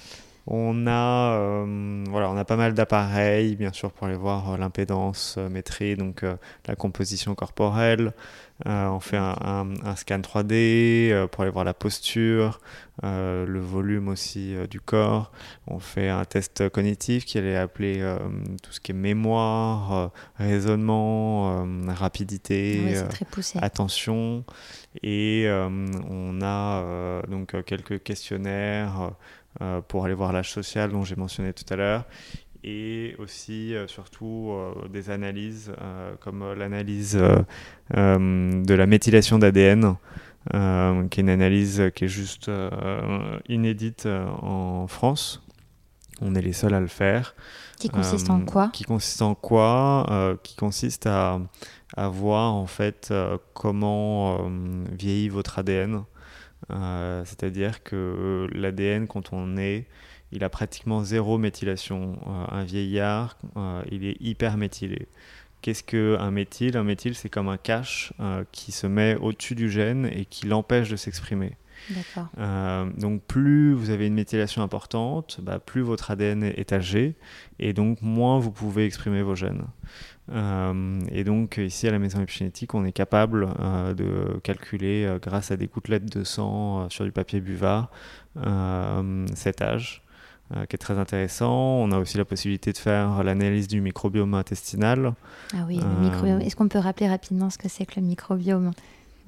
On 0.48 0.86
a, 0.86 1.32
euh, 1.40 2.04
voilà, 2.08 2.30
on 2.30 2.36
a 2.36 2.44
pas 2.44 2.54
mal 2.56 2.72
d'appareils, 2.72 3.56
bien 3.56 3.72
sûr, 3.72 3.90
pour 3.90 4.06
aller 4.06 4.16
voir 4.16 4.52
euh, 4.52 4.56
l'impédance 4.56 5.34
euh, 5.38 5.48
métrée, 5.48 5.96
donc 5.96 6.22
euh, 6.22 6.36
la 6.68 6.76
composition 6.76 7.34
corporelle. 7.34 8.12
On 8.64 9.00
fait 9.00 9.18
un, 9.18 9.36
un- 9.42 9.74
un 9.84 9.96
scan 9.96 10.20
3D 10.20 11.10
euh, 11.12 11.26
pour 11.26 11.42
aller 11.42 11.50
voir 11.50 11.64
la 11.66 11.74
posture, 11.74 12.60
le 13.02 13.58
volume 13.60 14.08
aussi 14.08 14.54
du 14.70 14.80
corps. 14.80 15.30
On 15.66 15.78
fait 15.78 16.08
un 16.08 16.24
test 16.24 16.68
cognitif 16.70 17.26
qui 17.26 17.36
appeler 17.56 17.96
euh, 18.00 18.16
tout 18.62 18.72
ce 18.72 18.80
qui 18.80 18.92
est 18.92 18.94
mémoire, 18.94 20.10
raisonnement, 20.38 21.66
rapidité. 21.88 22.80
Oui, 22.86 22.94
poussé. 23.30 23.58
attention. 23.60 24.44
Et 25.02 25.46
on 26.08 26.38
a 26.40 27.20
donc 27.28 27.62
quelques 27.66 28.02
questionnaires 28.02 29.10
pour 29.88 30.04
aller 30.04 30.14
voir 30.14 30.32
l'âge 30.32 30.50
social 30.52 30.90
dont 30.90 31.04
j'ai 31.04 31.16
mentionné 31.16 31.52
tout 31.52 31.64
à 31.72 31.76
l'heure. 31.76 32.04
Et 32.64 33.14
aussi, 33.18 33.74
euh, 33.76 33.86
surtout, 33.86 34.50
euh, 34.50 34.88
des 34.88 35.10
analyses 35.10 35.72
euh, 35.80 36.14
comme 36.20 36.42
euh, 36.42 36.54
l'analyse 36.56 37.16
euh, 37.16 37.36
euh, 37.96 38.62
de 38.64 38.74
la 38.74 38.86
méthylation 38.86 39.38
d'ADN, 39.38 39.94
euh, 40.54 41.06
qui 41.08 41.20
est 41.20 41.22
une 41.22 41.30
analyse 41.30 41.90
qui 41.94 42.06
est 42.06 42.08
juste 42.08 42.48
euh, 42.48 43.38
inédite 43.48 44.06
euh, 44.06 44.26
en 44.42 44.88
France. 44.88 45.42
On 46.22 46.34
est 46.34 46.40
les 46.42 46.54
seuls 46.54 46.74
à 46.74 46.80
le 46.80 46.86
faire. 46.88 47.34
Qui 47.78 47.88
consiste 47.90 48.30
en 48.30 48.40
Euh, 48.40 48.44
quoi? 48.44 48.70
Qui 48.72 48.84
consiste 48.84 49.22
en 49.22 49.34
quoi? 49.34 50.06
Euh, 50.10 50.36
Qui 50.42 50.56
consiste 50.56 51.06
à, 51.06 51.38
à 51.96 52.08
voir 52.08 52.54
en 52.54 52.66
fait 52.66 53.08
euh, 53.10 53.36
comment 53.54 54.38
euh, 54.40 54.48
vieillit 54.98 55.28
votre 55.28 55.58
ADN. 55.58 56.02
Euh, 56.70 57.22
C'est-à-dire 57.24 57.82
que 57.82 58.48
l'ADN, 58.52 59.06
quand 59.06 59.32
on 59.32 59.56
est, 59.56 59.86
il 60.32 60.42
a 60.44 60.48
pratiquement 60.48 61.04
zéro 61.04 61.38
méthylation. 61.38 62.18
Euh, 62.26 62.44
un 62.50 62.64
vieillard, 62.64 63.36
euh, 63.56 63.82
il 63.90 64.04
est 64.04 64.16
hyper 64.20 64.56
méthylé. 64.56 65.06
Qu'est-ce 65.62 65.82
qu'un 65.82 66.30
méthyle? 66.30 66.76
Un 66.76 66.84
méthyle, 66.84 67.14
c'est 67.14 67.28
comme 67.28 67.48
un 67.48 67.56
cache 67.56 68.12
euh, 68.20 68.44
qui 68.52 68.72
se 68.72 68.86
met 68.86 69.16
au-dessus 69.16 69.54
du 69.54 69.70
gène 69.70 70.06
et 70.06 70.24
qui 70.24 70.46
l'empêche 70.46 70.88
de 70.88 70.96
s'exprimer. 70.96 71.56
Euh, 72.38 72.90
donc 72.98 73.22
plus 73.22 73.72
vous 73.74 73.90
avez 73.90 74.06
une 74.06 74.14
méthylation 74.14 74.62
importante, 74.62 75.38
bah, 75.42 75.58
plus 75.58 75.82
votre 75.82 76.10
ADN 76.10 76.42
est 76.44 76.72
âgé 76.72 77.14
et 77.58 77.72
donc 77.72 78.00
moins 78.02 78.38
vous 78.38 78.50
pouvez 78.50 78.86
exprimer 78.86 79.22
vos 79.22 79.34
gènes. 79.34 79.64
Euh, 80.32 81.00
et 81.10 81.24
donc 81.24 81.58
ici 81.58 81.86
à 81.86 81.90
la 81.90 81.98
maison 81.98 82.20
épigénétique, 82.20 82.74
on 82.74 82.84
est 82.84 82.92
capable 82.92 83.48
euh, 83.60 83.94
de 83.94 84.38
calculer 84.42 85.04
euh, 85.04 85.18
grâce 85.20 85.50
à 85.50 85.56
des 85.56 85.66
gouttelettes 85.68 86.12
de 86.16 86.24
sang 86.24 86.88
sur 86.90 87.04
du 87.04 87.12
papier 87.12 87.40
buvard 87.40 87.90
cet 89.34 89.62
âge. 89.62 90.02
qui 90.68 90.76
est 90.76 90.78
très 90.78 90.98
intéressant. 90.98 91.52
On 91.80 91.90
a 91.90 91.98
aussi 91.98 92.18
la 92.18 92.24
possibilité 92.24 92.72
de 92.72 92.78
faire 92.78 93.24
l'analyse 93.24 93.66
du 93.66 93.80
microbiome 93.80 94.34
intestinal. 94.34 95.14
Ah 95.54 95.64
oui, 95.66 95.76
le 95.78 95.82
Euh, 95.82 96.00
microbiome. 96.00 96.40
Est-ce 96.42 96.54
qu'on 96.54 96.68
peut 96.68 96.78
rappeler 96.78 97.08
rapidement 97.08 97.50
ce 97.50 97.58
que 97.58 97.68
c'est 97.68 97.84
que 97.86 97.98
le 97.98 98.06
microbiome? 98.06 98.72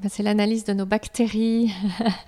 Ben, 0.03 0.09
c'est 0.09 0.23
l'analyse 0.23 0.65
de 0.65 0.75
nos 0.75 0.87
bactéries. 0.87 1.73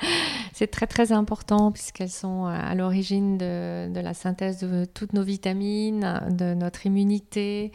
c'est 0.55 0.69
très 0.69 0.87
très 0.89 1.13
important 1.13 1.71
puisqu'elles 1.71 2.11
sont 2.11 2.47
à 2.47 2.75
l'origine 2.75 3.39
de, 3.39 3.93
de 3.93 4.01
la 4.01 4.15
synthèse 4.15 4.59
de 4.61 4.85
toutes 4.87 5.13
nos 5.13 5.23
vitamines, 5.23 6.21
de 6.31 6.55
notre 6.55 6.87
immunité, 6.87 7.71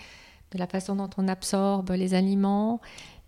de 0.56 0.60
la 0.60 0.68
façon 0.68 0.96
dont 0.96 1.10
on 1.18 1.28
absorbe 1.28 1.92
les 1.92 2.14
aliments. 2.14 2.82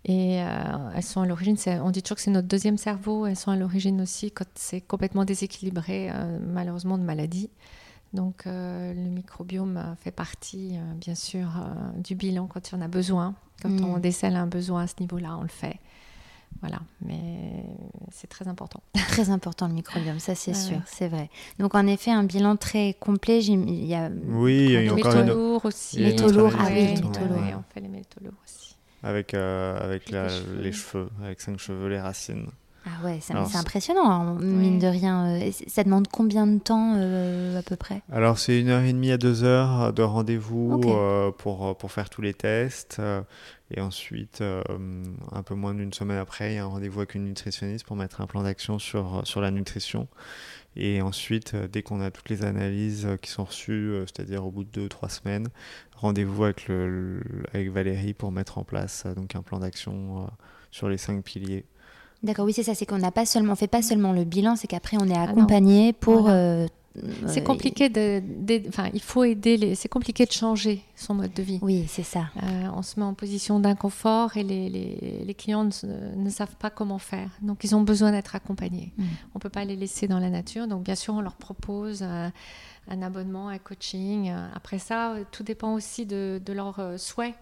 Et 0.04 0.42
euh, 0.42 0.46
elles 0.94 1.02
sont 1.02 1.20
à 1.20 1.26
l'origine, 1.26 1.56
on 1.82 1.90
dit 1.90 2.02
toujours 2.02 2.16
que 2.16 2.22
c'est 2.22 2.30
notre 2.30 2.48
deuxième 2.48 2.78
cerveau, 2.78 3.26
elles 3.26 3.36
sont 3.36 3.50
à 3.50 3.56
l'origine 3.56 4.00
aussi 4.00 4.30
quand 4.30 4.46
c'est 4.54 4.80
complètement 4.80 5.24
déséquilibré, 5.24 6.08
euh, 6.10 6.38
malheureusement, 6.40 6.98
de 6.98 7.02
maladies. 7.02 7.50
Donc 8.14 8.46
euh, 8.46 8.94
le 8.94 9.10
microbiome 9.10 9.96
fait 10.00 10.12
partie, 10.12 10.78
bien 10.96 11.14
sûr, 11.14 11.48
du 11.98 12.14
bilan 12.14 12.46
quand 12.46 12.70
il 12.70 12.74
y 12.76 12.78
en 12.78 12.80
a 12.80 12.88
besoin. 12.88 13.34
Quand 13.60 13.68
Mm. 13.68 13.84
on 13.84 13.98
décèle 13.98 14.36
un 14.36 14.46
besoin 14.46 14.82
à 14.82 14.86
ce 14.86 14.94
niveau-là, 15.00 15.36
on 15.36 15.42
le 15.42 15.48
fait. 15.48 15.78
Voilà, 16.60 16.80
mais 17.04 17.64
c'est 18.10 18.26
très 18.26 18.48
important. 18.48 18.82
Très 19.08 19.30
important 19.30 19.68
le 19.68 19.74
microbiome, 19.74 20.18
ça 20.18 20.34
c'est 20.34 20.50
Ah 20.50 20.54
sûr, 20.54 20.76
ouais. 20.76 20.82
c'est 20.86 21.08
vrai. 21.08 21.30
Donc 21.58 21.74
en 21.74 21.86
effet, 21.86 22.10
un 22.10 22.24
bilan 22.24 22.56
très 22.56 22.94
complet. 22.98 23.38
Il 23.44 23.84
y 23.86 23.94
a 23.94 24.10
Oui, 24.28 24.64
il 24.66 24.70
y 24.72 24.76
a 24.76 24.80
les 24.82 24.90
encore 24.90 25.14
une 25.14 25.30
aussi. 25.64 25.96
il 25.96 26.02
y 26.02 26.04
a 26.06 26.08
une 26.10 26.14
Métaux 26.16 26.32
lourds, 26.32 26.52
ah 26.58 26.66
oui, 26.68 26.74
les 26.74 26.94
ouais. 27.36 27.54
on 27.54 27.62
fait 27.72 27.80
les 27.80 27.88
métaux 27.88 28.20
lourds 28.24 28.34
aussi. 28.44 28.76
avec, 29.02 29.34
euh, 29.34 29.78
avec 29.84 30.10
Les 30.10 30.28
cheveux. 30.28 30.60
les 30.60 30.72
cheveux, 30.72 31.08
avec 31.22 31.40
cinq 31.40 31.58
cheveux, 31.58 31.88
les 31.88 32.00
racines. 32.00 32.46
Ah 32.90 33.04
ouais, 33.04 33.18
c'est 33.20 33.34
Alors, 33.34 33.46
c'est 33.46 33.52
c'est- 33.52 33.58
impressionnant, 33.58 34.10
hein, 34.10 34.38
mine 34.40 34.78
de 34.78 34.86
rien. 34.86 35.26
euh, 35.42 35.50
Ça 35.66 35.84
demande 35.84 36.08
combien 36.08 36.46
de 36.46 36.58
temps 36.58 36.94
euh, 36.96 37.58
à 37.58 37.62
peu 37.62 37.76
près? 37.76 38.00
Alors 38.10 38.38
c'est 38.38 38.58
une 38.60 38.68
heure 38.68 38.82
et 38.82 38.92
demie 38.94 39.10
à 39.12 39.18
deux 39.18 39.44
heures 39.44 39.92
de 39.92 40.02
rendez-vous 40.02 40.80
euh, 40.86 41.30
pour, 41.32 41.76
pour 41.76 41.92
faire 41.92 42.08
tous 42.08 42.22
les 42.22 42.32
tests. 42.34 42.96
euh, 42.98 43.20
et 43.70 43.82
ensuite, 43.82 44.40
euh, 44.40 44.62
un 45.32 45.42
peu 45.42 45.54
moins 45.54 45.74
d'une 45.74 45.92
semaine 45.92 46.16
après, 46.16 46.52
il 46.52 46.54
y 46.54 46.58
a 46.58 46.62
un 46.64 46.68
rendez-vous 46.68 47.00
avec 47.00 47.14
une 47.14 47.24
nutritionniste 47.24 47.84
pour 47.84 47.96
mettre 47.96 48.22
un 48.22 48.26
plan 48.26 48.42
d'action 48.42 48.78
sur, 48.78 49.20
sur 49.24 49.42
la 49.42 49.50
nutrition. 49.50 50.08
Et 50.76 51.02
ensuite, 51.02 51.54
dès 51.54 51.82
qu'on 51.82 52.00
a 52.00 52.10
toutes 52.10 52.30
les 52.30 52.44
analyses 52.44 53.06
qui 53.20 53.30
sont 53.30 53.44
reçues, 53.44 53.92
c'est-à-dire 54.06 54.46
au 54.46 54.50
bout 54.50 54.64
de 54.64 54.70
deux, 54.70 54.88
trois 54.88 55.10
semaines, 55.10 55.48
rendez-vous 55.96 56.44
avec, 56.44 56.66
le, 56.68 57.20
avec 57.52 57.70
Valérie 57.70 58.14
pour 58.14 58.32
mettre 58.32 58.56
en 58.56 58.64
place 58.64 59.04
donc 59.16 59.34
un 59.34 59.42
plan 59.42 59.58
d'action 59.58 60.30
sur 60.70 60.88
les 60.88 60.96
cinq 60.98 61.22
piliers. 61.22 61.66
D'accord, 62.22 62.44
oui, 62.46 62.52
c'est 62.52 62.62
ça, 62.64 62.74
c'est 62.74 62.84
qu'on 62.86 62.98
n'a 62.98 63.12
pas 63.12 63.26
seulement, 63.26 63.52
on 63.52 63.56
fait 63.56 63.68
pas 63.68 63.82
seulement 63.82 64.12
le 64.12 64.24
bilan, 64.24 64.56
c'est 64.56 64.66
qu'après 64.66 64.96
on 65.00 65.04
est 65.04 65.14
non. 65.14 65.20
accompagné 65.22 65.92
pour. 65.92 66.22
Voilà. 66.22 66.36
euh, 66.36 66.66
C'est 67.28 67.44
compliqué 67.44 67.88
de, 67.88 68.20
enfin, 68.68 68.88
il 68.92 69.00
faut 69.00 69.22
aider 69.22 69.56
les, 69.56 69.76
c'est 69.76 69.88
compliqué 69.88 70.26
de 70.26 70.32
changer 70.32 70.82
son 70.96 71.14
mode 71.14 71.32
de 71.32 71.42
vie. 71.44 71.60
Oui, 71.62 71.84
c'est 71.86 72.02
ça. 72.02 72.24
Euh, 72.42 72.66
on 72.74 72.82
se 72.82 72.98
met 72.98 73.06
en 73.06 73.14
position 73.14 73.60
d'inconfort 73.60 74.36
et 74.36 74.42
les, 74.42 74.68
les- 74.68 75.22
les 75.24 75.34
clients 75.34 75.62
ne, 76.16 76.30
savent 76.30 76.56
pas 76.56 76.70
comment 76.70 76.98
faire. 76.98 77.30
Donc, 77.40 77.62
ils 77.62 77.76
ont 77.76 77.82
besoin 77.82 78.10
d'être 78.10 78.34
accompagnés. 78.34 78.92
Mm. 78.98 79.04
On 79.34 79.38
ne 79.38 79.40
peut 79.40 79.48
pas 79.48 79.64
les 79.64 79.76
laisser 79.76 80.08
dans 80.08 80.18
la 80.18 80.28
nature. 80.30 80.66
Donc, 80.66 80.82
bien 80.82 80.96
sûr, 80.96 81.14
on 81.14 81.20
leur 81.20 81.36
propose 81.36 82.00
euh, 82.02 82.28
un 82.90 83.02
abonnement, 83.02 83.46
un 83.48 83.58
coaching. 83.58 84.32
Après 84.56 84.80
ça, 84.80 85.14
tout 85.30 85.44
dépend 85.44 85.74
aussi 85.74 86.04
de, 86.04 86.40
de 86.44 86.52
leurs 86.52 86.80
souhaits. 86.96 87.34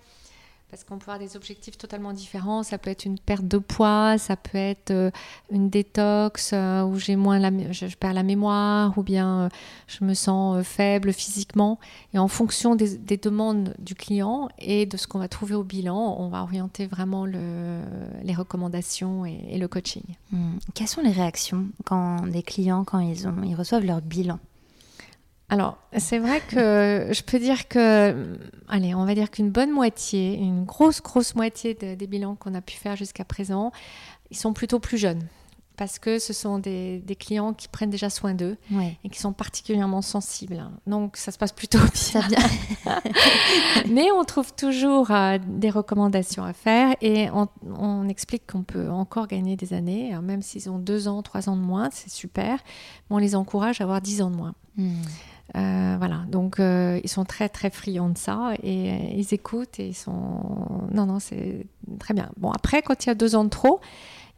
Parce 0.68 0.83
qu'on 0.83 0.98
peut 0.98 1.11
avoir 1.12 1.20
des 1.20 1.37
objectifs 1.37 1.79
totalement 1.79 2.12
différents. 2.12 2.62
Ça 2.64 2.76
peut 2.76 2.90
être 2.90 3.05
une 3.05 3.18
perte 3.18 3.46
de 3.46 3.59
poids, 3.59 4.18
ça 4.18 4.37
peut 4.37 4.59
être 4.59 4.90
euh, 4.90 5.11
une 5.50 5.70
détox 5.70 6.50
euh, 6.52 6.83
où 6.83 6.98
j'ai 6.98 7.14
moins 7.14 7.38
la, 7.38 7.50
je, 7.72 7.87
perds 7.94 8.14
la 8.14 8.24
mémoire, 8.24 8.98
ou 8.98 9.02
bien 9.05 9.42
euh, 9.42 9.48
je 9.87 10.05
me 10.05 10.12
sens 10.12 10.66
faible 10.66 11.12
physiquement. 11.12 11.79
Et 12.14 12.18
en 12.18 12.26
fonction 12.29 12.74
des, 12.74 12.98
des 12.98 13.16
demandes 13.16 13.74
du 13.79 13.94
client 13.94 14.48
et 14.59 14.87
de 14.87 14.96
ce 14.96 15.07
qu'on 15.07 15.20
va 15.20 15.29
trouver 15.29 15.55
au 15.55 15.62
bilan, 15.62 16.16
on 16.18 16.29
va 16.29 16.42
orienter 16.42 16.87
vraiment 16.87 17.26
le- 17.26 17.81
les 18.24 18.35
recommandations 18.35 19.24
et, 19.24 19.38
et 19.48 19.59
le 19.59 19.68
coaching. 19.68 20.02
Hmm. 20.33 20.57
Quelles 20.74 20.88
sont 20.88 21.00
les 21.00 21.12
réactions 21.12 21.66
quand 21.85 22.26
des 22.26 22.42
clients, 22.42 22.85
quand 22.85 22.98
ils, 22.98 23.29
ont, 23.29 23.42
ils 23.44 23.55
reçoivent 23.55 23.85
leur 23.85 24.02
bilan? 24.02 24.40
Alors, 25.48 25.78
c'est 25.96 26.18
vrai 26.18 26.40
que 26.48 27.09
je 27.12 27.22
peux 27.22 27.38
dire 27.38 27.68
que, 27.68 28.37
allez, 28.68 28.94
on 28.96 29.04
va 29.04 29.14
dire 29.14 29.30
qu'une 29.30 29.50
bonne 29.50 29.70
moitié, 29.70 30.35
une 30.37 30.64
grosse, 30.64 31.00
grosse 31.00 31.35
moitié 31.37 31.74
de- 31.74 31.94
des 31.94 32.06
bilans 32.09 32.35
qu'on 32.35 32.54
a 32.54 32.61
pu 32.61 32.74
faire 32.76 32.96
jusqu'à 32.96 33.24
présent, 33.24 33.70
ils 34.30 34.37
sont 34.37 34.52
plutôt 34.52 34.80
plus 34.80 34.98
jeunes. 34.98 35.22
Parce 35.76 35.98
que 35.98 36.18
ce 36.18 36.32
sont 36.32 36.59
des, 36.59 37.00
des 37.00 37.14
clients 37.16 37.52
qui 37.52 37.68
prennent 37.68 37.90
déjà 37.90 38.09
soin 38.09 38.32
d'eux 38.32 38.56
Ouais. 38.72 38.96
et 39.04 39.11
qui 39.11 39.20
sont 39.20 39.35
particulièrement 39.35 40.00
sensibles. 40.00 40.64
Donc, 40.87 41.18
ça 41.18 41.30
se 41.30 41.37
passe 41.38 41.52
plutôt 41.52 41.78
bien. 42.28 42.38
Mais 43.88 44.11
on 44.11 44.24
trouve 44.24 44.54
toujours 44.54 45.11
euh, 45.11 45.38
des 45.46 45.70
recommandations 45.70 46.44
à 46.44 46.54
faire 46.54 46.96
et 47.02 47.28
on, 47.30 47.46
on 47.78 48.09
explique 48.09 48.50
qu'on 48.50 48.62
peut 48.62 48.88
encore 48.90 49.26
gagner 49.26 49.54
des 49.56 49.74
années, 49.74 50.16
même 50.22 50.42
s'ils 50.42 50.68
ont 50.70 50.78
deux 50.78 51.09
ans, 51.09 51.22
trois 51.22 51.48
ans 51.48 51.56
de 51.56 51.62
moins, 51.62 51.90
c'est 51.92 52.11
super. 52.11 52.54
Mais 53.11 53.16
on 53.16 53.18
les 53.18 53.37
encourage 53.37 53.80
à 53.80 53.85
avoir 53.85 54.00
dix 54.00 54.22
ans 54.22 54.30
de 54.30 54.37
moins. 54.37 54.54
Hmm. 54.78 54.94
Euh, 55.54 55.94
voilà, 55.98 56.24
donc 56.28 56.59
euh, 56.59 57.00
ils 57.04 57.09
sont 57.09 57.24
très 57.24 57.48
très 57.48 57.70
friands 57.70 58.09
de 58.09 58.18
ça 58.18 58.52
et 58.62 58.90
euh, 58.90 58.96
ils 59.14 59.32
écoutent 59.32 59.78
et 59.78 59.88
ils 59.88 59.94
sont. 59.94 60.40
Non, 60.92 61.06
non, 61.06 61.20
c'est 61.20 61.66
très 61.98 62.14
bien. 62.14 62.30
Bon, 62.37 62.50
après, 62.50 62.82
quand 62.82 63.04
il 63.04 63.09
y 63.09 63.12
a 63.12 63.14
deux 63.14 63.37
ans 63.37 63.44
de 63.44 63.48
trop, 63.48 63.80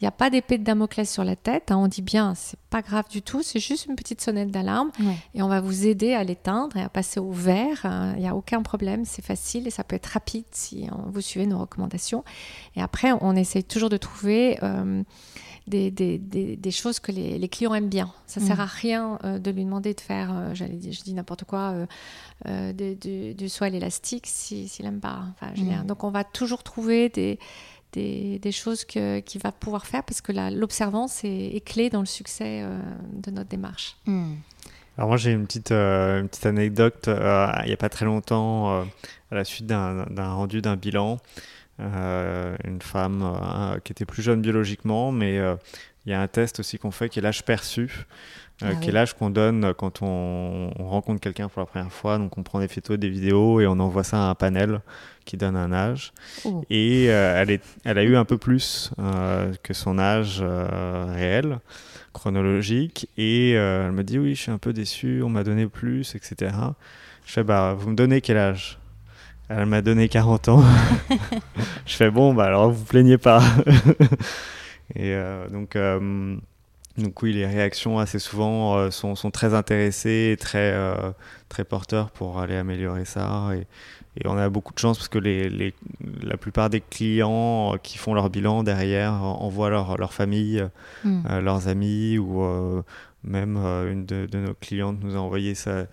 Il 0.01 0.05
n'y 0.05 0.09
a 0.09 0.13
pas 0.13 0.31
d'épée 0.31 0.59
de 0.59 0.63
Damoclès 0.65 1.11
sur 1.11 1.25
la 1.25 1.35
tête. 1.35 1.73
hein. 1.73 1.77
On 1.77 1.89
dit 1.89 2.03
bien, 2.03 2.35
c'est 2.37 2.59
pas 2.71 2.83
grave 2.83 3.09
du 3.11 3.21
tout. 3.21 3.43
C'est 3.43 3.59
juste 3.59 3.87
une 3.87 3.97
petite 3.97 4.21
sonnette 4.21 4.51
d'alarme 4.53 4.91
Ouais. 5.01 5.17
et 5.35 5.43
on 5.43 5.49
va 5.49 5.61
vous 5.61 5.87
aider 5.89 6.15
à 6.15 6.23
l'éteindre 6.23 6.77
et 6.77 6.83
à 6.83 6.89
passer 6.89 7.19
au 7.19 7.33
vert. 7.33 7.81
Euh, 7.85 8.13
Il 8.17 8.21
n'y 8.23 8.29
a 8.29 8.37
aucun 8.37 8.63
problème, 8.63 9.05
c'est 9.05 9.25
facile 9.25 9.67
et 9.67 9.71
ça 9.71 9.83
peut 9.83 9.97
être 9.97 10.07
rapide 10.07 10.45
si 10.53 10.87
on- 10.93 11.11
vous 11.11 11.21
suivez 11.21 11.47
nos 11.47 11.59
recommandations. 11.59 12.23
Et 12.77 12.81
après, 12.83 13.11
on 13.21 13.35
essaye 13.35 13.65
toujours 13.65 13.89
de 13.89 13.97
trouver 13.97 14.59
euh, 14.63 15.03
des, 15.67 15.91
des- 15.91 16.17
des- 16.19 16.57
des 16.57 16.71
choses 16.71 16.99
que 17.01 17.11
les, 17.13 17.37
les 17.39 17.49
clients 17.49 17.75
aiment 17.75 17.89
bien. 17.91 18.13
Ça 18.27 18.41
Mm. 18.41 18.45
sert 18.47 18.61
à 18.61 18.67
rien 18.67 19.19
euh, 19.25 19.39
de 19.39 19.51
lui 19.51 19.65
demander 19.65 19.95
de 19.95 20.01
faire, 20.01 20.31
euh, 20.33 20.55
j'allais 20.55 20.77
dire, 20.77 20.93
je 20.93 21.03
dis 21.03 21.13
n'importe 21.13 21.43
quoi, 21.45 21.75
du, 22.47 23.35
du 23.35 23.49
soie 23.49 23.67
à 23.67 23.71
l'élastique 23.71 24.27
si- 24.27 24.69
s'il 24.69 24.85
n'aime 24.85 25.01
pas. 25.01 25.25
Enfin, 25.35 25.53
Mm. 25.57 25.87
Donc 25.87 26.05
on 26.05 26.11
va 26.11 26.25
toujours 26.25 26.63
trouver 26.63 27.09
des, 27.09 27.39
des, 27.93 28.39
des 28.39 28.53
choses 28.53 28.85
que- 28.85 29.21
qu'il 29.21 29.41
va 29.41 29.53
pouvoir 29.53 29.87
faire 29.87 30.03
parce 30.05 30.21
que 30.21 30.33
l'observance 30.55 31.25
est, 31.25 31.57
est 31.57 31.65
clé 31.65 31.89
dans 31.91 32.01
le 32.01 32.07
succès 32.07 32.61
euh, 32.63 32.79
de 33.13 33.31
notre 33.31 33.49
démarche. 33.49 33.97
Hmm. 34.07 34.35
Alors 34.97 35.09
moi 35.09 35.17
j'ai 35.17 35.31
une 35.33 35.47
petite, 35.47 35.71
euh, 35.73 36.21
une 36.21 36.29
petite 36.29 36.47
anecdote. 36.47 37.07
euh, 37.09 37.47
il 37.63 37.67
n'y 37.69 37.73
a 37.73 37.77
pas 37.77 37.89
très 37.89 38.05
longtemps, 38.05 38.71
euh, 38.73 38.85
à 39.31 39.35
la 39.37 39.45
suite 39.45 39.67
d'un 39.67 40.07
d'un 40.07 40.33
rendu 40.33 40.61
d'un 40.61 40.77
bilan, 40.77 41.19
euh, 41.81 42.57
une 42.65 42.83
femme 42.83 43.23
euh, 43.23 43.79
qui 43.81 43.93
était 43.93 44.05
plus 44.05 44.23
jeune 44.23 44.41
biologiquement, 44.41 45.13
mais 45.13 45.39
euh, 45.39 45.55
il 46.09 46.13
y 46.13 46.15
a 46.15 46.23
un 46.23 46.27
test 46.27 46.59
aussi 46.59 46.79
qu'on 46.79 46.91
fait 46.91 47.11
qui 47.11 47.19
est 47.19 47.23
l'âge 47.23 47.45
perçu, 47.45 48.07
euh, 48.63 48.71
Ah 48.73 48.75
qui 48.77 48.89
est 48.89 48.93
l'âge 48.93 49.13
qu'on 49.13 49.29
donne 49.29 49.75
quand 49.75 50.01
on, 50.01 50.71
on 50.79 50.89
rencontre 50.89 51.21
quelqu'un 51.21 51.49
pour 51.51 51.61
la 51.61 51.67
première 51.67 51.93
fois. 51.93 52.17
Donc 52.17 52.39
on 52.39 52.43
prend 52.43 52.61
des 52.61 52.69
photos, 52.69 52.99
des 52.99 53.11
vidéos 53.11 53.61
et 53.61 53.67
on 53.67 53.79
envoie 53.79 54.05
ça 54.05 54.17
à 54.17 54.31
un 54.31 54.35
panel 54.35 54.81
qui 55.27 55.37
donne 55.37 55.55
un 55.55 55.71
âge. 55.71 56.15
Oh. 56.47 56.65
Et 56.71 57.11
euh, 57.11 57.43
elle, 57.43 57.51
est, 57.51 57.63
elle 57.85 57.99
a 57.99 58.05
eu 58.05 58.17
un 58.17 58.25
peu 58.25 58.39
plus 58.39 58.91
euh, 58.99 59.53
que 59.63 59.75
son 59.75 59.99
âge 59.99 60.43
réel, 60.43 61.59
chronologique. 62.15 63.07
Et 63.19 63.51
elle 63.51 63.93
me 63.93 64.03
dit 64.03 64.19
Oui, 64.19 64.35
je 64.35 64.41
suis 64.41 64.51
un 64.51 64.59
peu 64.59 64.73
déçu, 64.73 65.21
on 65.23 65.29
m'a 65.29 65.45
donné 65.45 65.67
plus, 65.67 66.15
etc. 66.15 66.53
Je 67.27 67.33
fais 67.33 67.45
Bah, 67.45 67.77
vous 67.79 67.91
me 67.91 67.97
donnez 67.97 68.23
quel 68.23 68.39
âge? 68.39 68.79
Elle 69.51 69.67
m'a 69.67 69.83
donné 69.83 70.09
40 70.09 70.49
ans. 70.49 70.65
je 71.87 71.95
fais 71.95 72.11
Bon, 72.11 72.33
bah 72.33 72.45
alors 72.45 72.71
vous 72.71 72.85
plaignez 72.87 73.19
pas. 73.19 73.43
et 74.95 75.13
euh, 75.15 75.49
donc. 75.49 75.77
euh, 75.77 76.37
donc 76.97 77.23
oui, 77.23 77.33
les 77.33 77.47
réactions 77.47 78.01
assez 78.01 78.19
souvent 78.19 78.77
euh, 78.77 78.91
sont, 78.91 79.15
sont 79.15 79.31
très 79.31 79.55
intéressées 79.55 80.31
et 80.33 80.37
très, 80.37 80.73
très 81.49 81.63
porteurs 81.65 82.11
pour 82.11 82.41
aller 82.41 82.57
améliorer 82.57 83.05
ça. 83.05 83.51
Et, 83.55 83.61
et 84.21 84.27
on 84.27 84.37
a 84.37 84.49
beaucoup 84.49 84.75
de 84.75 84.81
chance 84.81 84.99
parce 84.99 85.07
que 85.09 85.19
les, 85.21 85.49
les- 85.49 85.75
la 86.25 86.37
plupart 86.37 86.71
des 86.71 86.81
clients 86.81 87.77
qui 87.85 87.99
font 87.99 88.15
leur 88.15 88.31
bilan 88.31 88.65
derrière 88.65 89.13
envoient 89.23 89.71
leur, 89.71 89.97
leur 89.97 90.13
famille, 90.13 90.65
Hmm. 91.05 91.21
euh, 91.31 91.41
leurs 91.41 91.69
amis 91.69 92.19
ou 92.19 92.43
euh, 92.43 92.83
même 93.23 93.57
euh, 93.57 93.93
une 93.93 94.05
de, 94.05 94.27
de 94.27 94.39
nos 94.39 94.55
clientes 94.55 94.99
nous 95.01 95.15
a 95.15 95.21
envoyé 95.21 95.55
sa, 95.55 95.87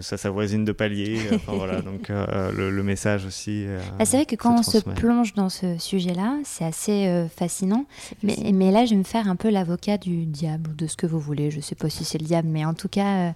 sa, 0.00 0.16
sa 0.16 0.30
voisine 0.30 0.64
de 0.64 0.72
palier. 0.72 1.18
Enfin, 1.34 1.52
voilà, 1.54 1.80
donc 1.82 2.08
euh, 2.10 2.50
le, 2.52 2.70
le 2.70 2.82
message 2.82 3.26
aussi. 3.26 3.64
euh, 3.66 3.80
Ah, 3.98 4.04
c'est 4.04 4.16
vrai 4.16 4.26
que 4.26 4.36
quand 4.36 4.58
on 4.58 4.62
se 4.62 4.78
plonge 4.78 5.34
dans 5.34 5.48
ce 5.48 5.76
sujet-là, 5.78 6.38
c'est 6.44 6.64
assez 6.64 7.06
euh, 7.06 7.28
fascinant. 7.28 7.84
Mais, 8.22 8.36
mais 8.54 8.70
là, 8.70 8.84
je 8.86 8.90
vais 8.90 8.96
me 8.96 9.04
faire 9.04 9.28
un 9.28 9.36
peu 9.36 9.50
l'avocat 9.50 9.98
du 9.98 10.24
diable 10.26 10.70
ou 10.70 10.74
de 10.74 10.86
ce 10.86 10.96
que 10.96 11.06
vous 11.06 11.20
voulez. 11.20 11.50
Je 11.50 11.60
sais 11.60 11.74
pas 11.74 11.90
si 11.90 12.04
c'est 12.04 12.18
le 12.18 12.26
diable, 12.26 12.48
mais 12.48 12.64
en 12.64 12.74
tout 12.74 12.88
cas, 12.88 13.28
euh, 13.28 13.32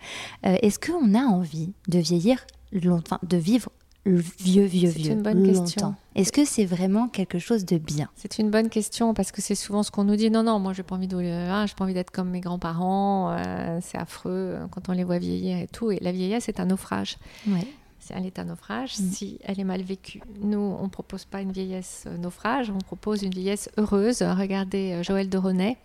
euh, 0.47 0.57
est-ce 0.63 0.79
qu'on 0.79 1.15
a 1.15 1.23
envie 1.25 1.73
de 1.89 1.99
vieillir 1.99 2.47
longtemps, 2.73 3.19
de 3.23 3.37
vivre 3.37 3.71
le 4.07 4.23
vieux, 4.39 4.65
vieux, 4.65 4.91
C'est 4.91 4.99
vieux 4.99 5.13
une 5.13 5.23
bonne 5.23 5.43
longtemps 5.47 5.63
question. 5.65 5.95
Est-ce 6.15 6.31
que 6.33 6.45
c'est 6.45 6.65
vraiment 6.65 7.09
quelque 7.09 7.39
chose 7.39 7.65
de 7.65 7.77
bien? 7.77 8.09
C'est 8.15 8.39
une 8.39 8.51
bonne 8.51 8.69
question 8.71 9.13
parce 9.15 9.33
que 9.33 9.43
c'est 9.43 9.55
souvent 9.57 9.83
ce 9.83 9.91
qu'on 9.91 10.05
nous 10.05 10.17
dit. 10.17 10.31
Non, 10.31 10.43
non, 10.45 10.59
moi, 10.61 10.73
j'ai 10.73 10.83
pas 10.85 10.95
envie 10.95 11.09
de, 11.09 11.19
j'ai 11.21 11.75
pas 11.75 11.85
envie 11.85 11.93
d'être 11.95 12.11
comme 12.13 12.31
mes 12.31 12.41
grands-parents. 12.41 13.37
euh, 13.37 13.79
c'est 13.83 13.99
affreux 13.99 14.31
euh, 14.33 14.67
quand 14.71 14.89
on 14.89 14.93
les 14.93 15.05
voit 15.05 15.19
vieillir 15.19 15.59
et 15.59 15.67
tout. 15.67 15.91
Et 15.91 15.99
la 16.01 16.13
vieillesse, 16.13 16.45
c'est 16.45 16.61
un 16.61 16.67
naufrage. 16.67 17.17
Ouais. 17.49 17.67
C'est- 17.99 18.15
Elle 18.17 18.25
est 18.27 18.39
un 18.39 18.45
naufrage 18.45 18.93
Mm. 19.01 19.11
si 19.11 19.39
elle 19.43 19.59
est 19.59 19.65
mal 19.65 19.83
vécue. 19.83 20.23
Nous, 20.41 20.77
on 20.81 20.89
propose 20.89 21.25
pas 21.25 21.41
une 21.41 21.51
vieillesse 21.51 22.05
euh, 22.07 22.17
naufrage, 22.17 22.71
on 22.71 22.79
propose 22.79 23.23
une 23.25 23.33
vieillesse 23.33 23.69
heureuse. 23.77 24.23
Regardez 24.23 25.03
Joël 25.03 25.29
de 25.29 25.39
René. 25.39 25.77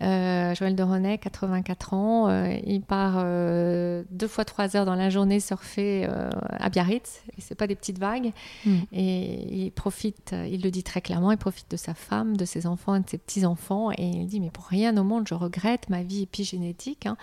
Euh, 0.00 0.54
Joël 0.54 0.76
de 0.76 0.82
René, 0.84 1.18
84 1.18 1.92
ans, 1.94 2.28
euh, 2.28 2.56
il 2.64 2.82
part 2.82 3.14
euh, 3.18 4.04
deux 4.10 4.28
fois 4.28 4.44
trois 4.44 4.76
heures 4.76 4.84
dans 4.84 4.94
la 4.94 5.10
journée 5.10 5.40
surfer 5.40 6.06
euh, 6.08 6.30
à 6.52 6.68
Biarritz, 6.68 7.22
et 7.36 7.40
c'est 7.40 7.56
pas 7.56 7.66
des 7.66 7.74
petites 7.74 7.98
vagues. 7.98 8.32
Mm. 8.64 8.76
Et 8.92 9.64
il 9.64 9.72
profite, 9.72 10.34
il 10.48 10.62
le 10.62 10.70
dit 10.70 10.84
très 10.84 11.00
clairement, 11.00 11.32
il 11.32 11.38
profite 11.38 11.68
de 11.70 11.76
sa 11.76 11.94
femme, 11.94 12.36
de 12.36 12.44
ses 12.44 12.66
enfants 12.68 12.94
et 12.94 13.00
de 13.00 13.08
ses 13.08 13.18
petits-enfants. 13.18 13.90
Et 13.90 14.06
il 14.06 14.26
dit, 14.26 14.38
mais 14.38 14.50
pour 14.50 14.66
rien 14.66 14.96
au 14.96 15.02
monde, 15.02 15.26
je 15.28 15.34
regrette 15.34 15.88
ma 15.90 16.02
vie 16.04 16.22
épigénétique. 16.22 17.06
hein. 17.06 17.16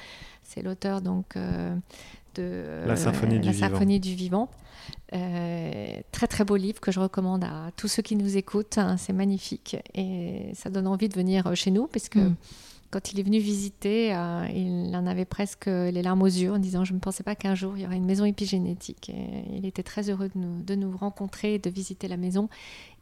C'est 0.43 0.61
l'auteur 0.61 1.01
donc 1.01 1.37
euh, 1.37 1.73
de 2.35 2.41
euh, 2.43 2.85
La 2.85 2.95
symphonie 2.97 3.39
du 3.39 3.45
La 3.47 3.51
vivant. 3.53 3.67
symphonie 3.69 3.99
du 4.01 4.15
vivant. 4.15 4.49
Euh, 5.13 5.99
très 6.11 6.27
très 6.27 6.43
beau 6.43 6.55
livre 6.55 6.79
que 6.79 6.91
je 6.91 6.99
recommande 6.99 7.43
à 7.43 7.71
tous 7.77 7.87
ceux 7.87 8.01
qui 8.01 8.15
nous 8.15 8.37
écoutent. 8.37 8.77
hein. 8.77 8.97
C'est 8.97 9.13
magnifique 9.13 9.77
et 9.93 10.51
ça 10.53 10.69
donne 10.69 10.87
envie 10.87 11.09
de 11.09 11.15
venir 11.15 11.55
chez 11.55 11.71
nous 11.71 11.87
parce 11.87 12.09
que 12.09 12.19
Mm. 12.19 12.35
quand 12.91 13.11
il 13.13 13.19
est 13.19 13.23
venu 13.23 13.39
visiter, 13.39 14.13
euh, 14.15 14.45
il 14.53 14.95
en 14.95 15.05
avait 15.07 15.25
presque 15.25 15.67
les 15.67 16.01
larmes 16.01 16.21
aux 16.23 16.25
yeux 16.27 16.51
en 16.51 16.57
disant 16.59 16.83
Je 16.83 16.93
ne 16.93 16.99
pensais 16.99 17.23
pas 17.23 17.35
qu'un 17.35 17.55
jour 17.55 17.73
il 17.77 17.83
y 17.83 17.85
aurait 17.85 17.97
une 17.97 18.05
maison 18.05 18.25
épigénétique. 18.25 19.09
Et 19.09 19.55
il 19.57 19.65
était 19.65 19.83
très 19.83 20.09
heureux 20.09 20.29
de 20.33 20.39
nous, 20.39 20.61
de 20.63 20.75
nous 20.75 20.95
rencontrer, 20.97 21.59
de 21.59 21.69
visiter 21.69 22.07
la 22.07 22.17
maison 22.17 22.49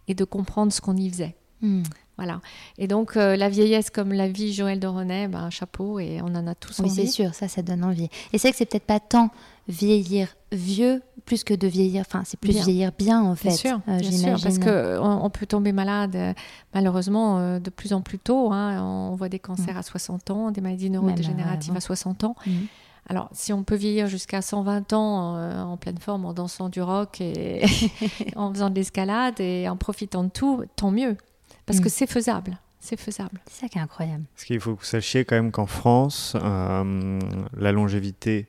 et 0.08 0.13
de 0.15 0.24
comprendre 0.26 0.72
ce 0.74 0.82
qu'on 0.82 0.96
y 0.98 1.10
faisait. 1.10 1.36
Hmm. 1.62 1.84
Voilà. 2.17 2.41
Et 2.78 2.88
donc, 2.88 3.15
euh, 3.17 3.36
la 3.38 3.50
vieillesse 3.50 3.89
comme 3.89 4.12
la 4.13 4.28
vie 4.28 4.54
Joël 4.54 4.80
de 4.80 4.86
René, 4.86 5.28
ben, 5.28 5.50
chapeau, 5.50 5.98
et 6.00 6.19
on 6.22 6.36
en 6.36 6.46
a 6.46 6.54
tous 6.54 6.80
Oui, 6.80 6.89
c'est 6.89 7.02
envie. 7.02 7.10
sûr, 7.12 7.34
ça, 7.34 7.48
ça 7.48 7.62
donne 7.63 7.84
envie. 7.84 8.10
Et 8.34 8.38
c'est 8.38 8.50
vrai 8.50 8.52
que 8.52 8.58
c'est 8.58 8.65
peut-être 8.69 8.86
pas 8.86 9.00
tant 9.00 9.32
vieillir 9.67 10.36
vieux 10.52 11.02
plus 11.26 11.43
que 11.43 11.54
de 11.54 11.67
vieillir. 11.67 12.02
Enfin, 12.02 12.23
c'est 12.26 12.39
plus 12.39 12.52
Bien. 12.52 12.63
vieillir 12.63 12.91
bien 12.97 13.21
en 13.21 13.36
fait. 13.36 13.49
Bien 13.49 13.58
sûr, 13.58 13.80
euh, 13.88 13.99
bien 13.99 14.12
sûr, 14.12 14.39
parce 14.43 14.60
qu'on 14.60 15.19
on 15.23 15.30
peut 15.30 15.45
tomber 15.45 15.71
malade 15.71 16.15
euh, 16.15 16.34
malheureusement 16.73 17.39
euh, 17.39 17.60
de 17.60 17.69
plus 17.69 17.93
en 17.93 18.02
plus 18.02 18.19
tôt. 18.19 18.52
hein. 18.52 18.82
On 18.84 19.15
voit 19.15 19.30
des 19.30 19.39
cancers 19.39 19.78
à 19.78 19.84
60 19.84 20.30
ans, 20.32 20.52
des 20.52 20.62
maladies 20.62 20.89
neurodégénératives 20.89 21.76
à 21.76 21.82
60 21.82 22.23
ans. 22.26 22.36
Mhm. 22.45 22.67
Alors, 23.10 23.30
si 23.34 23.52
on 23.52 23.63
peut 23.63 23.76
vieillir 23.76 24.08
jusqu'à 24.08 24.41
120 24.41 24.93
ans 24.93 25.36
euh, 25.36 25.62
en 25.62 25.76
pleine 25.76 25.97
forme, 25.97 26.23
en 26.26 26.32
dansant 26.34 26.69
du 26.69 26.82
rock 26.82 27.19
et 27.19 27.62
en 28.38 28.54
faisant 28.54 28.69
de 28.69 28.76
l'escalade 28.76 29.41
et 29.41 29.67
en 29.67 29.76
profitant 29.76 30.23
de 30.23 30.30
tout, 30.30 30.63
tant 30.78 30.89
mieux. 30.91 31.17
Parce 31.65 31.80
que 31.80 31.86
Mhm. 31.86 31.89
c'est 31.89 32.08
faisable. 32.10 32.58
C'est 32.80 32.99
faisable. 32.99 33.39
C'est 33.49 33.62
ça 33.62 33.67
qui 33.69 33.78
est 33.78 33.82
incroyable. 33.82 34.23
Parce 34.36 34.43
qu'il 34.45 34.60
faut 34.60 34.76
que 34.76 34.80
vous 34.80 34.86
sachiez 34.86 35.23
quand 35.26 35.36
même 35.36 35.52
qu'en 35.52 35.65
France, 35.65 36.36
euh, 36.41 37.19
la 37.58 37.71
longévité 37.71 38.47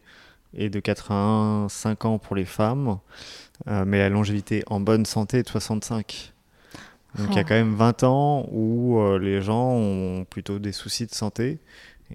est 0.56 0.70
de 0.70 0.80
85 0.80 2.04
ans 2.04 2.18
pour 2.18 2.36
les 2.36 2.44
femmes, 2.44 2.98
euh, 3.68 3.84
mais 3.86 3.98
la 3.98 4.08
longévité 4.08 4.62
en 4.68 4.80
bonne 4.80 5.04
santé 5.06 5.38
est 5.38 5.42
de 5.44 5.48
65. 5.48 6.32
Donc 7.18 7.28
il 7.30 7.36
y 7.36 7.38
a 7.38 7.42
Oh. 7.42 7.46
quand 7.48 7.54
même 7.54 7.74
20 7.74 8.02
ans 8.04 8.46
où 8.50 8.98
euh, 8.98 9.18
les 9.18 9.40
gens 9.40 9.68
ont 9.70 10.24
plutôt 10.28 10.58
des 10.58 10.72
soucis 10.72 11.06
de 11.06 11.14
santé 11.14 11.60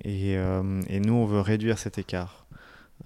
et, 0.04 0.36
euh, 0.38 0.82
et 0.90 1.00
nous 1.00 1.14
on 1.14 1.26
veut 1.26 1.40
réduire 1.42 1.78
cet 1.80 1.98
écart. 1.98 2.46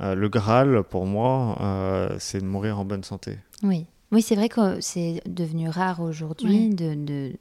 Euh, 0.02 0.16
le 0.16 0.28
Graal 0.28 0.82
pour 0.84 1.06
moi, 1.06 1.56
euh, 1.62 2.16
c'est 2.18 2.40
de 2.42 2.46
mourir 2.46 2.80
en 2.80 2.86
bonne 2.86 3.04
santé. 3.04 3.38
Oui. 3.62 3.86
Oui, 4.12 4.22
c'est 4.22 4.36
vrai 4.36 4.50
que 4.50 4.80
c'est 4.82 5.22
devenu 5.28 5.70
rare 5.70 6.00
aujourd'hui 6.00 6.70
de, 6.70 6.94
de- 6.94 7.34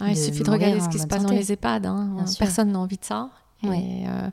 Ouais, 0.00 0.08
il 0.12 0.14
de 0.14 0.14
suffit 0.14 0.42
de 0.42 0.50
regarder 0.50 0.80
ce 0.80 0.88
qui 0.88 0.98
se 0.98 1.06
passe 1.06 1.22
dans 1.22 1.32
les 1.32 1.52
EHPAD. 1.52 1.86
hein. 1.86 2.24
Personne 2.38 2.72
n'a 2.72 2.78
envie 2.78 2.96
de 2.96 3.04
ça. 3.04 3.30
Ouais. 3.62 3.78
Et 3.78 4.04
euh, 4.08 4.28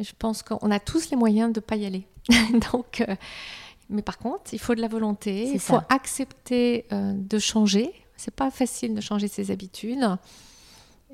je 0.00 0.10
pense 0.18 0.42
qu'on 0.42 0.70
a 0.70 0.80
tous 0.80 1.10
les 1.10 1.16
moyens 1.16 1.52
de 1.52 1.60
ne 1.60 1.64
pas 1.64 1.76
y 1.76 1.84
aller. 1.86 2.06
Donc, 2.72 3.00
euh, 3.06 3.14
mais 3.90 4.02
par 4.02 4.18
contre, 4.18 4.52
il 4.52 4.58
faut 4.58 4.74
de 4.74 4.80
la 4.80 4.88
volonté. 4.88 5.48
Il 5.52 5.60
faut 5.60 5.76
ça. 5.76 5.86
accepter 5.88 6.84
euh, 6.92 7.12
de 7.14 7.38
changer. 7.38 7.92
C'est 8.16 8.34
pas 8.34 8.50
facile 8.50 8.94
de 8.94 9.00
changer 9.00 9.28
ses 9.28 9.50
habitudes, 9.50 10.06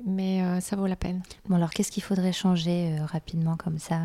mais 0.05 0.41
euh, 0.41 0.59
ça 0.59 0.75
vaut 0.75 0.87
la 0.87 0.95
peine. 0.95 1.21
Bon, 1.47 1.55
alors 1.55 1.69
qu'est-ce 1.69 1.91
qu'il 1.91 2.03
faudrait 2.03 2.33
changer 2.33 2.95
rapidement 3.05 3.55
comme 3.57 3.77
ça 3.79 3.99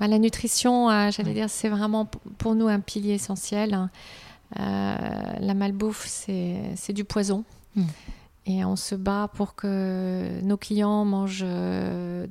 Bah, 0.00 0.06
la 0.08 0.18
nutrition, 0.18 0.88
j'allais 1.10 1.28
Ouais. 1.30 1.34
dire, 1.34 1.50
c'est 1.50 1.68
vraiment 1.68 2.06
pour 2.38 2.54
nous 2.54 2.68
un 2.68 2.80
pilier 2.80 3.14
essentiel. 3.14 3.74
hein. 3.74 3.90
La 4.56 5.54
malbouffe, 5.54 6.06
c'est 6.06 6.92
du 6.92 7.04
poison. 7.04 7.44
Mm. 7.76 7.82
Et 8.46 8.64
on 8.64 8.76
se 8.76 8.94
bat 8.94 9.28
pour 9.34 9.54
que 9.54 10.40
nos 10.42 10.56
clients 10.56 11.04
mangent 11.04 11.44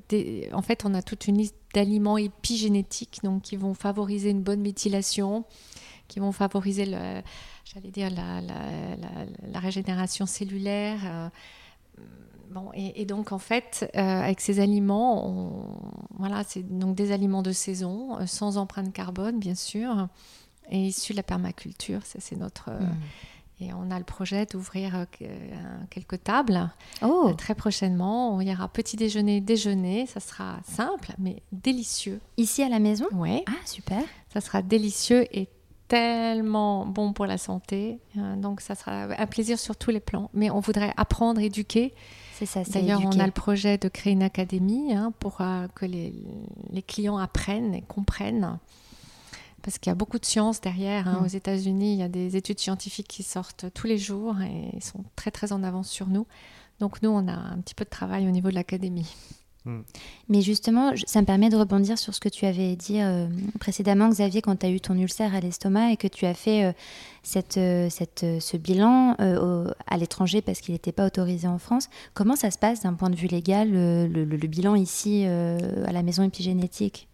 des... 0.10 0.50
En 0.52 0.64
fait, 0.64 0.84
on 0.86 0.96
a 0.96 1.04
toute 1.04 1.28
une 1.28 1.38
liste 1.38 1.56
d'aliments 1.78 2.18
épigénétiques 2.18 3.20
donc, 3.24 3.44
qui 3.44 3.56
vont 3.56 3.76
favoriser 3.76 4.32
une 4.32 4.42
bonne 4.42 4.62
méthylation, 4.62 5.46
qui 6.08 6.20
vont 6.20 6.32
favoriser, 6.32 6.86
j'allais 7.66 7.92
dire, 7.92 8.10
la, 8.10 9.60
régénération 9.60 10.26
cellulaire. 10.26 11.00
euh, 11.06 11.30
Bon, 12.50 12.72
et, 12.74 13.04
donc 13.06 13.34
en 13.34 13.40
fait, 13.40 13.92
euh, 13.96 14.00
avec 14.00 14.40
ces 14.40 14.62
aliments, 14.62 15.28
on- 15.28 15.66
voilà, 16.18 16.44
c'est 16.48 16.64
donc 16.64 16.96
des 16.96 17.12
aliments 17.12 17.44
de 17.44 17.52
saison, 17.52 18.18
euh, 18.20 18.26
sans 18.26 18.56
empreinte 18.58 18.94
carbone 18.94 19.38
bien 19.38 19.54
sûr, 19.54 20.08
et 20.72 20.80
issus 20.80 21.12
de 21.12 21.18
la 21.18 21.24
permaculture. 21.24 22.02
Ça 22.06 22.20
c'est 22.22 22.38
notre. 22.38 22.72
Mm. 22.72 22.96
Et 23.60 23.74
on 23.74 23.90
a 23.90 23.98
le 23.98 24.06
projet 24.06 24.46
d'ouvrir 24.46 24.96
euh, 24.96 25.06
euh, 25.22 25.28
quelques 25.90 26.24
tables 26.24 26.70
Oh, 27.02 27.30
euh, 27.30 27.34
très 27.34 27.56
prochainement. 27.56 28.40
Il 28.40 28.48
y 28.48 28.54
aura 28.54 28.68
petit 28.68 28.98
déjeuner, 28.98 29.42
déjeuner. 29.42 30.06
Ça 30.06 30.20
sera 30.20 30.60
simple, 30.64 31.14
mais 31.18 31.42
délicieux. 31.52 32.22
ici 32.38 32.62
à 32.62 32.70
la 32.70 32.80
maison? 32.80 33.08
Ouais. 33.14 33.44
Ah, 33.48 33.66
super. 33.66 34.04
Ça 34.32 34.42
sera 34.42 34.62
délicieux 34.62 35.26
et 35.36 35.50
tellement 35.88 36.86
bon 36.86 37.14
pour 37.14 37.26
la 37.26 37.38
santé. 37.38 38.00
Donc, 38.16 38.62
ça 38.62 38.76
sera 38.76 39.04
un 39.04 39.26
plaisir 39.26 39.58
sur 39.58 39.76
tous 39.76 39.90
les 39.90 40.02
plans. 40.02 40.30
Mais 40.34 40.50
on 40.50 40.60
voudrait 40.60 40.94
apprendre, 40.98 41.40
éduquer. 41.42 41.94
C'est 42.34 42.46
ça, 42.46 42.64
c'est 42.64 42.74
D'ailleurs, 42.74 43.02
on 43.04 43.20
a 43.20 43.26
le 43.26 43.32
projet 43.32 43.78
de 43.78 43.88
créer 43.88 44.14
une 44.14 44.22
académie 44.22 44.94
hein, 44.94 45.12
pour 45.20 45.42
euh, 45.42 45.68
que 45.74 45.86
les, 45.86 46.14
les 46.70 46.82
clients 46.84 47.18
apprennent 47.18 47.74
et 47.74 47.82
comprennent. 47.82 48.60
Parce 49.68 49.80
qu'il 49.80 49.90
y 49.90 49.92
a 49.92 49.96
beaucoup 49.96 50.18
de 50.18 50.24
science 50.24 50.62
derrière. 50.62 51.10
hein. 51.10 51.20
Mm. 51.20 51.26
Aux 51.26 51.28
États-Unis, 51.28 51.92
il 51.92 52.00
y 52.00 52.04
a 52.04 52.08
des 52.08 52.38
études 52.38 52.58
scientifiques 52.58 53.10
qui 53.10 53.22
sortent 53.22 53.66
tous 53.74 53.86
les 53.86 53.98
jours 53.98 54.36
et 54.42 54.70
ils 54.74 54.82
sont 54.82 55.04
très 55.18 55.30
très 55.30 55.52
en 55.52 55.62
avance 55.62 55.90
sur 55.90 56.08
nous. 56.08 56.26
Donc 56.80 57.02
nous, 57.02 57.10
on 57.10 57.28
a 57.28 57.34
un 57.34 57.58
petit 57.58 57.76
peu 57.76 57.84
de 57.84 57.90
travail 57.90 58.26
au 58.28 58.32
niveau 58.32 58.50
de 58.50 58.56
l'académie. 58.56 59.14
Mais 60.30 60.42
justement, 60.42 60.94
ça 61.06 61.20
me 61.20 61.26
permet 61.26 61.50
de 61.50 61.58
rebondir 61.58 61.98
sur 61.98 62.16
ce 62.16 62.22
que 62.22 62.30
tu 62.30 62.46
avais 62.46 62.78
dit 62.78 63.02
euh, 63.02 63.28
précédemment, 63.60 64.08
Xavier, 64.08 64.42
quand 64.42 64.56
tu 64.56 64.66
as 64.66 64.70
eu 64.70 64.80
ton 64.80 64.96
ulcère 64.96 65.36
à 65.36 65.42
l'estomac 65.42 65.92
et 65.92 65.98
que 65.98 66.08
tu 66.08 66.26
as 66.26 66.34
fait 66.34 66.64
euh, 66.64 66.72
cette, 67.22 67.58
euh, 67.58 67.90
cette, 67.90 68.26
ce 68.40 68.56
bilan 68.56 69.18
euh, 69.20 69.66
au- 69.68 69.72
à 69.88 69.98
l'étranger 69.98 70.42
parce 70.42 70.62
qu'il 70.62 70.74
n'était 70.74 70.94
pas 70.94 71.06
autorisé 71.06 71.50
en 71.50 71.58
France. 71.60 71.90
Comment 72.14 72.38
ça 72.38 72.50
se 72.52 72.58
passe 72.58 72.84
d'un 72.84 72.94
point 72.94 73.10
de 73.10 73.18
vue 73.18 73.28
légal, 73.28 73.70
le, 73.70 74.08
le- 74.08 74.24
le 74.24 74.48
bilan 74.48 74.76
ici 74.76 75.24
euh, 75.26 75.58
à 75.86 75.92
la 75.92 76.02
maison 76.02 76.24
épigénétique? 76.24 77.10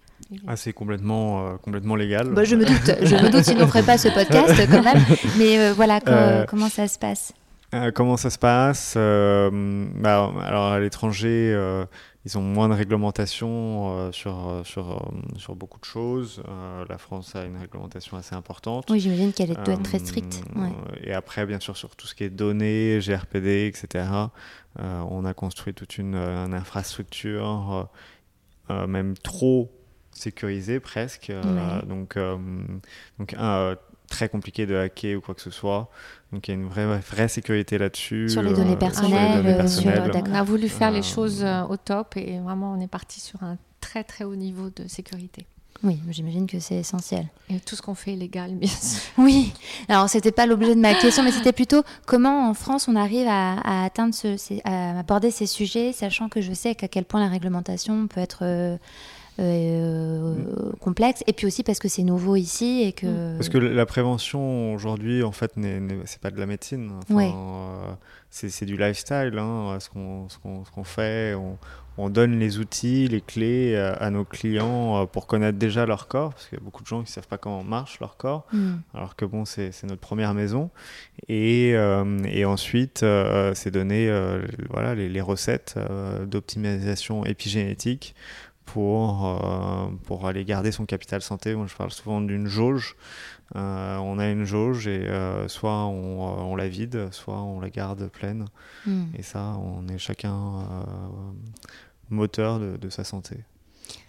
Ah, 0.47 0.55
c'est 0.55 0.73
complètement, 0.73 1.47
euh, 1.47 1.57
complètement 1.57 1.95
légal. 1.95 2.29
Bah, 2.33 2.43
Je 2.43 2.55
me 2.55 2.65
doute, 2.65 2.91
je 3.01 3.15
me 3.15 3.29
doute, 3.29 3.43
sinon 3.43 3.61
on 3.61 3.63
ne 3.63 3.67
ferait 3.67 3.83
pas 3.83 3.97
ce 3.97 4.07
podcast 4.13 4.55
quand 4.71 4.83
même. 4.83 5.03
Mais 5.37 5.59
euh, 5.59 5.73
voilà, 5.73 5.99
co- 5.99 6.11
Euh, 6.11 6.45
comment 6.45 6.69
ça 6.69 6.87
se 6.87 6.97
passe? 6.99 7.33
Euh, 7.73 7.91
comment 7.91 8.17
ça 8.17 8.29
se 8.29 8.37
passe? 8.37 8.93
Euh, 8.97 9.49
bah, 9.95 10.31
Alors 10.43 10.65
à 10.67 10.79
l'étranger, 10.79 11.51
euh, 11.55 11.85
ils 12.25 12.37
ont 12.37 12.41
moins 12.41 12.69
de 12.69 12.73
réglementation 12.75 13.97
euh, 13.97 14.11
sur, 14.11 14.61
sur, 14.63 15.11
sur 15.37 15.55
beaucoup 15.55 15.79
de 15.79 15.83
choses. 15.85 16.43
Euh, 16.47 16.85
la 16.87 16.97
France 16.99 17.35
a 17.35 17.43
une 17.45 17.57
réglementation 17.57 18.15
assez 18.15 18.35
importante. 18.35 18.85
Oui, 18.91 18.99
j'imagine 18.99 19.33
qu'elle 19.33 19.49
doit 19.55 19.73
être 19.73 19.81
très 19.83 19.97
stricte. 19.99 20.43
ouais. 20.55 20.69
Et 21.03 21.13
après, 21.13 21.45
bien 21.47 21.59
sûr, 21.59 21.75
sur 21.75 21.95
tout 21.95 22.05
ce 22.05 22.13
qui 22.13 22.23
est 22.23 22.29
données, 22.29 22.99
GRPD, 23.01 23.65
etc., 23.65 24.05
euh, 24.79 25.01
on 25.09 25.25
a 25.25 25.33
construit 25.33 25.73
toute 25.73 25.97
une, 25.97 26.15
une 26.15 26.53
infrastructure, 26.53 27.89
même 28.69 29.15
trop 29.17 29.69
sécurisée 30.13 30.79
presque. 30.79 31.29
euh, 31.29 31.41
Ouais. 31.43 31.85
donc, 31.87 32.17
euh, 32.17 32.37
donc 33.19 33.33
un, 33.37 33.43
euh, 33.43 33.75
très 34.09 34.29
compliqué 34.29 34.65
de 34.65 34.75
hacker 34.75 35.17
ou 35.17 35.21
quoi 35.21 35.33
que 35.35 35.41
ce 35.41 35.49
soit. 35.51 35.89
Donc 36.31 36.47
il 36.47 36.51
y 36.51 36.53
a 36.53 36.57
une 36.59 36.67
vraie, 36.67 36.99
vraie 36.99 37.27
sécurité 37.27 37.77
là-dessus. 37.77 38.29
Sur 38.29 38.41
les 38.41 38.49
données 38.53 38.61
sur 38.63 38.69
les 38.71 38.77
personnelles, 38.77 39.43
données 39.43 39.67
sur-. 39.67 39.91
On 40.29 40.33
a 40.35 40.43
voulu 40.43 40.69
faire 40.69 40.89
Euh, 40.89 40.95
les 40.95 41.01
choses 41.03 41.45
au 41.69 41.77
top 41.77 42.15
et 42.17 42.39
vraiment, 42.39 42.73
on 42.73 42.79
est 42.81 42.87
parti 42.87 43.19
sur 43.19 43.41
un 43.43 43.57
très 43.81 44.03
très 44.03 44.23
haut 44.23 44.35
niveau 44.35 44.69
de 44.75 44.87
sécurité. 44.87 45.45
Oui, 45.83 45.99
j'imagine 46.11 46.47
que 46.47 46.59
c'est 46.59 46.75
essentiel. 46.75 47.27
Et 47.49 47.59
tout 47.59 47.75
ce 47.75 47.81
qu'on 47.81 47.93
fait 47.95 48.13
est 48.13 48.15
légal, 48.15 48.55
bien 48.55 48.69
sûr. 48.81 49.01
Oui, 49.17 49.51
alors 49.89 50.07
c'était 50.07 50.31
pas 50.31 50.45
l'objet 50.45 50.75
de 50.75 50.79
ma 50.79 50.93
question, 50.93 51.23
mais 51.23 51.31
c'était 51.31 51.51
plutôt 51.51 51.83
comment 52.05 52.47
en 52.49 52.53
France 52.53 52.87
on 52.87 52.95
arrive 52.95 53.27
à, 53.27 53.55
à 53.59 53.83
atteindre 53.83 54.13
ce, 54.13 54.37
à 54.63 54.99
aborder 54.99 55.29
ces 55.29 55.45
sujets, 55.45 55.91
sachant 55.91 56.29
que 56.29 56.39
je 56.39 56.53
sais 56.53 56.73
qu'à 56.75 56.87
quel 56.87 57.03
point 57.03 57.19
la 57.19 57.27
réglementation 57.27 58.07
peut 58.07 58.21
être 58.21 58.77
euh, 59.39 60.35
euh, 60.35 60.71
complexe, 60.79 61.23
et 61.27 61.33
puis 61.33 61.47
aussi 61.47 61.63
parce 61.63 61.79
que 61.79 61.87
c'est 61.87 62.03
nouveau 62.03 62.35
ici 62.35 62.83
et 62.83 62.91
que. 62.93 63.35
Parce 63.37 63.49
que 63.49 63.57
la 63.57 63.85
prévention 63.85 64.73
aujourd'hui, 64.73 65.23
en 65.23 65.31
fait, 65.31 65.53
c'est 66.05 66.21
pas 66.21 66.31
de 66.31 66.39
la 66.39 66.45
médecine. 66.45 66.91
Enfin, 67.01 67.13
Ouais. 67.15 67.31
euh, 67.33 67.91
c'est 68.29 68.49
c'est 68.49 68.65
du 68.65 68.77
lifestyle, 68.77 69.35
hein, 69.37 69.77
ce 69.79 69.89
qu'on 69.89 70.29
ce 70.29 70.37
qu'on- 70.37 70.65
ce 70.65 70.71
qu'on 70.71 70.83
fait. 70.83 71.33
On, 71.35 71.57
on 71.99 72.09
donne 72.09 72.39
les 72.39 72.57
outils, 72.57 73.07
les 73.07 73.21
clés 73.21 73.75
euh, 73.75 73.93
à 73.99 74.09
nos 74.09 74.25
clients 74.25 75.05
pour 75.05 75.27
connaître 75.27 75.59
déjà 75.59 75.85
leur 75.85 76.07
corps, 76.07 76.31
parce 76.31 76.47
qu'il 76.47 76.57
y 76.57 76.61
a 76.61 76.63
beaucoup 76.63 76.81
de 76.81 76.87
gens 76.87 77.03
qui 77.03 77.11
savent 77.11 77.27
pas 77.27 77.37
comment 77.37 77.63
marche 77.63 77.99
leur 77.99 78.17
corps, 78.17 78.47
Hmm. 78.51 78.77
alors 78.95 79.15
que 79.15 79.25
bon, 79.25 79.45
c'est 79.45 79.71
c'est 79.71 79.85
notre 79.85 80.01
première 80.01 80.33
maison. 80.33 80.71
Et, 81.29 81.73
euh, 81.75 82.17
et 82.25 82.45
ensuite, 82.45 83.03
euh, 83.03 83.53
c'est 83.53 83.69
donner 83.69 84.09
euh, 84.09 84.41
voilà, 84.71 84.95
les, 84.95 85.07
les 85.07 85.21
recettes 85.21 85.75
euh, 85.77 86.25
d'optimisation 86.25 87.25
épigénétique 87.25 88.15
pour, 88.73 89.25
euh, 89.43 89.85
pour 90.05 90.25
aller 90.25 90.43
garder 90.45 90.71
son 90.71 90.85
capital 90.85 91.21
santé. 91.21 91.53
Moi, 91.55 91.67
je 91.67 91.75
parle 91.75 91.91
souvent 91.91 92.21
d'une 92.21 92.47
jauge. 92.47 92.95
Euh, 93.55 93.97
on 93.97 94.17
a 94.17 94.29
une 94.29 94.45
jauge 94.45 94.87
et 94.87 95.07
euh, 95.07 95.47
soit 95.47 95.85
on, 95.85 96.23
euh, 96.27 96.41
on 96.41 96.55
la 96.55 96.67
vide, 96.67 97.09
soit 97.11 97.39
on 97.41 97.59
la 97.59 97.69
garde 97.69 98.07
pleine. 98.07 98.45
Hmm. 98.87 99.03
Et 99.17 99.21
ça, 99.21 99.55
on 99.61 99.87
est 99.89 99.99
chacun 99.99 100.33
euh, 100.35 100.83
moteur 102.09 102.59
de, 102.59 102.77
de 102.77 102.89
sa 102.89 103.03
santé. 103.03 103.37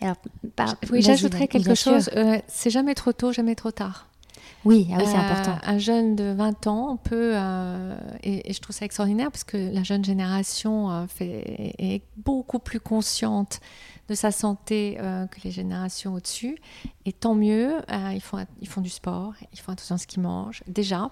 Alors, 0.00 0.16
par- 0.56 0.76
Oui, 0.90 1.02
j'ajouterais 1.02 1.48
quelque 1.48 1.74
chose. 1.74 2.08
euh, 2.16 2.38
c'est 2.48 2.70
jamais 2.70 2.94
trop 2.94 3.12
tôt, 3.12 3.32
jamais 3.32 3.54
trop 3.54 3.70
tard. 3.70 4.08
Oui, 4.64 4.88
ah 4.92 4.96
oui, 4.98 5.04
c'est 5.06 5.16
Euh, 5.16 5.20
important. 5.20 5.58
Un 5.62 5.76
jeune 5.78 6.16
de 6.16 6.32
20 6.32 6.66
ans 6.68 6.96
peut, 6.96 7.32
euh, 7.34 7.94
et, 8.22 8.48
et 8.48 8.52
je 8.54 8.60
trouve 8.62 8.74
ça 8.74 8.86
extraordinaire 8.86 9.30
parce 9.30 9.44
que 9.44 9.58
la 9.58 9.82
jeune 9.82 10.02
génération 10.04 10.90
euh, 10.90 11.06
fait, 11.06 11.74
est 11.78 12.02
beaucoup 12.16 12.58
plus 12.60 12.80
consciente 12.80 13.60
de 14.08 14.14
sa 14.14 14.30
santé 14.32 14.96
euh, 15.00 15.26
que 15.26 15.40
les 15.44 15.50
générations 15.50 16.14
au-dessus. 16.14 16.58
Et 17.06 17.12
tant 17.12 17.34
mieux, 17.34 17.76
euh, 17.90 18.12
ils, 18.12 18.20
font, 18.20 18.44
ils 18.60 18.68
font 18.68 18.80
du 18.80 18.90
sport, 18.90 19.32
ils 19.52 19.58
font 19.60 19.72
attention 19.72 19.94
à 19.94 19.98
ce 19.98 20.06
qu'ils 20.06 20.22
mangent. 20.22 20.62
Déjà, 20.66 21.10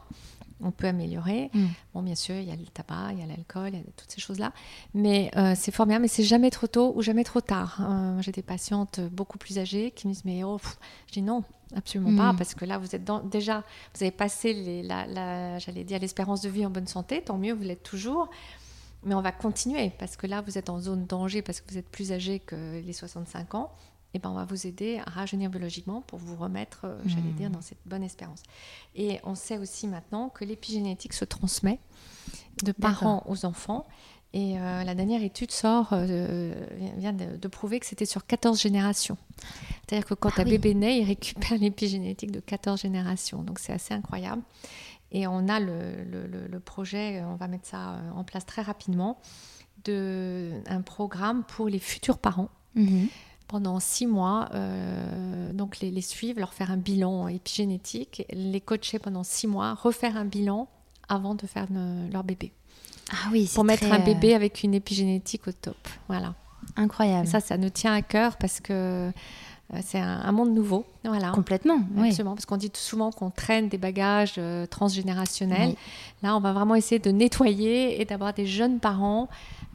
on 0.65 0.71
peut 0.71 0.87
améliorer. 0.87 1.51
Mm. 1.55 1.67
Bon, 1.95 2.03
bien 2.03 2.15
sûr, 2.15 2.37
il 2.37 2.45
y 2.45 2.53
a 2.53 2.57
le 2.57 2.65
tabac, 2.67 3.13
il 3.13 3.19
y 3.19 3.23
a 3.23 3.27
l'alcool, 3.27 3.71
il 3.73 3.79
y 3.79 3.81
a 3.81 3.85
toutes 3.97 4.11
ces 4.11 4.21
choses-là. 4.21 4.53
Mais 4.95 5.31
euh, 5.37 5.55
c'est 5.57 5.73
fort 5.73 5.87
bien, 5.87 5.99
mais 5.99 6.07
c'est 6.09 6.23
jamais 6.23 6.51
trop 6.51 6.67
tôt 6.69 6.93
ou 6.95 7.03
jamais 7.03 7.25
trop 7.25 7.41
tard. 7.41 7.79
Euh, 7.81 8.21
J'ai 8.23 8.31
des 8.33 8.43
patientes 8.43 9.01
beaucoup 9.01 9.39
plus 9.39 9.59
âgées 9.59 9.91
qui 9.91 10.07
me 10.07 10.13
disent 10.13 10.25
Mais 10.25 10.45
oh, 10.45 10.59
pff. 10.59 10.79
je 11.09 11.15
dis 11.15 11.23
non, 11.23 11.43
absolument 11.75 12.17
pas, 12.17 12.33
Mm. 12.33 12.37
parce 12.37 12.55
que 12.55 12.65
là, 12.65 12.79
vous 12.79 12.95
êtes 12.95 13.03
dans, 13.05 13.21
déjà, 13.21 13.65
vous 13.97 14.03
avez 14.05 14.13
passé, 14.13 14.53
les, 14.53 14.83
la, 14.85 15.07
la- 15.07 15.59
j'allais 15.59 15.83
dire, 15.83 15.99
l'espérance 15.99 16.43
de 16.43 16.49
vie 16.49 16.65
en 16.65 16.71
bonne 16.71 16.87
santé, 16.87 17.23
tant 17.23 17.39
mieux, 17.39 17.55
vous 17.55 17.63
l'êtes 17.65 17.83
toujours. 17.83 18.29
Mais 19.05 19.15
on 19.15 19.21
va 19.23 19.33
continuer, 19.33 19.91
parce 19.99 20.17
que 20.17 20.27
là, 20.27 20.41
vous 20.43 20.59
êtes 20.59 20.71
en 20.71 20.79
zone 20.79 21.07
danger, 21.07 21.43
parce 21.43 21.61
que 21.61 21.71
vous 21.71 21.79
êtes 21.79 21.88
plus 21.88 22.12
âgé 22.12 22.38
que 22.38 22.81
les 22.81 22.93
65 22.93 23.55
ans. 23.55 23.71
Et 24.15 24.19
ben, 24.19 24.29
on 24.31 24.35
va 24.35 24.45
vous 24.45 24.67
aider 24.67 25.01
à 25.07 25.11
rajeunir 25.11 25.49
biologiquement 25.49 26.03
pour 26.03 26.19
vous 26.19 26.37
remettre, 26.37 26.83
euh, 26.85 26.99
j'allais 27.07 27.31
Mm. 27.31 27.35
dire, 27.35 27.51
dans 27.51 27.62
cette 27.62 27.79
bonne 27.87 28.03
espérance. 28.03 28.43
Et 28.95 29.19
on 29.25 29.35
sait 29.35 29.57
aussi 29.59 29.88
maintenant 29.88 30.29
que 30.29 30.45
l'épigénétique 30.45 31.15
se 31.15 31.25
transmet 31.25 31.79
de 32.62 32.73
parents 32.73 33.23
aux 33.27 33.47
enfants. 33.47 33.87
Et 34.35 34.59
euh, 34.59 34.85
la 34.85 34.95
dernière 34.95 35.23
étude 35.23 35.51
sort, 35.51 35.88
euh, 35.93 36.55
vient 36.97 37.12
de, 37.12 37.37
de 37.37 37.49
prouver 37.49 37.81
que 37.81 37.87
c'était 37.87 38.07
sur 38.07 38.27
14 38.27 38.61
générations. 38.61 39.17
C'est-à-dire 39.87 40.07
que 40.07 40.15
quand 40.15 40.31
Ah 40.37 40.43
un 40.43 40.45
oui. 40.45 40.53
bébé 40.53 40.75
naît, 40.75 40.99
il 41.01 41.05
récupère 41.05 41.59
l'épigénétique 41.59 42.31
de 42.33 42.41
14 42.41 42.81
générations. 42.83 43.43
Donc 43.43 43.59
c'est 43.59 43.73
assez 43.73 43.93
incroyable. 43.95 44.43
Et 45.12 45.27
on 45.27 45.46
a 45.48 45.61
le, 45.61 46.03
le- 46.11 46.27
le- 46.27 46.46
le 46.48 46.61
projet, 46.61 47.22
on 47.25 47.37
va 47.37 47.46
mettre 47.46 47.68
ça 47.68 47.92
euh, 47.92 48.11
en 48.16 48.25
place 48.25 48.46
très 48.46 48.62
rapidement, 48.62 49.18
de, 49.85 50.51
un 50.66 50.81
programme 50.83 51.44
pour 51.44 51.68
les 51.68 51.79
futurs 51.79 52.18
parents 52.18 52.48
Mhm. 52.75 53.09
pendant 53.48 53.79
six 53.81 54.07
mois, 54.07 54.48
euh, 54.55 55.53
donc 55.53 55.81
les, 55.81 55.90
les 55.90 56.01
suivre, 56.01 56.38
leur 56.40 56.55
faire 56.55 56.70
un 56.70 56.79
bilan 56.79 57.29
épigénétique, 57.29 58.25
les 58.33 58.61
coacher 58.62 58.98
pendant 58.98 59.25
six 59.25 59.46
mois, 59.46 59.75
refaire 59.75 60.16
un 60.16 60.25
bilan 60.25 60.68
avant 61.09 61.35
de 61.35 61.46
faire 61.46 61.66
ne- 61.70 62.11
leur 62.11 62.25
bébé. 62.25 62.53
Ah 63.11 63.29
oui, 63.31 63.46
c'est 63.46 63.55
Pour 63.57 63.64
mettre 63.64 63.83
très, 63.87 63.92
un 63.92 64.01
euh, 64.01 64.05
bébé 64.05 64.35
avec 64.35 64.62
une 64.62 64.72
épigénétique 64.72 65.46
au 65.48 65.53
top. 65.53 65.77
Voilà. 66.09 66.35
incroyable. 66.77 67.27
Et 67.27 67.31
ça, 67.31 67.40
ça 67.40 67.59
nous 67.59 67.68
tient 67.68 67.92
à 67.92 68.01
cœur 68.01 68.38
parce 68.38 68.61
que 68.61 68.72
euh, 68.72 69.11
c'est 69.81 69.99
un, 69.99 70.21
un 70.23 70.33
monde 70.33 70.53
nouveau. 70.53 70.85
Voilà. 71.05 71.31
Complètement, 71.31 71.81
oui. 71.97 72.09
Absolument, 72.09 72.35
parce 72.35 72.45
qu'on 72.47 72.59
dit 72.59 72.71
souvent 72.75 73.11
qu'on 73.11 73.31
traîne 73.31 73.69
des 73.69 73.79
bagages 73.79 74.35
euh, 74.39 74.67
transgénérationnels. 74.67 75.71
Oui. 75.71 75.77
Là, 76.23 76.37
on 76.37 76.41
va 76.41 76.53
vraiment 76.53 76.75
essayer 76.75 76.99
de 76.99 77.11
nettoyer 77.11 78.01
et 78.01 78.05
d'avoir 78.05 78.35
des 78.35 78.47
jeunes 78.47 78.79
parents 78.81 79.29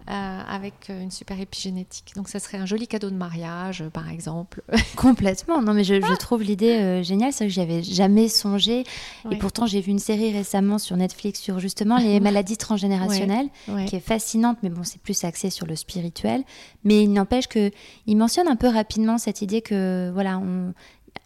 euh, 0.10 0.42
avec 0.48 0.90
une 0.90 1.12
super 1.12 1.40
épigénétique. 1.40 2.14
Donc, 2.16 2.30
ça 2.30 2.40
serait 2.40 2.58
un 2.58 2.66
joli 2.66 2.88
cadeau 2.88 3.10
de 3.10 3.16
mariage, 3.16 3.82
euh, 3.82 3.90
par 3.90 4.10
exemple. 4.10 4.62
Complètement. 4.96 5.62
Non, 5.62 5.74
mais 5.74 5.84
je, 5.84 5.96
je 5.96 6.16
trouve 6.16 6.44
l'idée 6.44 6.78
euh, 6.78 7.04
géniale. 7.04 7.34
C'est 7.34 7.44
vrai 7.44 7.48
que 7.50 7.54
j'y 7.54 7.62
avais 7.62 7.84
jamais 7.84 8.28
songé. 8.30 8.84
Et 9.32 9.36
pourtant, 9.38 9.66
j'ai 9.66 9.82
vu 9.82 9.92
une 9.92 10.00
série 10.00 10.32
récemment 10.32 10.78
sur 10.78 10.96
Netflix 10.98 11.40
sur 11.40 11.60
justement 11.60 11.98
les 11.98 12.20
maladies 12.22 12.58
transgénérationnelles, 12.58 13.48
Ouais. 13.68 13.86
qui 13.86 13.96
est 13.98 14.00
fascinante, 14.02 14.58
mais 14.64 14.70
bon, 14.70 14.84
c'est 14.84 15.02
plus 15.02 15.24
axé 15.24 15.50
sur 15.50 15.66
le 15.66 15.76
spirituel. 15.76 16.44
Mais 16.84 17.04
il 17.04 17.12
n'empêche 17.12 17.48
que 17.48 17.72
il 18.06 18.16
mentionne 18.18 18.48
un 18.48 18.56
peu 18.56 18.68
rapidement 18.68 19.18
cette 19.18 19.42
idée 19.42 19.62
que 19.62 20.10
voilà, 20.14 20.38
on- 20.40 20.74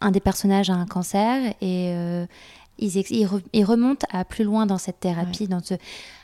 un 0.00 0.10
des 0.10 0.20
personnages 0.20 0.68
a 0.70 0.74
un 0.74 0.86
cancer 0.86 1.54
et 1.60 1.92
euh, 1.94 2.26
ils, 2.78 2.98
ex- 2.98 3.10
ils 3.10 3.26
re- 3.26 3.42
ils 3.52 3.64
remontent 3.64 4.06
à 4.10 4.24
plus 4.24 4.44
loin 4.44 4.66
dans 4.66 4.78
cette 4.78 5.00
thérapie. 5.00 5.48
Dans 5.48 5.62
ce... 5.62 5.74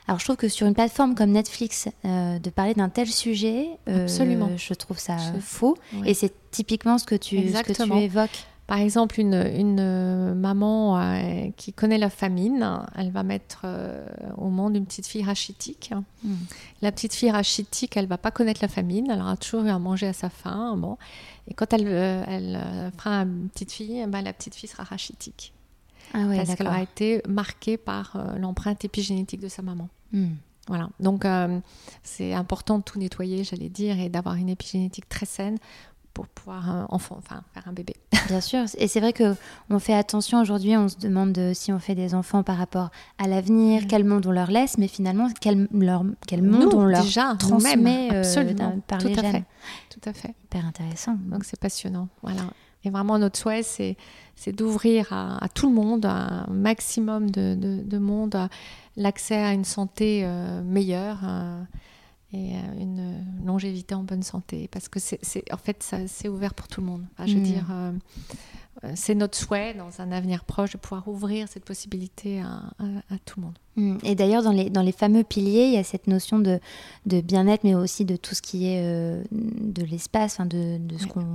Alors, 0.07 0.19
je 0.19 0.25
trouve 0.25 0.37
que 0.37 0.49
sur 0.49 0.67
une 0.67 0.75
plateforme 0.75 1.15
comme 1.15 1.31
Netflix, 1.31 1.89
euh, 2.05 2.39
de 2.39 2.51
parler 2.51 2.75
d'un 2.75 2.89
tel 2.89 3.07
sujet, 3.09 3.69
euh, 3.89 4.05
Absolument. 4.05 4.51
je 4.57 4.75
trouve 4.75 4.99
ça 4.99 5.17
Je- 5.19 5.41
faux. 5.41 5.77
Ouais. 5.95 6.11
Et 6.11 6.15
c'est 6.15 6.33
typiquement 6.51 6.99
ce 6.99 7.05
que 7.05 7.15
tu, 7.15 7.37
ce 7.37 7.41
que 7.43 7.43
tu 7.43 7.49
Exactement. 7.49 7.97
évoques. 7.99 8.45
Par 8.67 8.79
exemple, 8.81 9.19
une, 9.19 9.33
une 9.35 9.79
euh, 9.81 10.35
maman 10.35 10.99
euh, 11.01 11.49
qui 11.57 11.73
connaît 11.73 11.97
la 11.97 12.11
famine, 12.11 12.81
elle 12.97 13.11
va 13.11 13.23
mettre 13.23 13.63
euh, 13.65 14.07
au 14.37 14.49
monde 14.51 14.77
une 14.77 14.85
petite 14.85 15.07
fille 15.07 15.25
rachitique. 15.25 15.93
Mm. 16.23 16.35
La 16.83 16.93
petite 16.93 17.15
fille 17.15 17.31
rachitique, 17.31 17.97
elle 17.97 18.07
va 18.07 18.19
pas 18.19 18.31
connaître 18.31 18.61
la 18.61 18.69
famine, 18.69 19.09
elle 19.11 19.21
aura 19.23 19.39
toujours 19.39 19.63
eu 19.65 19.71
à 19.71 19.79
manger 19.79 20.09
à 20.09 20.13
sa 20.13 20.29
faim. 20.29 20.77
Bon. 20.77 20.99
Et 21.51 21.55
quand 21.55 21.73
elle, 21.73 21.87
euh, 21.87 22.23
elle 22.29 22.57
euh, 22.63 22.91
fera 22.91 23.23
une 23.23 23.49
petite 23.49 23.73
fille, 23.73 24.01
eh 24.03 24.07
ben, 24.07 24.21
la 24.21 24.35
petite 24.35 24.55
fille 24.55 24.69
sera 24.69 24.83
rachitique. 24.85 25.55
Ah 26.15 26.27
ouais, 26.27 26.37
parce 26.37 26.55
qu'elle 26.55 26.67
aura 26.67 26.83
été 26.83 27.23
marquée 27.29 27.77
par 27.77 28.17
euh, 28.17 28.39
l'empreinte 28.39 28.85
épigénétique 28.85 29.41
de 29.41 29.49
sa 29.49 29.63
maman. 29.63 29.89
Mm. 30.13 30.29
Voilà. 30.69 30.89
Donc, 31.01 31.25
euh, 31.25 31.61
c'est 32.03 32.35
important 32.35 32.79
de 32.79 32.83
tout 32.83 32.99
nettoyer, 32.99 33.43
j'allais 33.45 33.71
dire, 33.71 33.99
et 33.99 34.09
d'avoir 34.09 34.35
une 34.35 34.49
épigénétique 34.51 35.09
très 35.09 35.25
saine 35.27 35.57
pour 36.13 36.27
pouvoir 36.27 36.71
euh, 36.75 36.85
enfant, 36.89 37.15
enfin, 37.19 37.43
faire 37.55 37.67
un 37.69 37.73
bébé. 37.73 37.95
Bien 38.29 38.41
sûr, 38.41 38.65
et 38.77 38.89
c'est 38.89 38.99
vrai 39.01 39.13
que 39.13 39.35
on 39.71 39.79
fait 39.79 39.95
attention 39.95 40.41
aujourd'hui, 40.41 40.77
on 40.77 40.89
se 40.89 40.99
demande 40.99 41.33
de- 41.33 41.53
si 41.55 41.73
on 41.73 41.79
fait 41.79 41.95
des 41.95 42.15
enfants 42.15 42.43
par 42.43 42.57
rapport 42.59 42.91
à 43.19 43.29
l'avenir, 43.29 43.85
quel 43.89 44.05
monde 44.05 44.27
on 44.27 44.33
leur 44.33 44.51
laisse, 44.51 44.77
mais 44.79 44.89
finalement 44.89 45.29
quel, 45.41 45.69
leur- 45.73 46.05
quel 46.27 46.43
monde 46.43 46.63
Nous, 46.73 46.79
on 46.79 46.85
leur 46.85 47.03
déjà, 47.05 47.35
transmet 47.39 48.09
euh, 48.13 48.19
absolument, 48.21 48.55
d'un- 48.55 48.79
par 48.81 48.99
tout 48.99 49.07
les 49.09 49.19
à 49.19 49.23
gènes. 49.23 49.33
fait, 49.33 49.45
tout 49.91 50.09
à 50.11 50.13
fait. 50.13 50.35
Hyper 50.45 50.67
intéressant. 50.67 51.17
Donc 51.31 51.45
c'est 51.45 51.59
passionnant. 51.61 52.09
Voilà. 52.23 52.43
Et 52.89 52.91
vraiment, 52.91 53.19
notre 53.19 53.39
souhait, 53.39 53.63
c'est, 53.63 53.97
d'ouvrir 54.53 55.13
à, 55.13 55.45
à 55.45 55.49
tout 55.51 55.69
le 55.69 55.75
monde, 55.75 56.07
à 56.07 56.47
un 56.49 56.51
maximum 56.51 57.31
de, 57.31 57.55
de- 57.55 57.83
de 57.85 57.99
monde, 57.99 58.49
l'accès 58.97 59.37
à 59.37 59.53
une 59.53 59.65
santé 59.65 60.23
euh, 60.25 60.63
meilleure 60.63 61.19
euh, 61.25 61.63
et 62.33 62.57
à 62.57 62.81
une 62.81 63.25
longévité 63.45 63.95
en 63.95 64.05
bonne 64.05 64.23
santé. 64.23 64.69
Parce 64.73 64.89
que 64.89 64.99
c'est, 65.01 65.21
en 65.53 65.57
fait, 65.59 65.83
ça, 65.83 65.99
c'est 66.07 66.29
ouvert 66.29 66.55
pour 66.55 66.67
tout 66.67 66.81
le 66.81 66.87
monde. 66.87 67.05
Enfin, 67.13 67.27
je 67.27 67.35
veux 67.35 67.41
Mm. 67.41 67.45
dire, 67.45 67.67
euh, 67.71 67.93
c'est 68.95 69.15
notre 69.15 69.37
souhait, 69.37 69.75
dans 69.75 70.01
un 70.01 70.13
avenir 70.13 70.45
proche, 70.45 70.73
de 70.73 70.79
pouvoir 70.79 71.09
ouvrir 71.09 71.49
cette 71.49 71.65
possibilité 71.65 72.41
à, 72.41 72.63
à- 72.83 73.15
à 73.15 73.19
tout 73.25 73.41
le 73.41 73.47
monde. 73.47 73.59
Mm. 73.77 73.99
Et 74.05 74.15
d'ailleurs, 74.15 74.43
dans 74.43 74.53
les, 74.53 74.71
dans 74.71 74.83
les 74.83 74.93
fameux 74.93 75.23
piliers, 75.25 75.65
il 75.67 75.73
y 75.75 75.79
a 75.79 75.85
cette 75.85 76.07
notion 76.07 76.39
de, 76.39 76.59
de 77.07 77.21
bien-être, 77.21 77.65
mais 77.65 77.75
aussi 77.75 78.05
de 78.05 78.17
tout 78.17 78.35
ce 78.35 78.43
qui 78.43 78.67
est 78.69 78.81
euh, 78.83 79.23
de 79.33 79.85
l'espace, 79.85 80.39
de, 80.41 80.79
de, 80.79 80.97
ce 80.99 81.05
Ouais. 81.05 81.11
qu'on, 81.11 81.27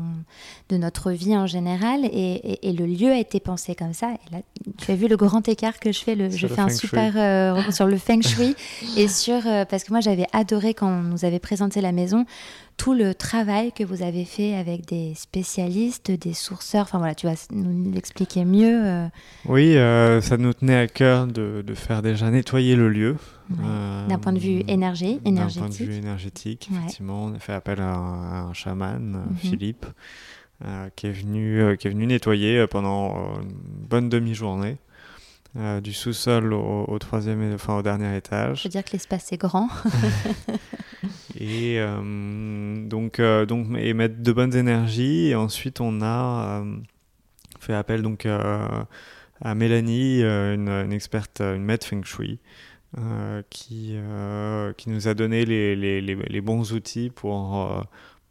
de 0.69 0.77
notre 0.77 1.11
vie 1.11 1.35
en 1.37 1.47
général. 1.47 2.05
Et, 2.05 2.09
et- 2.09 2.69
et 2.69 2.73
le 2.73 2.85
lieu 2.85 3.11
a 3.11 3.17
été 3.17 3.39
pensé 3.39 3.75
comme 3.75 3.93
ça. 3.93 4.11
Et 4.13 4.33
là, 4.35 4.41
tu 4.77 4.91
as 4.91 4.95
vu 4.95 5.07
le 5.07 5.17
grand 5.17 5.47
écart 5.47 5.79
que 5.79 5.91
je 5.91 5.99
fais 5.99 6.15
le, 6.15 6.29
Je 6.29 6.47
le 6.47 6.53
fais 6.53 6.61
un 6.61 6.67
feng 6.69 6.77
shui. 6.77 6.87
super 6.87 7.13
euh, 7.17 7.71
sur 7.71 7.87
le 7.87 7.97
feng 7.97 8.21
shui. 8.21 8.55
et 8.97 9.07
sur, 9.07 9.45
euh, 9.47 9.65
parce 9.65 9.83
que 9.83 9.91
moi, 9.91 9.99
j'avais 10.01 10.27
adoré 10.33 10.73
quand 10.73 10.87
on 10.89 11.01
nous 11.03 11.25
avait 11.25 11.39
présenté 11.39 11.81
la 11.81 11.91
maison, 11.91 12.25
tout 12.77 12.93
le 12.93 13.13
travail 13.15 13.71
que 13.71 13.83
vous 13.83 14.01
avez 14.01 14.25
fait 14.25 14.55
avec 14.55 14.85
des 14.85 15.13
spécialistes, 15.15 16.11
des 16.11 16.33
sourceurs. 16.33 16.83
Enfin 16.83 16.97
voilà, 16.97 17.15
tu 17.15 17.27
vas 17.27 17.35
nous 17.51 17.91
l'expliquer 17.93 18.45
mieux. 18.45 18.85
euh, 18.85 19.07
Oui, 19.45 19.75
euh, 19.77 20.21
ça 20.21 20.37
nous 20.37 20.53
tenait 20.53 20.75
à 20.77 20.87
cœur 20.87 21.27
de, 21.27 21.63
de 21.65 21.73
faire 21.73 22.01
déjà 22.01 22.29
nettoyer 22.31 22.75
le 22.75 22.89
lieu. 22.89 23.15
ouais. 23.51 23.57
Euh, 23.63 24.07
D'un 24.07 24.17
point 24.19 24.33
de 24.33 24.39
vue 24.39 24.63
énergie, 24.67 25.15
D'un 25.15 25.19
point 25.21 25.31
de 25.31 25.37
énergétique. 25.37 25.87
vue 25.87 25.93
énergétique, 25.95 26.69
Ouais. 26.71 26.77
effectivement, 26.79 27.25
on 27.25 27.33
a 27.35 27.39
fait 27.39 27.53
appel 27.53 27.79
à 27.79 27.93
un, 27.95 28.31
à 28.33 28.37
un 28.49 28.53
chaman, 28.53 29.23
Mhm. 29.29 29.37
Philippe, 29.37 29.85
qui, 30.95 31.07
est 31.07 31.11
venu, 31.11 31.75
qui 31.77 31.87
est 31.87 31.91
venu 31.91 32.05
nettoyer 32.07 32.65
pendant 32.67 33.35
une 33.41 33.51
bonne 33.89 34.07
demi-journée, 34.07 34.77
euh, 35.57 35.81
du 35.81 35.91
sous-sol 35.93 36.53
au, 36.53 36.85
au 36.87 36.99
troisième, 36.99 37.53
enfin 37.53 37.77
au 37.77 37.81
dernier 37.81 38.09
Je 38.13 38.17
étage. 38.17 38.63
veux 38.63 38.69
dire 38.69 38.83
que 38.83 38.91
l'espace 38.93 39.31
est 39.33 39.37
grand. 39.37 39.67
Et 41.39 41.79
euh, 41.79 42.87
donc, 42.87 43.19
euh, 43.19 43.45
donc 43.45 43.67
et 43.77 43.93
mettre 43.93 44.21
de 44.21 44.31
bonnes 44.31 44.55
énergies. 44.55 45.29
Et 45.29 45.35
ensuite, 45.35 45.81
on 45.81 46.01
a 46.01 46.61
euh, 46.61 46.77
fait 47.59 47.73
appel 47.73 48.01
donc 48.01 48.25
à 48.25 49.55
Mélanie, 49.55 50.21
une, 50.21 50.91
experte, 50.91 51.41
une 51.41 51.63
maître 51.63 51.87
feng 51.87 52.03
shui, 52.03 52.39
qui, 53.49 53.95
qui 54.77 54.89
nous 54.89 55.07
a 55.07 55.13
donné 55.13 55.45
les, 55.45 55.75
les, 55.75 56.01
les, 56.01 56.41
bons 56.41 56.73
outils 56.73 57.09
pour, 57.09 57.83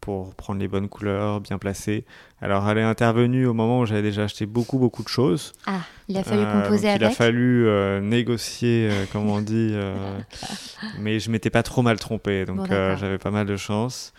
pour 0.02 0.34
prendre 0.34 0.60
les 0.60 0.68
bonnes 0.68 0.88
couleurs, 0.90 1.40
bien 1.40 1.56
placées. 1.56 2.04
Alors, 2.42 2.68
elle 2.68 2.76
est 2.78 2.82
intervenue 2.82 3.46
au 3.46 3.54
moment 3.54 3.80
où 3.80 3.86
j'avais 3.86 4.02
déjà 4.02 4.24
acheté 4.24 4.44
beaucoup, 4.44 4.78
beaucoup 4.78 5.02
de 5.02 5.08
choses. 5.08 5.52
Ah, 5.64 5.78
il 6.08 6.18
a 6.18 6.24
fallu 6.24 6.42
Euh, 6.42 6.60
composer 6.62 6.88
avec. 6.90 7.00
Il 7.00 7.04
a 7.04 7.10
fallu 7.10 7.66
euh, 7.66 8.00
négocier, 8.00 8.88
euh, 8.90 9.04
comme 9.12 9.30
on 9.30 9.40
dit, 9.40 9.74
mais 10.98 11.20
je 11.20 11.30
m'étais 11.30 11.50
pas 11.50 11.62
trop 11.62 11.82
mal 11.82 11.98
trompé, 11.98 12.44
donc 12.44 12.56
Bon, 12.58 12.64
j'avais 12.66 13.18
pas 13.18 13.30
mal 13.30 13.46
de 13.46 13.56
chance. 13.56 14.12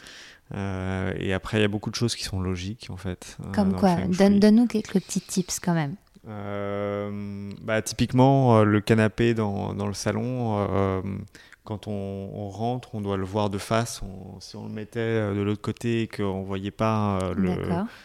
Euh, 0.55 1.11
et 1.19 1.33
après, 1.33 1.57
il 1.59 1.61
y 1.61 1.65
a 1.65 1.67
beaucoup 1.69 1.89
de 1.89 1.95
choses 1.95 2.15
qui 2.15 2.23
sont 2.23 2.39
logiques 2.41 2.87
en 2.89 2.97
fait. 2.97 3.37
Comme 3.53 3.73
quoi. 3.75 3.95
Donne- 4.07 4.39
Donne-nous 4.39 4.67
quelques 4.67 4.93
petits 5.01 5.21
tips 5.21 5.59
quand 5.59 5.73
même. 5.73 5.95
Euh, 6.27 7.49
bah, 7.61 7.81
typiquement, 7.81 8.63
le 8.63 8.79
canapé 8.81 9.33
dans, 9.33 9.73
dans 9.73 9.87
le 9.87 9.93
salon, 9.93 11.01
quand 11.63 11.87
on, 11.87 11.91
on 12.33 12.49
rentre, 12.49 12.89
on 12.93 13.01
doit 13.01 13.15
le 13.17 13.23
voir 13.23 13.49
de 13.49 13.57
face. 13.57 14.01
On- 14.03 14.39
si 14.41 14.55
on 14.55 14.63
le 14.65 14.71
mettait 14.73 14.99
euh, 14.99 15.33
de 15.35 15.41
l'autre 15.41 15.61
côté 15.61 16.01
et 16.03 16.07
qu'on 16.07 16.43
voyait 16.43 16.71
pas, 16.71 17.19
euh, 17.23 17.33
le, 17.35 17.55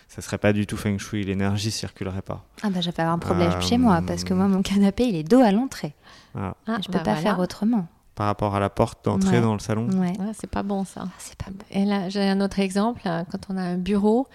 ça 0.08 0.22
serait 0.22 0.38
pas 0.38 0.52
du 0.52 0.66
tout 0.66 0.76
feng 0.76 0.96
shui. 0.98 1.24
L'énergie 1.24 1.70
circulerait 1.70 2.22
pas. 2.22 2.44
Ah 2.62 2.70
bah 2.70 2.80
j'avais 2.80 3.02
un 3.02 3.18
problème 3.18 3.50
Euh, 3.52 3.60
chez 3.60 3.78
moi 3.78 4.00
parce 4.06 4.22
que 4.24 4.32
moi 4.34 4.46
mon 4.48 4.62
canapé 4.62 5.04
il 5.08 5.16
est 5.16 5.24
dos 5.24 5.40
à 5.40 5.50
l'entrée. 5.52 5.94
Voilà. 6.34 6.54
Ah, 6.66 6.76
je 6.80 6.86
peux 6.86 6.92
bah 6.92 6.98
pas 7.00 7.04
voilà. 7.14 7.20
faire 7.20 7.38
autrement. 7.40 7.86
Par 8.14 8.26
rapport 8.26 8.54
à 8.56 8.60
la 8.60 8.68
porte 8.70 9.04
d'entrée 9.04 9.36
Ouais. 9.36 9.40
dans 9.42 9.52
le 9.54 9.60
salon. 9.60 9.88
Ouais. 10.00 10.12
Ah, 10.20 10.30
c'est 10.34 10.50
pas 10.50 10.62
bon 10.62 10.84
ça. 10.84 11.02
Ah, 11.06 11.10
c'est 11.18 11.36
pas 11.36 11.50
bon. 11.50 11.64
Et 11.70 11.84
là, 11.84 12.08
j'ai 12.08 12.22
un 12.28 12.40
autre 12.40 12.58
exemple. 12.58 13.02
hein, 13.06 13.24
Quand 13.30 13.38
on 13.48 13.56
a 13.56 13.62
un 13.62 13.76
bureau, 13.76 14.26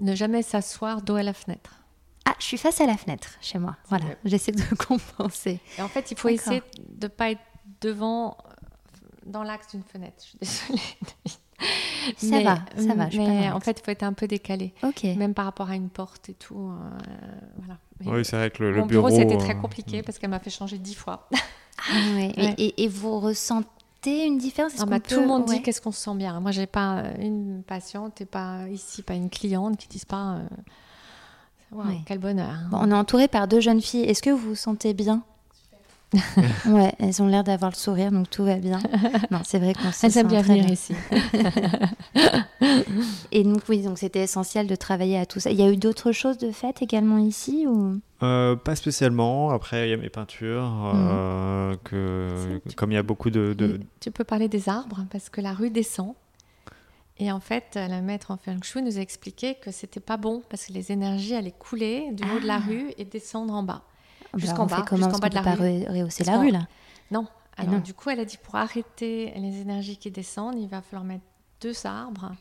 ne 0.00 0.14
jamais 0.14 0.42
s'asseoir 0.42 1.02
dos 1.02 1.14
à 1.16 1.22
la 1.22 1.32
fenêtre. 1.32 1.70
Ah, 2.24 2.34
je 2.38 2.44
suis 2.44 2.58
face 2.58 2.80
à 2.80 2.86
la 2.86 2.96
fenêtre 2.96 3.28
chez 3.40 3.58
moi. 3.58 3.76
Voilà, 3.88 4.04
j'essaie 4.24 4.52
de 4.52 4.62
compenser. 4.88 5.60
Et 5.78 5.82
en 5.82 5.88
fait, 5.88 6.10
il 6.10 6.16
faut 6.18 6.28
essayer 6.28 6.62
de 6.88 7.06
ne 7.06 7.08
pas 7.08 7.30
être 7.30 7.40
devant, 7.80 8.36
euh, 8.48 8.51
dans 9.26 9.42
l'axe 9.42 9.68
d'une 9.72 9.82
fenêtre. 9.82 10.16
Je 10.18 10.24
suis 10.24 10.38
désolée. 10.40 10.82
Ça 12.16 12.40
va, 12.42 12.58
ça 12.76 12.94
va, 12.94 13.04
je 13.06 13.10
suis 13.10 13.18
pas 13.20 13.24
dans 13.26 13.34
Mais 13.34 13.50
en 13.52 13.60
fait, 13.60 13.78
il 13.78 13.84
faut 13.84 13.90
être 13.92 14.02
un 14.02 14.12
peu 14.14 14.26
décalé. 14.26 14.74
Même 15.04 15.32
par 15.34 15.44
rapport 15.44 15.70
à 15.70 15.76
une 15.76 15.88
porte 15.90 16.28
et 16.28 16.34
tout. 16.34 16.56
euh, 16.58 17.06
voilà. 17.58 17.78
Mais 18.00 18.10
Oui, 18.10 18.24
c'est 18.24 18.34
vrai 18.36 18.50
que 18.50 18.64
le, 18.64 18.72
le 18.72 18.80
Mon 18.80 18.86
bureau. 18.86 19.06
bureau, 19.06 19.16
c'était 19.20 19.36
euh, 19.36 19.38
très 19.38 19.56
compliqué 19.56 20.02
parce 20.02 20.18
qu'elle 20.18 20.30
m'a 20.30 20.40
fait 20.40 20.50
changer 20.50 20.78
dix 20.78 20.94
fois. 20.94 21.28
Ah 21.88 22.14
ouais. 22.16 22.32
Et- 22.36 22.42
Ouais. 22.46 22.54
Et, 22.58 22.82
et 22.84 22.88
vous 22.88 23.18
ressentez 23.20 24.26
une 24.26 24.38
différence? 24.38 24.74
Est-ce 24.74 24.82
Ah 24.82 24.86
bah, 24.86 24.98
qu'on 25.00 25.08
tout 25.08 25.14
peut- 25.14 25.20
le 25.20 25.26
monde 25.28 25.48
ouais. 25.48 25.56
dit 25.56 25.62
qu'est-ce 25.62 25.80
qu'on 25.80 25.92
se 25.92 26.00
sent 26.02 26.14
bien. 26.16 26.38
Moi, 26.40 26.50
j'ai 26.50 26.66
pas 26.66 26.98
euh, 26.98 27.14
une 27.20 27.62
patiente 27.64 28.20
et 28.20 28.24
pas 28.26 28.68
ici, 28.68 29.02
pas 29.02 29.14
une 29.14 29.30
cliente 29.30 29.76
qui 29.76 29.86
disent 29.88 30.04
pas. 30.04 30.34
euh, 30.38 30.46
Ouais. 31.72 32.00
quel 32.06 32.18
bonheur. 32.18 32.54
Bon, 32.70 32.78
on 32.82 32.90
est 32.90 32.94
entouré 32.94 33.28
par 33.28 33.46
deux 33.48 33.60
jeunes 33.60 33.80
filles. 33.80 34.02
Est-ce 34.02 34.22
que 34.22 34.30
vous 34.30 34.48
vous 34.50 34.54
sentez 34.56 34.92
bien? 34.94 35.22
Ouais, 36.66 36.92
elles 36.98 37.22
ont 37.22 37.26
l'air 37.26 37.44
d'avoir 37.44 37.70
le 37.70 37.76
sourire, 37.76 38.12
donc 38.12 38.28
tout 38.30 38.44
va 38.44 38.56
bien. 38.56 38.78
Non, 39.30 39.40
c'est 39.44 39.58
vrai 39.58 39.72
qu'on 39.72 39.90
se 39.92 40.06
Elles 40.06 40.12
sent 40.12 40.20
aiment 40.20 40.28
bien 40.28 40.42
venir 40.42 40.70
ici. 40.70 40.94
Et 43.32 43.44
donc 43.44 43.62
oui, 43.68 43.82
donc 43.82 43.98
c'était 43.98 44.22
essentiel 44.22 44.66
de 44.66 44.76
travailler 44.76 45.18
à 45.18 45.26
tout 45.26 45.40
ça. 45.40 45.50
Il 45.50 45.58
y 45.58 45.62
a 45.62 45.70
eu 45.70 45.76
d'autres 45.76 46.12
choses 46.12 46.38
de 46.38 46.50
faites 46.52 46.82
également 46.82 47.18
ici 47.18 47.66
ou? 47.66 48.00
Euh, 48.22 48.56
pas 48.56 48.76
spécialement. 48.76 49.50
Après, 49.50 49.88
il 49.88 49.90
y 49.90 49.94
a 49.94 49.96
mes 49.96 50.10
peintures. 50.10 50.62
Mhm. 50.64 51.08
euh, 51.10 51.74
que, 51.84 52.60
Si, 52.64 52.70
tu- 52.70 52.76
comme 52.76 52.92
il 52.92 52.94
y 52.94 52.98
a 52.98 53.02
beaucoup 53.02 53.30
de. 53.30 53.54
de- 53.54 53.80
Tu 54.00 54.10
peux 54.10 54.24
parler 54.24 54.48
des 54.48 54.68
arbres 54.68 55.04
parce 55.10 55.28
que 55.30 55.40
la 55.40 55.52
rue 55.52 55.70
descend. 55.70 56.14
Et 57.18 57.30
en 57.30 57.40
fait, 57.40 57.74
la 57.74 58.00
maître 58.00 58.30
en 58.30 58.36
feng 58.36 58.62
shui 58.62 58.82
nous 58.82 58.98
a 58.98 59.00
expliqué 59.00 59.54
que 59.54 59.70
c'était 59.70 60.00
pas 60.00 60.16
bon 60.16 60.42
parce 60.48 60.66
que 60.66 60.72
les 60.72 60.92
énergies 60.92 61.34
allaient 61.34 61.54
couler 61.56 62.08
du 62.12 62.24
haut 62.24 62.40
de 62.40 62.46
la 62.46 62.56
Ah. 62.56 62.62
rue 62.66 62.92
et 62.98 63.04
descendre 63.04 63.54
en 63.54 63.62
bas. 63.62 63.82
Jusqu'en 64.36 64.66
bas, 64.66 64.84
comment 64.88 65.04
jusqu'en 65.08 65.18
bas 65.18 65.28
qu'on 65.28 65.30
de 65.30 65.34
la 65.34 65.42
pas 65.42 65.54
re- 65.62 65.88
rehausser 65.90 66.24
la 66.24 66.38
rue 66.38 66.50
là. 66.50 66.66
Non. 67.10 67.26
Alors 67.58 67.72
non. 67.74 67.78
du 67.80 67.92
coup, 67.92 68.08
elle 68.10 68.20
a 68.20 68.24
dit 68.24 68.38
pour 68.42 68.56
arrêter 68.56 69.32
les 69.36 69.60
énergies 69.60 69.98
qui 69.98 70.10
descendent, 70.10 70.58
il 70.58 70.68
va 70.68 70.80
falloir 70.80 71.04
mettre 71.04 71.24
deux 71.60 71.74
arbres 71.86 72.32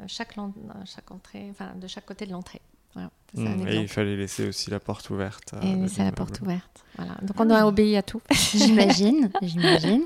euh, 0.00 0.04
chaque, 0.06 0.38
euh, 0.38 0.42
chaque 0.84 1.10
entrée, 1.10 1.48
enfin 1.50 1.72
de 1.74 1.86
chaque 1.88 2.06
côté 2.06 2.24
de 2.26 2.32
l'entrée. 2.32 2.60
Voilà, 2.94 3.10
un. 3.36 3.42
Et 3.42 3.48
il 3.62 3.68
exemple. 3.68 3.88
fallait 3.88 4.16
laisser 4.16 4.46
aussi 4.46 4.70
la 4.70 4.78
porte 4.78 5.10
ouverte. 5.10 5.52
euh, 5.54 5.60
Et 5.62 5.74
laisser 5.74 6.04
la 6.04 6.12
porte 6.12 6.40
ouverte. 6.40 6.84
Voilà. 6.96 7.14
Donc 7.22 7.32
Ah 7.36 7.42
on 7.42 7.44
doit 7.46 7.56
oui. 7.62 7.68
obéir 7.68 7.98
à 7.98 8.02
tout. 8.02 8.20
J'imagine, 8.54 9.30
j'imagine. 9.42 10.02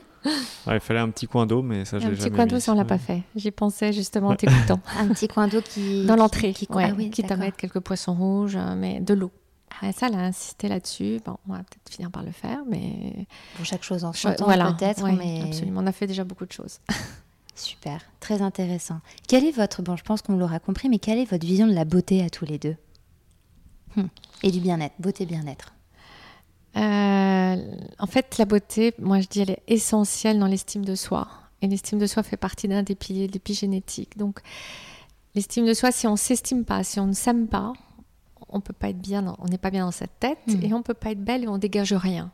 Ouais, 0.66 0.74
il 0.76 0.80
fallait 0.80 1.00
un 1.00 1.10
petit 1.10 1.26
coin 1.26 1.44
d'eau, 1.46 1.60
mais 1.62 1.84
ça, 1.84 1.96
Un 1.96 2.00
j'ai 2.00 2.08
petit 2.10 2.22
jamais 2.22 2.36
coin 2.36 2.46
d'eau, 2.46 2.58
ça 2.58 2.72
on 2.72 2.74
l'a 2.74 2.82
Ouais. 2.82 2.88
pas 2.88 2.98
fait. 2.98 3.22
J'y 3.36 3.50
pensais 3.50 3.92
justement 3.92 4.28
en 4.28 4.36
t'écoutant. 4.36 4.80
Un 4.98 5.08
petit 5.08 5.28
coin 5.28 5.46
d'eau 5.48 5.60
qui 5.60 6.06
Dans 6.06 6.14
qui- 6.14 6.18
l'entrée, 6.20 6.52
qui, 6.54 6.66
ouais, 6.70 6.88
ah 6.90 6.94
oui, 6.96 7.10
quitte 7.10 7.26
à 7.26 7.28
d'accord. 7.28 7.44
mettre 7.44 7.56
quelques 7.58 7.80
poissons 7.80 8.14
rouges, 8.14 8.58
mais 8.76 9.00
de 9.00 9.12
l'eau. 9.14 9.30
Et 9.82 9.92
ça, 9.92 10.08
elle 10.08 10.14
a 10.14 10.18
insisté 10.18 10.68
là-dessus. 10.68 11.20
Bon, 11.24 11.36
on 11.48 11.52
va 11.52 11.58
peut-être 11.58 11.90
finir 11.90 12.10
par 12.10 12.22
le 12.22 12.32
faire, 12.32 12.60
mais 12.68 13.26
Pour 13.56 13.64
chaque 13.64 13.82
chose 13.82 14.04
en 14.04 14.12
son 14.12 14.32
temps, 14.34 14.44
voilà, 14.44 14.72
peut-être, 14.72 15.02
ouais, 15.02 15.12
mais 15.12 15.42
absolument. 15.44 15.80
On 15.82 15.86
a 15.86 15.92
fait 15.92 16.06
déjà 16.06 16.24
beaucoup 16.24 16.46
de 16.46 16.52
choses. 16.52 16.80
super, 17.54 18.00
très 18.20 18.42
intéressant. 18.42 19.00
Quelle 19.26 19.44
est 19.44 19.52
votre, 19.52 19.82
bon, 19.82 19.96
je 19.96 20.04
pense 20.04 20.22
qu'on 20.22 20.36
l'aura 20.36 20.60
compris, 20.60 20.88
mais 20.88 20.98
quelle 20.98 21.18
est 21.18 21.30
votre 21.30 21.46
vision 21.46 21.66
de 21.66 21.74
la 21.74 21.84
beauté 21.84 22.22
à 22.22 22.30
tous 22.30 22.44
les 22.44 22.58
deux? 22.58 22.76
Hmm. 23.96 24.06
Et 24.42 24.50
du 24.50 24.60
bien-être, 24.60 24.94
beauté 24.98 25.26
bien-être. 25.26 25.72
Euh, 26.76 27.56
en 27.98 28.06
fait, 28.06 28.38
la 28.38 28.44
beauté, 28.44 28.94
moi 28.98 29.20
je 29.20 29.26
dis, 29.26 29.40
elle 29.40 29.50
est 29.50 29.62
essentielle 29.66 30.38
dans 30.38 30.46
l'estime 30.46 30.84
de 30.84 30.94
soi. 30.94 31.28
Et 31.60 31.66
l'estime 31.66 31.98
de 31.98 32.06
soi 32.06 32.22
fait 32.22 32.36
partie 32.36 32.68
d'un 32.68 32.82
des 32.82 32.94
piliers 32.94 33.26
de 33.26 33.32
l'épigénétique. 33.32 34.16
Donc, 34.16 34.40
l'estime 35.34 35.66
de 35.66 35.74
soi, 35.74 35.90
si 35.90 36.06
on 36.06 36.12
ne 36.12 36.16
s'estime 36.16 36.64
pas, 36.64 36.84
si 36.84 37.00
on 37.00 37.06
ne 37.06 37.12
s'aime 37.12 37.48
pas, 37.48 37.72
on 38.48 38.60
peut 38.60 38.72
pas 38.72 38.88
être 38.90 39.00
bien, 39.00 39.34
on 39.38 39.46
n'est 39.46 39.58
pas 39.58 39.70
bien 39.70 39.84
dans 39.84 39.90
sa 39.90 40.06
tête 40.06 40.38
Mm. 40.46 40.62
et 40.64 40.74
on 40.74 40.82
peut 40.82 40.94
pas 40.94 41.10
être 41.12 41.22
belle 41.24 41.44
et 41.44 41.48
on 41.48 41.58
dégage 41.58 41.92
rien. 41.92 42.32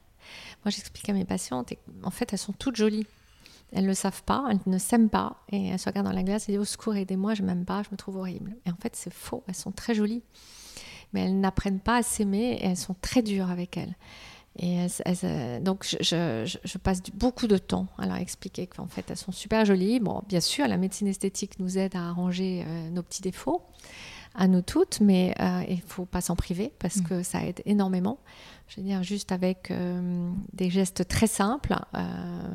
Moi, 0.64 0.70
j'explique 0.70 1.08
à 1.08 1.12
mes 1.12 1.24
patientes, 1.24 1.72
et 1.72 1.78
en 2.02 2.10
fait, 2.10 2.32
elles 2.32 2.38
sont 2.38 2.52
toutes 2.54 2.76
jolies. 2.76 3.06
Elles 3.72 3.82
ne 3.82 3.88
le 3.88 3.94
savent 3.94 4.22
pas, 4.22 4.46
elles 4.50 4.60
ne 4.66 4.78
s'aiment 4.78 5.10
pas, 5.10 5.36
et 5.50 5.66
elles 5.68 5.78
se 5.78 5.86
regardent 5.88 6.06
dans 6.06 6.12
la 6.14 6.22
glace 6.22 6.48
et 6.48 6.52
disent 6.52 6.60
au 6.60 6.64
secours, 6.64 6.94
aidez-moi, 6.94 7.34
je 7.34 7.42
m'aime 7.42 7.64
pas, 7.64 7.82
je 7.82 7.88
me 7.90 7.96
trouve 7.96 8.16
horrible. 8.16 8.56
Et 8.66 8.70
en 8.70 8.76
fait, 8.76 8.94
c'est 8.96 9.12
faux. 9.12 9.42
Elles 9.48 9.54
sont 9.56 9.72
très 9.72 9.94
jolies, 9.94 10.22
mais 11.12 11.22
elles 11.24 11.38
n'apprennent 11.40 11.80
pas 11.80 11.96
à 11.96 12.02
s'aimer 12.02 12.52
et 12.60 12.66
elles 12.66 12.76
sont 12.76 12.94
très 13.00 13.20
dures 13.22 13.50
avec 13.50 13.76
elles. 13.76 13.94
Et 14.60 14.74
elles- 14.76 14.90
elles, 15.04 15.16
euh, 15.24 15.60
donc, 15.60 15.84
je, 15.84 15.96
je- 16.00 16.44
je- 16.46 16.58
je 16.62 16.78
passe 16.78 17.02
du- 17.02 17.10
beaucoup 17.10 17.48
de 17.48 17.58
temps 17.58 17.88
à 17.98 18.06
leur 18.06 18.16
expliquer 18.16 18.68
qu'en 18.68 18.86
fait, 18.86 19.10
elles 19.10 19.16
sont 19.16 19.32
super 19.32 19.64
jolies. 19.64 19.98
Bon, 19.98 20.22
bien 20.28 20.40
sûr, 20.40 20.68
la 20.68 20.76
médecine 20.76 21.08
esthétique 21.08 21.58
nous 21.58 21.76
aide 21.76 21.96
à 21.96 22.08
arranger 22.10 22.64
euh, 22.66 22.90
nos 22.90 23.02
petits 23.02 23.22
défauts, 23.22 23.62
à 24.34 24.48
nous 24.48 24.62
toutes, 24.62 25.00
mais 25.00 25.34
euh, 25.40 25.62
il 25.68 25.80
faut 25.80 26.04
pas 26.06 26.20
s'en 26.20 26.34
priver 26.36 26.72
parce 26.78 26.96
Mm. 26.96 27.02
que 27.04 27.22
ça 27.22 27.44
aide 27.44 27.62
énormément. 27.66 28.18
Je 28.68 28.80
veux 28.80 28.86
dire, 28.86 29.02
juste 29.02 29.30
avec 29.32 29.70
euh, 29.70 30.30
des 30.52 30.70
gestes 30.70 31.06
très 31.06 31.26
simples, 31.26 31.76
euh, 31.94 32.54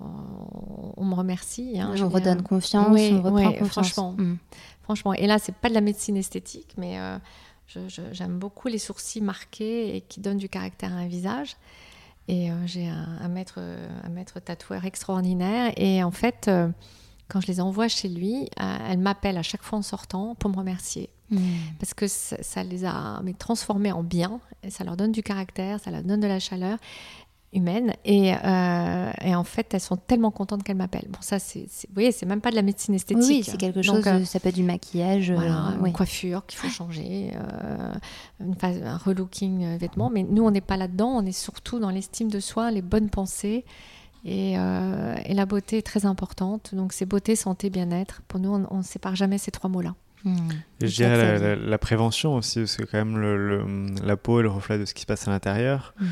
on, 0.00 0.92
on 0.96 1.04
me 1.04 1.14
remercie. 1.14 1.80
hein, 1.80 1.92
je 1.94 2.04
on 2.04 2.08
dire. 2.08 2.16
redonne 2.16 2.42
confiance, 2.42 2.88
Oui, 2.90 3.10
on 3.12 3.22
reprend 3.22 3.32
oui, 3.32 3.44
confiance. 3.58 3.70
franchement. 3.70 4.12
Mm. 4.18 4.36
Franchement, 4.82 5.14
et 5.14 5.26
là, 5.26 5.38
c'est 5.38 5.54
pas 5.54 5.68
de 5.68 5.74
la 5.74 5.80
médecine 5.80 6.16
esthétique, 6.16 6.74
mais 6.76 6.98
j'aime 8.12 8.38
beaucoup 8.38 8.68
les 8.68 8.78
sourcils 8.78 9.20
marqués 9.20 9.96
et 9.96 10.00
qui 10.02 10.20
donnent 10.20 10.36
du 10.38 10.48
caractère 10.48 10.92
à 10.92 10.96
un 10.96 11.08
visage. 11.08 11.56
Et 12.28 12.50
j'ai 12.66 12.86
un, 12.88 13.18
un 13.20 13.28
maître, 13.28 13.58
un 14.04 14.08
maître 14.10 14.38
tatoueur 14.40 14.84
extraordinaire. 14.84 15.72
Et 15.76 16.02
en 16.04 16.10
fait, 16.12 16.48
quand 17.28 17.40
je 17.40 17.46
les 17.48 17.60
envoie 17.60 17.88
chez 17.88 18.08
lui, 18.08 18.48
euh, 18.60 18.76
elle 18.88 18.98
m'appelle 18.98 19.36
à 19.36 19.42
chaque 19.42 19.62
fois 19.62 19.78
en 19.78 19.82
sortant 19.82 20.34
pour 20.36 20.50
me 20.50 20.56
remercier. 20.56 21.10
Mm. 21.30 21.38
Parce 21.80 21.92
que 21.92 22.06
ça, 22.06 22.36
ça 22.40 22.62
les 22.62 22.84
a 22.84 23.20
mais, 23.24 23.32
transformés 23.32 23.92
en 23.92 24.02
bien, 24.04 24.40
et 24.62 24.70
ça 24.70 24.84
leur 24.84 24.96
donne 24.96 25.12
du 25.12 25.22
caractère, 25.22 25.80
ça 25.80 25.90
leur 25.90 26.02
donne 26.02 26.20
de 26.20 26.26
la 26.28 26.38
chaleur 26.38 26.78
humaine. 27.52 27.94
Et, 28.04 28.32
euh, 28.34 29.10
et 29.24 29.34
en 29.34 29.44
fait, 29.44 29.72
elles 29.74 29.80
sont 29.80 29.96
tellement 29.96 30.30
contentes 30.30 30.62
qu'elles 30.62 30.76
m'appellent. 30.76 31.08
Bon, 31.08 31.18
ça, 31.20 31.38
c'est, 31.38 31.60
vous 31.88 31.94
voyez, 31.94 32.12
c'est 32.12 32.26
même 32.26 32.40
pas 32.40 32.50
de 32.50 32.56
la 32.56 32.62
médecine 32.62 32.94
esthétique. 32.94 33.24
oui, 33.26 33.42
c'est 33.44 33.56
quelque 33.56 33.80
Donc, 33.80 33.96
chose, 33.96 34.06
euh, 34.06 34.24
ça 34.24 34.40
peut 34.40 34.50
être 34.50 34.54
du 34.56 34.62
maquillage. 34.62 35.30
euh, 35.30 35.36
oui. 35.80 35.88
une 35.88 35.94
coiffure 35.94 36.44
qu'il 36.46 36.58
faut 36.58 36.68
changer, 36.68 37.32
une 38.40 38.54
phase, 38.54 38.80
un 38.84 38.98
relooking 38.98 39.78
vêtements. 39.78 40.10
Mais 40.10 40.22
nous, 40.22 40.44
on 40.44 40.50
n'est 40.50 40.60
pas 40.60 40.76
là-dedans. 40.76 41.08
On 41.08 41.26
est 41.26 41.32
surtout 41.32 41.78
dans 41.78 41.90
l'estime 41.90 42.30
de 42.30 42.40
soi, 42.40 42.70
les 42.70 42.82
bonnes 42.82 43.10
pensées. 43.10 43.64
Et, 44.28 44.58
euh, 44.58 45.14
et 45.24 45.34
la 45.34 45.46
beauté 45.46 45.78
est 45.78 45.86
très 45.86 46.04
importante. 46.04 46.74
Donc, 46.74 46.92
c'est 46.92 47.06
beauté, 47.06 47.36
santé, 47.36 47.70
bien-être. 47.70 48.22
Pour 48.26 48.40
nous, 48.40 48.50
on 48.70 48.78
ne 48.78 48.82
sépare 48.82 49.14
jamais 49.14 49.38
ces 49.38 49.52
trois 49.52 49.70
mots-là. 49.70 49.94
Mm. 50.24 50.36
Et 50.80 50.88
je 50.88 50.96
dirais 50.96 51.16
la, 51.16 51.36
dit. 51.38 51.44
la- 51.44 51.54
la 51.70 51.78
prévention 51.78 52.34
aussi, 52.34 52.58
parce 52.60 52.76
que 52.76 52.82
quand 52.84 52.98
même 52.98 53.18
le, 53.18 53.36
le- 53.48 53.94
la 54.04 54.16
peau 54.16 54.40
est 54.40 54.42
le 54.42 54.48
reflet 54.48 54.78
de 54.78 54.84
ce 54.84 54.94
qui 54.94 55.02
se 55.02 55.06
passe 55.06 55.28
à 55.28 55.30
l'intérieur. 55.30 55.94
Mm. 56.00 56.04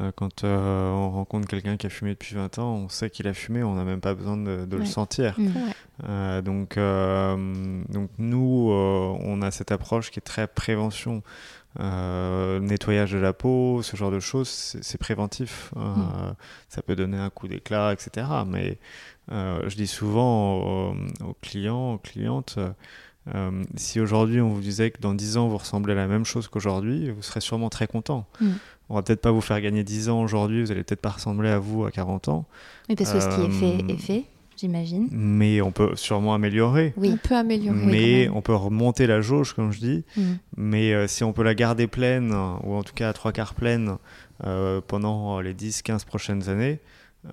Euh, 0.00 0.12
quand 0.14 0.44
euh, 0.44 0.90
on 0.90 1.10
rencontre 1.10 1.48
quelqu'un 1.48 1.76
qui 1.78 1.86
a 1.86 1.90
fumé 1.90 2.10
depuis 2.10 2.34
20 2.34 2.58
ans, 2.58 2.74
on 2.74 2.88
sait 2.88 3.08
qu'il 3.08 3.26
a 3.26 3.32
fumé, 3.34 3.62
on 3.62 3.74
n'a 3.74 3.84
même 3.84 4.00
pas 4.00 4.14
besoin 4.14 4.36
de, 4.36 4.66
de 4.66 4.76
le 4.76 4.84
sentir. 4.84 5.34
Mm. 5.38 5.48
Euh, 6.08 6.42
donc, 6.42 6.76
euh, 6.76 7.82
donc 7.88 8.10
nous, 8.18 8.70
euh, 8.70 9.16
on 9.20 9.40
a 9.40 9.50
cette 9.50 9.72
approche 9.72 10.10
qui 10.10 10.18
est 10.18 10.22
très 10.22 10.46
prévention. 10.46 11.22
Euh, 11.80 12.60
nettoyage 12.60 13.12
de 13.12 13.18
la 13.18 13.32
peau, 13.32 13.82
ce 13.82 13.96
genre 13.96 14.10
de 14.10 14.20
choses, 14.20 14.48
c'est 14.48 14.98
préventif. 14.98 15.72
Euh, 15.76 15.94
Mm. 15.94 16.34
Ça 16.68 16.82
peut 16.82 16.96
donner 16.96 17.18
un 17.18 17.30
coup 17.30 17.48
d'éclat, 17.48 17.92
etc. 17.92 18.26
Mais 18.46 18.78
euh, 19.32 19.60
je 19.68 19.76
dis 19.76 19.86
souvent 19.86 20.56
aux, 20.56 20.94
aux 21.24 21.36
clients, 21.40 21.94
aux 21.94 21.98
clientes, 21.98 22.58
euh, 23.34 23.64
si 23.76 24.00
aujourd'hui 24.00 24.40
on 24.40 24.48
vous 24.48 24.60
disait 24.60 24.90
que 24.90 25.00
dans 25.00 25.14
10 25.14 25.36
ans 25.36 25.48
vous 25.48 25.58
ressemblez 25.58 25.92
à 25.92 25.96
la 25.96 26.06
même 26.06 26.24
chose 26.24 26.48
qu'aujourd'hui, 26.48 27.10
vous 27.10 27.22
serez 27.22 27.40
sûrement 27.40 27.68
très 27.68 27.86
content. 27.86 28.26
Mm. 28.40 28.50
On 28.90 28.94
va 28.94 29.02
peut-être 29.02 29.20
pas 29.20 29.30
vous 29.30 29.40
faire 29.42 29.60
gagner 29.60 29.84
10 29.84 30.08
ans 30.08 30.22
aujourd'hui, 30.22 30.62
vous 30.62 30.70
allez 30.72 30.82
peut-être 30.84 31.00
pas 31.02 31.10
ressembler 31.10 31.50
à 31.50 31.58
vous 31.58 31.84
à 31.84 31.90
40 31.90 32.28
ans, 32.28 32.46
Oui, 32.88 32.96
parce 32.96 33.12
que 33.12 33.20
ce 33.20 33.28
qui 33.28 33.42
est 33.42 33.50
fait 33.50 33.82
Euh, 33.84 33.88
est 33.94 33.96
fait, 33.98 34.24
j'imagine. 34.56 35.08
mais 35.12 35.60
on 35.60 35.72
peut 35.72 35.94
sûrement 35.94 36.32
améliorer. 36.34 36.94
Oui. 36.96 37.10
On 37.12 37.16
peut 37.28 37.36
améliorer. 37.36 37.76
mais 37.78 38.24
quand 38.26 38.30
même. 38.30 38.36
on 38.38 38.40
peut 38.42 38.54
remonter 38.54 39.06
la 39.06 39.20
jauge, 39.20 39.52
comme 39.52 39.72
je 39.72 39.80
dis. 39.80 40.04
Mm. 40.16 40.22
Mais 40.56 40.94
euh, 40.94 41.06
si 41.06 41.22
on 41.24 41.32
peut 41.34 41.42
la 41.42 41.54
garder 41.54 41.86
pleine, 41.86 42.32
ou 42.32 42.74
en 42.74 42.82
tout 42.82 42.94
cas 42.94 43.10
à 43.10 43.12
trois 43.12 43.32
quarts 43.32 43.54
pleine, 43.54 43.96
euh, 44.44 44.80
pendant 44.86 45.40
les 45.40 45.52
10-15 45.54 46.06
prochaines 46.06 46.48
années, 46.48 46.80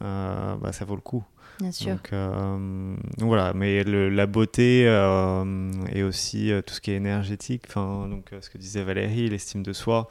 euh, 0.02 0.56
bah, 0.56 0.72
ça 0.74 0.84
vaut 0.86 0.96
le 0.96 1.02
coup. 1.02 1.24
Bien 1.60 1.72
sûr. 1.72 1.92
Donc, 1.96 2.10
euh, 2.14 2.96
voilà, 3.20 3.54
mais 3.54 3.84
le- 3.84 4.10
la 4.10 4.26
beauté 4.26 4.84
euh, 4.88 5.72
et 5.94 6.04
aussi 6.04 6.52
euh, 6.52 6.62
tout 6.62 6.74
ce 6.74 6.82
qui 6.82 6.92
est 6.92 6.96
énergétique, 6.96 7.64
enfin, 7.68 8.08
donc 8.10 8.32
ce 8.42 8.50
que 8.50 8.58
disait 8.58 8.84
Valérie, 8.84 9.30
l'estime 9.30 9.64
de 9.64 9.72
soi, 9.74 10.08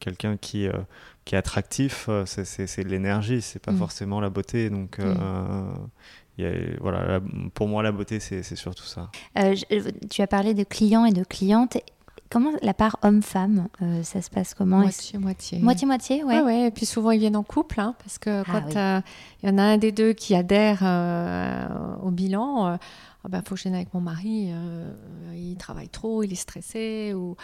quelqu'un 0.00 0.36
qui, 0.36 0.68
qui 1.24 1.34
est 1.34 1.38
attractif, 1.38 2.08
c'est- 2.26 2.82
de 2.84 2.88
l'énergie, 2.88 3.42
c'est 3.42 3.58
pas 3.62 3.72
Mm. 3.72 3.78
forcément 3.78 4.20
la 4.20 4.30
beauté. 4.30 4.70
Donc 4.70 4.98
il 6.38 6.44
y 6.44 6.46
a- 6.46 6.52
voilà, 6.80 7.20
pour 7.54 7.66
moi, 7.68 7.82
la 7.82 7.92
beauté, 7.92 8.20
c'est 8.20 8.42
c'est 8.42 8.56
surtout 8.56 8.84
ça. 8.84 9.10
Euh, 9.38 9.54
je- 9.54 9.90
tu 10.10 10.22
as 10.22 10.26
parlé 10.26 10.54
de 10.54 10.64
clients 10.64 11.04
et 11.06 11.12
de 11.12 11.24
clientes. 11.24 11.78
Comment 12.30 12.50
la 12.62 12.74
part 12.74 12.96
homme-femme, 13.02 13.68
euh, 13.82 14.02
ça 14.02 14.20
se 14.22 14.30
passe 14.30 14.54
comment? 14.54 14.82
Est-ce- 14.82 15.16
Moitié, 15.16 15.18
moitié. 15.18 15.58
Moitié-moitié, 15.60 16.24
ouais. 16.24 16.36
Ouais, 16.40 16.42
ouais. 16.42 16.66
Et 16.66 16.70
puis 16.70 16.86
souvent, 16.86 17.10
ils 17.12 17.18
viennent 17.20 17.36
en 17.36 17.42
couple, 17.42 17.80
hein, 17.80 17.94
parce 17.98 18.18
que 18.18 18.42
Ah 18.42 18.44
quand 18.50 18.66
oui. 18.66 18.76
euh, 18.76 19.00
il 19.42 19.48
y 19.48 19.52
en 19.52 19.58
a 19.58 19.62
un 19.62 19.78
des 19.78 19.92
deux 19.92 20.12
qui 20.12 20.34
adhère 20.34 20.80
euh, 20.82 21.66
au 22.02 22.10
bilan, 22.10 22.74
il 22.74 22.78
ah 23.24 23.28
ben, 23.28 23.42
faut 23.42 23.54
que 23.54 23.58
je 23.58 23.62
vienne 23.64 23.74
avec 23.74 23.92
mon 23.94 24.00
mari, 24.00 24.50
il 25.34 25.56
travaille 25.56 25.88
trop, 25.88 26.22
il 26.22 26.32
est 26.32 26.36
stressé, 26.36 27.12
ou, 27.14 27.36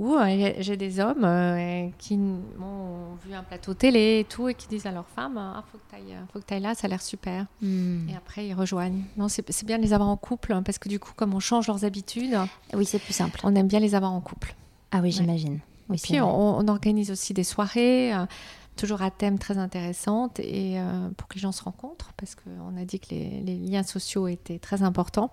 ou 0.00 0.14
euh, 0.16 0.52
j'ai 0.60 0.78
des 0.78 0.98
hommes 0.98 1.24
euh, 1.24 1.88
qui 1.98 2.14
ont 2.14 3.16
vu 3.22 3.34
un 3.34 3.42
plateau 3.42 3.74
télé 3.74 4.20
et 4.20 4.24
tout, 4.24 4.48
et 4.48 4.54
qui 4.54 4.66
disent 4.66 4.86
à 4.86 4.92
leur 4.92 5.06
femme, 5.06 5.36
ah, 5.36 5.62
faut 5.70 5.76
que 5.76 5.94
tu 5.94 6.02
faut 6.32 6.40
que 6.40 6.54
ailles 6.54 6.62
là, 6.62 6.74
ça 6.74 6.86
a 6.86 6.88
l'air 6.88 7.02
super. 7.02 7.44
Hmm. 7.60 8.08
Et 8.08 8.16
après, 8.16 8.46
ils 8.46 8.54
rejoignent. 8.54 9.02
Non, 9.18 9.28
c'est 9.28 9.44
bien 9.66 9.76
de 9.76 9.82
les 9.82 9.92
avoir 9.92 10.08
en 10.08 10.16
couple, 10.16 10.54
hein, 10.54 10.62
parce 10.62 10.78
que 10.78 10.88
du 10.88 10.98
coup, 10.98 11.12
comme 11.14 11.34
on 11.34 11.38
change 11.38 11.66
leurs 11.68 11.84
habitudes, 11.84 12.34
Oui, 12.72 12.86
c'est 12.86 12.98
plus 12.98 13.12
simple. 13.12 13.40
on 13.44 13.54
aime 13.54 13.68
bien 13.68 13.78
les 13.78 13.94
avoir 13.94 14.12
en 14.12 14.22
couple. 14.22 14.54
Ah 14.90 15.00
oui, 15.02 15.12
j'imagine. 15.12 15.60
Oui, 15.90 15.96
Et 15.96 16.00
puis 16.00 16.20
on, 16.22 16.58
on 16.58 16.66
organise 16.68 17.10
aussi 17.10 17.34
des 17.34 17.44
soirées, 17.44 18.14
euh, 18.14 18.24
toujours 18.76 19.02
à 19.02 19.10
thème 19.10 19.38
très 19.38 19.58
intéressantes, 19.58 20.40
et 20.40 20.80
euh, 20.80 21.10
pour 21.18 21.28
que 21.28 21.34
les 21.34 21.40
gens 21.40 21.52
se 21.52 21.62
rencontrent, 21.62 22.14
parce 22.16 22.34
qu'on 22.34 22.74
a 22.80 22.86
dit 22.86 23.00
que 23.00 23.10
les, 23.10 23.42
les 23.42 23.56
liens 23.58 23.82
sociaux 23.82 24.28
étaient 24.28 24.58
très 24.58 24.82
importants. 24.82 25.30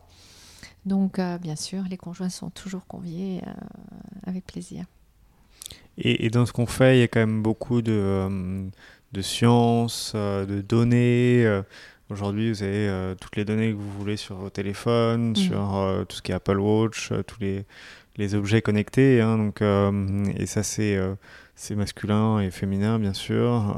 Donc, 0.86 1.20
euh, 1.20 1.38
bien 1.38 1.56
sûr, 1.56 1.84
les 1.90 1.98
conjoints 1.98 2.30
sont 2.30 2.50
toujours 2.50 2.86
conviés 2.88 3.42
euh, 3.46 3.52
avec 4.26 4.46
plaisir. 4.46 4.86
Et, 5.98 6.26
et 6.26 6.30
dans 6.30 6.46
ce 6.46 6.54
qu'on 6.54 6.66
fait, 6.68 6.98
il 6.98 7.00
y 7.00 7.04
a 7.04 7.08
quand 7.08 7.20
même 7.20 7.42
beaucoup 7.42 7.82
de, 7.82 7.92
euh, 7.94 8.68
de 9.14 9.22
sciences, 9.22 10.14
euh, 10.16 10.46
de 10.46 10.62
données. 10.62 11.46
Aujourd'hui, 12.10 12.52
vous 12.52 12.64
avez 12.64 13.16
toutes 13.20 13.36
les 13.36 13.44
données 13.44 13.72
que 13.72 13.78
vous 13.78 13.92
voulez 14.00 14.16
sur 14.16 14.36
vos 14.38 14.50
téléphones, 14.50 15.36
sur 15.36 15.76
euh, 15.76 16.06
tout 16.06 16.16
ce 16.16 16.22
qui 16.22 16.32
est 16.32 16.36
Apple 16.36 16.58
Watch, 16.60 17.12
tous 17.26 17.40
les, 17.42 17.66
les 18.16 18.34
objets 18.34 18.62
connectés. 18.62 19.20
hein, 19.22 19.38
donc, 19.38 19.62
et 19.62 20.46
ça, 20.46 20.64
c'est 20.64 20.98
c'est 21.56 21.76
masculin 21.76 22.40
et 22.40 22.52
féminin, 22.52 22.98
bien 23.00 23.14
sûr. 23.14 23.76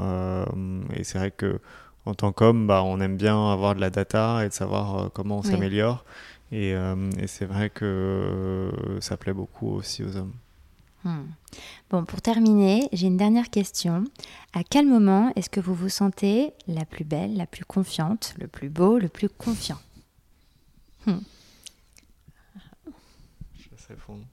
et 0.93 1.03
c'est 1.03 1.17
vrai 1.17 1.31
que 1.31 1.59
en 2.05 2.13
tant 2.13 2.31
qu'homme, 2.31 2.67
bah, 2.67 2.83
on 2.83 2.99
aime 3.01 3.17
bien 3.17 3.51
avoir 3.51 3.73
de 3.75 3.81
la 3.81 3.89
data 3.89 4.45
et 4.45 4.49
de 4.49 4.53
savoir 4.53 5.11
comment 5.13 5.37
on 5.37 5.41
Oui. 5.41 5.47
s'améliore. 5.47 6.05
Et, 6.51 6.73
euh, 6.73 7.09
et 7.19 7.27
c'est 7.27 7.45
vrai 7.45 7.69
que 7.69 7.85
euh, 7.85 9.01
ça 9.01 9.17
plaît 9.17 9.33
beaucoup 9.33 9.67
aussi 9.69 10.03
aux 10.03 10.15
hommes. 10.17 10.33
Hmm. 11.03 11.25
Bon, 11.89 12.03
pour 12.05 12.21
terminer, 12.21 12.89
j'ai 12.91 13.07
une 13.07 13.17
dernière 13.17 13.49
question. 13.49 14.03
À 14.53 14.63
quel 14.63 14.85
moment 14.87 15.31
est-ce 15.35 15.49
que 15.49 15.59
vous 15.61 15.73
vous 15.75 15.89
sentez 15.89 16.51
la 16.67 16.83
plus 16.85 17.05
belle, 17.05 17.37
la 17.37 17.45
plus 17.45 17.63
confiante, 17.65 18.33
le 18.39 18.47
plus 18.47 18.69
beau, 18.69 18.97
le 18.99 19.07
plus 19.09 19.29
confiant? 19.29 19.77
Je 21.05 21.11
laisse 23.71 23.85
répondre. 23.87 24.23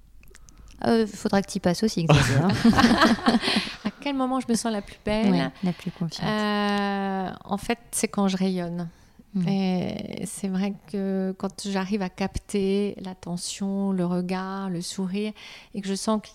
Il 0.86 1.06
faudra 1.06 1.40
que 1.42 1.50
tu 1.50 1.56
y 1.58 1.60
passes 1.60 1.82
aussi, 1.82 2.04
Xavier. 2.04 2.36
hein. 2.36 2.48
À 3.84 3.90
quel 4.00 4.14
moment 4.16 4.40
je 4.40 4.46
me 4.48 4.54
sens 4.54 4.72
la 4.72 4.82
plus 4.82 4.98
belle? 5.04 5.30
Ouais, 5.32 5.48
la 5.64 5.72
plus 5.72 5.90
confiante. 5.90 6.28
Euh, 6.28 7.30
En 7.44 7.56
fait, 7.58 7.78
c'est 7.92 8.08
quand 8.08 8.28
je 8.28 8.36
rayonne. 8.36 8.88
Mm. 9.36 9.48
Et 9.48 10.24
c'est 10.26 10.48
vrai 10.48 10.74
que 10.90 11.34
quand 11.38 11.68
j'arrive 11.68 12.02
à 12.02 12.08
capter 12.08 12.94
l'attention, 13.00 13.92
le 13.92 14.04
regard, 14.06 14.70
le 14.70 14.80
sourire, 14.80 15.32
et 15.74 15.80
que 15.80 15.88
je 15.88 15.94
sens 15.94 16.20
que 16.22 16.28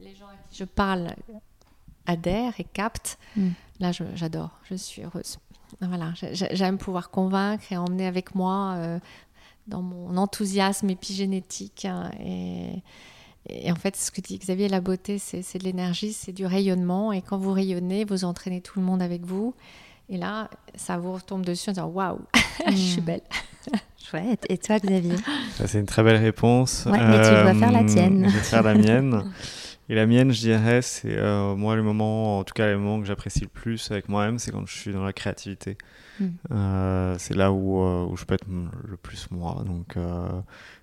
les 0.00 0.14
gens 0.14 0.26
à 0.26 0.36
qui 0.48 0.58
je 0.58 0.64
parle 0.64 1.14
adhèrent 2.06 2.54
et 2.58 2.64
captent, 2.64 3.18
Mm. 3.36 3.48
là 3.80 3.90
j'adore, 3.92 4.50
je 4.70 4.74
suis 4.76 5.02
heureuse. 5.02 5.38
Voilà, 5.80 6.12
j'ai- 6.14 6.34
j'ai- 6.34 6.54
j'aime 6.54 6.78
pouvoir 6.78 7.10
convaincre 7.10 7.64
et 7.72 7.76
emmener 7.76 8.06
avec 8.06 8.34
moi 8.36 8.74
euh, 8.76 8.98
dans 9.66 9.82
mon 9.82 10.16
enthousiasme 10.16 10.88
épigénétique. 10.90 11.84
hein, 11.86 12.10
et, 12.20 12.82
et 13.48 13.72
en 13.72 13.74
fait, 13.74 13.96
ce 13.96 14.12
que 14.12 14.20
dit 14.20 14.38
Xavier, 14.38 14.68
la 14.68 14.80
beauté, 14.80 15.18
c'est 15.18 15.58
de 15.58 15.64
l'énergie, 15.64 16.12
c'est 16.12 16.32
du 16.32 16.46
rayonnement. 16.46 17.12
Et 17.12 17.20
quand 17.20 17.36
vous 17.38 17.52
rayonnez, 17.52 18.04
vous 18.04 18.24
entraînez 18.24 18.60
tout 18.60 18.78
le 18.78 18.84
monde 18.84 19.02
avec 19.02 19.24
vous. 19.24 19.54
Et 20.08 20.16
là, 20.16 20.48
ça 20.74 20.98
vous 20.98 21.12
retombe 21.14 21.44
dessus 21.44 21.70
en 21.70 21.72
disant 21.72 21.86
waouh, 21.88 22.20
je 22.68 22.74
suis 22.76 23.00
Mm. 23.00 23.04
belle. 23.04 23.20
Chouette. 23.98 24.46
Et 24.48 24.56
toi, 24.58 24.78
Xavier? 24.78 25.16
C'est 25.64 25.80
une 25.80 25.86
très 25.86 26.04
belle 26.04 26.22
réponse. 26.22 26.86
Ouais, 26.86 26.92
mais 26.98 27.22
tu 27.22 27.30
dois 27.42 27.54
faire 27.54 27.72
la 27.72 27.80
Euh, 27.80 27.86
tienne. 27.86 28.26
Je 28.28 28.36
vais 28.36 28.42
faire 28.42 28.62
la 28.62 28.74
mienne. 28.74 29.24
Et 29.88 29.94
la 29.94 30.06
mienne, 30.06 30.32
je 30.32 30.40
dirais, 30.40 30.82
c'est 30.82 31.16
euh, 31.16 31.54
moi 31.54 31.76
le 31.76 31.82
moment, 31.84 32.38
en 32.40 32.44
tout 32.44 32.54
cas 32.54 32.66
les 32.66 32.74
moments 32.76 33.00
que 33.00 33.06
j'apprécie 33.06 33.42
le 33.42 33.48
plus 33.48 33.88
avec 33.92 34.08
moi-même, 34.08 34.38
c'est 34.40 34.50
quand 34.50 34.66
je 34.66 34.76
suis 34.76 34.92
dans 34.92 35.04
la 35.04 35.12
créativité. 35.12 35.76
Mm. 36.20 36.26
Euh, 36.52 37.16
c'est 37.18 37.34
là 37.34 37.52
où, 37.52 37.80
euh, 37.82 38.04
où 38.06 38.16
je 38.16 38.24
peux 38.24 38.34
être 38.34 38.46
le 38.48 38.96
plus 38.96 39.28
moi. 39.30 39.62
Donc, 39.64 39.96
euh, 39.96 40.28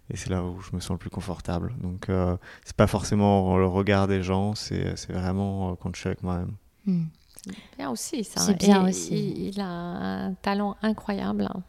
et 0.10 0.16
c'est 0.18 0.30
là 0.30 0.42
où 0.44 0.60
je 0.62 0.74
me 0.76 0.80
sens 0.82 0.92
le 0.92 0.98
plus 0.98 1.10
confortable. 1.10 1.74
Donc, 1.82 2.08
euh, 2.10 2.36
c'est 2.66 2.76
pas 2.78 2.88
forcément 2.88 3.58
le 3.58 3.66
regard 3.68 4.08
des 4.08 4.22
gens, 4.24 4.56
c'est 4.56 4.94
vraiment 5.10 5.72
euh, 5.72 5.76
quand 5.82 5.94
je 5.96 6.00
suis 6.00 6.08
avec 6.08 6.24
moi-même. 6.24 6.54
Hmm. 6.86 7.04
Bien 7.78 7.90
aussi, 7.90 8.24
ça. 8.24 8.40
C'est 8.42 8.58
bien 8.58 8.86
Et 8.86 8.90
aussi. 8.90 9.16
Il, 9.36 9.48
il 9.50 9.60
a 9.62 9.66
un 9.68 10.34
talent 10.36 10.76
incroyable. 10.82 11.48
hein. 11.54 11.62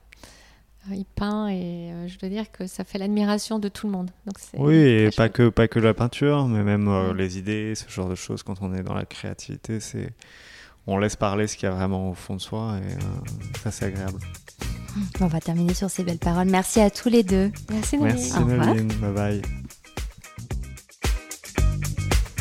Il 0.93 1.07
peint 1.07 1.49
et 1.49 1.93
euh, 1.93 2.09
je 2.09 2.18
dois 2.18 2.29
dire 2.29 2.53
que 2.53 2.66
ça 2.66 2.85
fait 2.85 2.99
l'admiration 2.99 3.59
de 3.59 3.68
tout 3.68 3.87
le 3.87 3.93
monde. 3.93 4.11
Donc 4.27 4.37
Oui, 4.59 4.75
et 4.75 5.11
pas 5.16 5.31
que, 5.31 5.49
pas 5.49 5.66
que 5.66 5.79
la 5.79 5.95
peinture, 5.95 6.47
mais 6.47 6.62
même 6.62 6.89
euh, 6.89 7.14
les 7.14 7.39
idées, 7.39 7.75
ce 7.75 7.89
genre 7.89 8.09
de 8.09 8.14
choses, 8.14 8.43
quand 8.43 8.61
on 8.61 8.75
est 8.75 8.83
dans 8.83 8.93
la 8.93 9.07
créativité, 9.07 9.81
c'est 9.81 10.12
on 10.87 10.99
laisse 10.99 11.16
parler 11.16 11.47
ce 11.47 11.57
qu'il 11.57 11.66
y 11.66 11.72
a 11.72 11.75
vraiment 11.75 12.11
au 12.11 12.14
fond 12.14 12.37
de 12.37 12.41
soi 12.43 12.77
et 12.87 12.93
euh, 12.93 12.99
ça 13.62 13.70
c'est 13.70 13.87
agréable. 13.87 14.18
On 15.20 15.27
va 15.27 15.41
terminer 15.41 15.72
sur 15.72 15.89
ces 15.91 16.05
belles 16.05 16.18
paroles. 16.18 16.49
Merci 16.51 16.81
à 16.81 16.91
tous 16.91 17.09
les 17.09 17.22
deux. 17.22 17.51
Merci. 17.70 17.97
Merci 17.97 18.33
Au 18.37 18.45
revoir. 18.45 18.75
Bye 18.75 19.12
bye. 19.14 19.43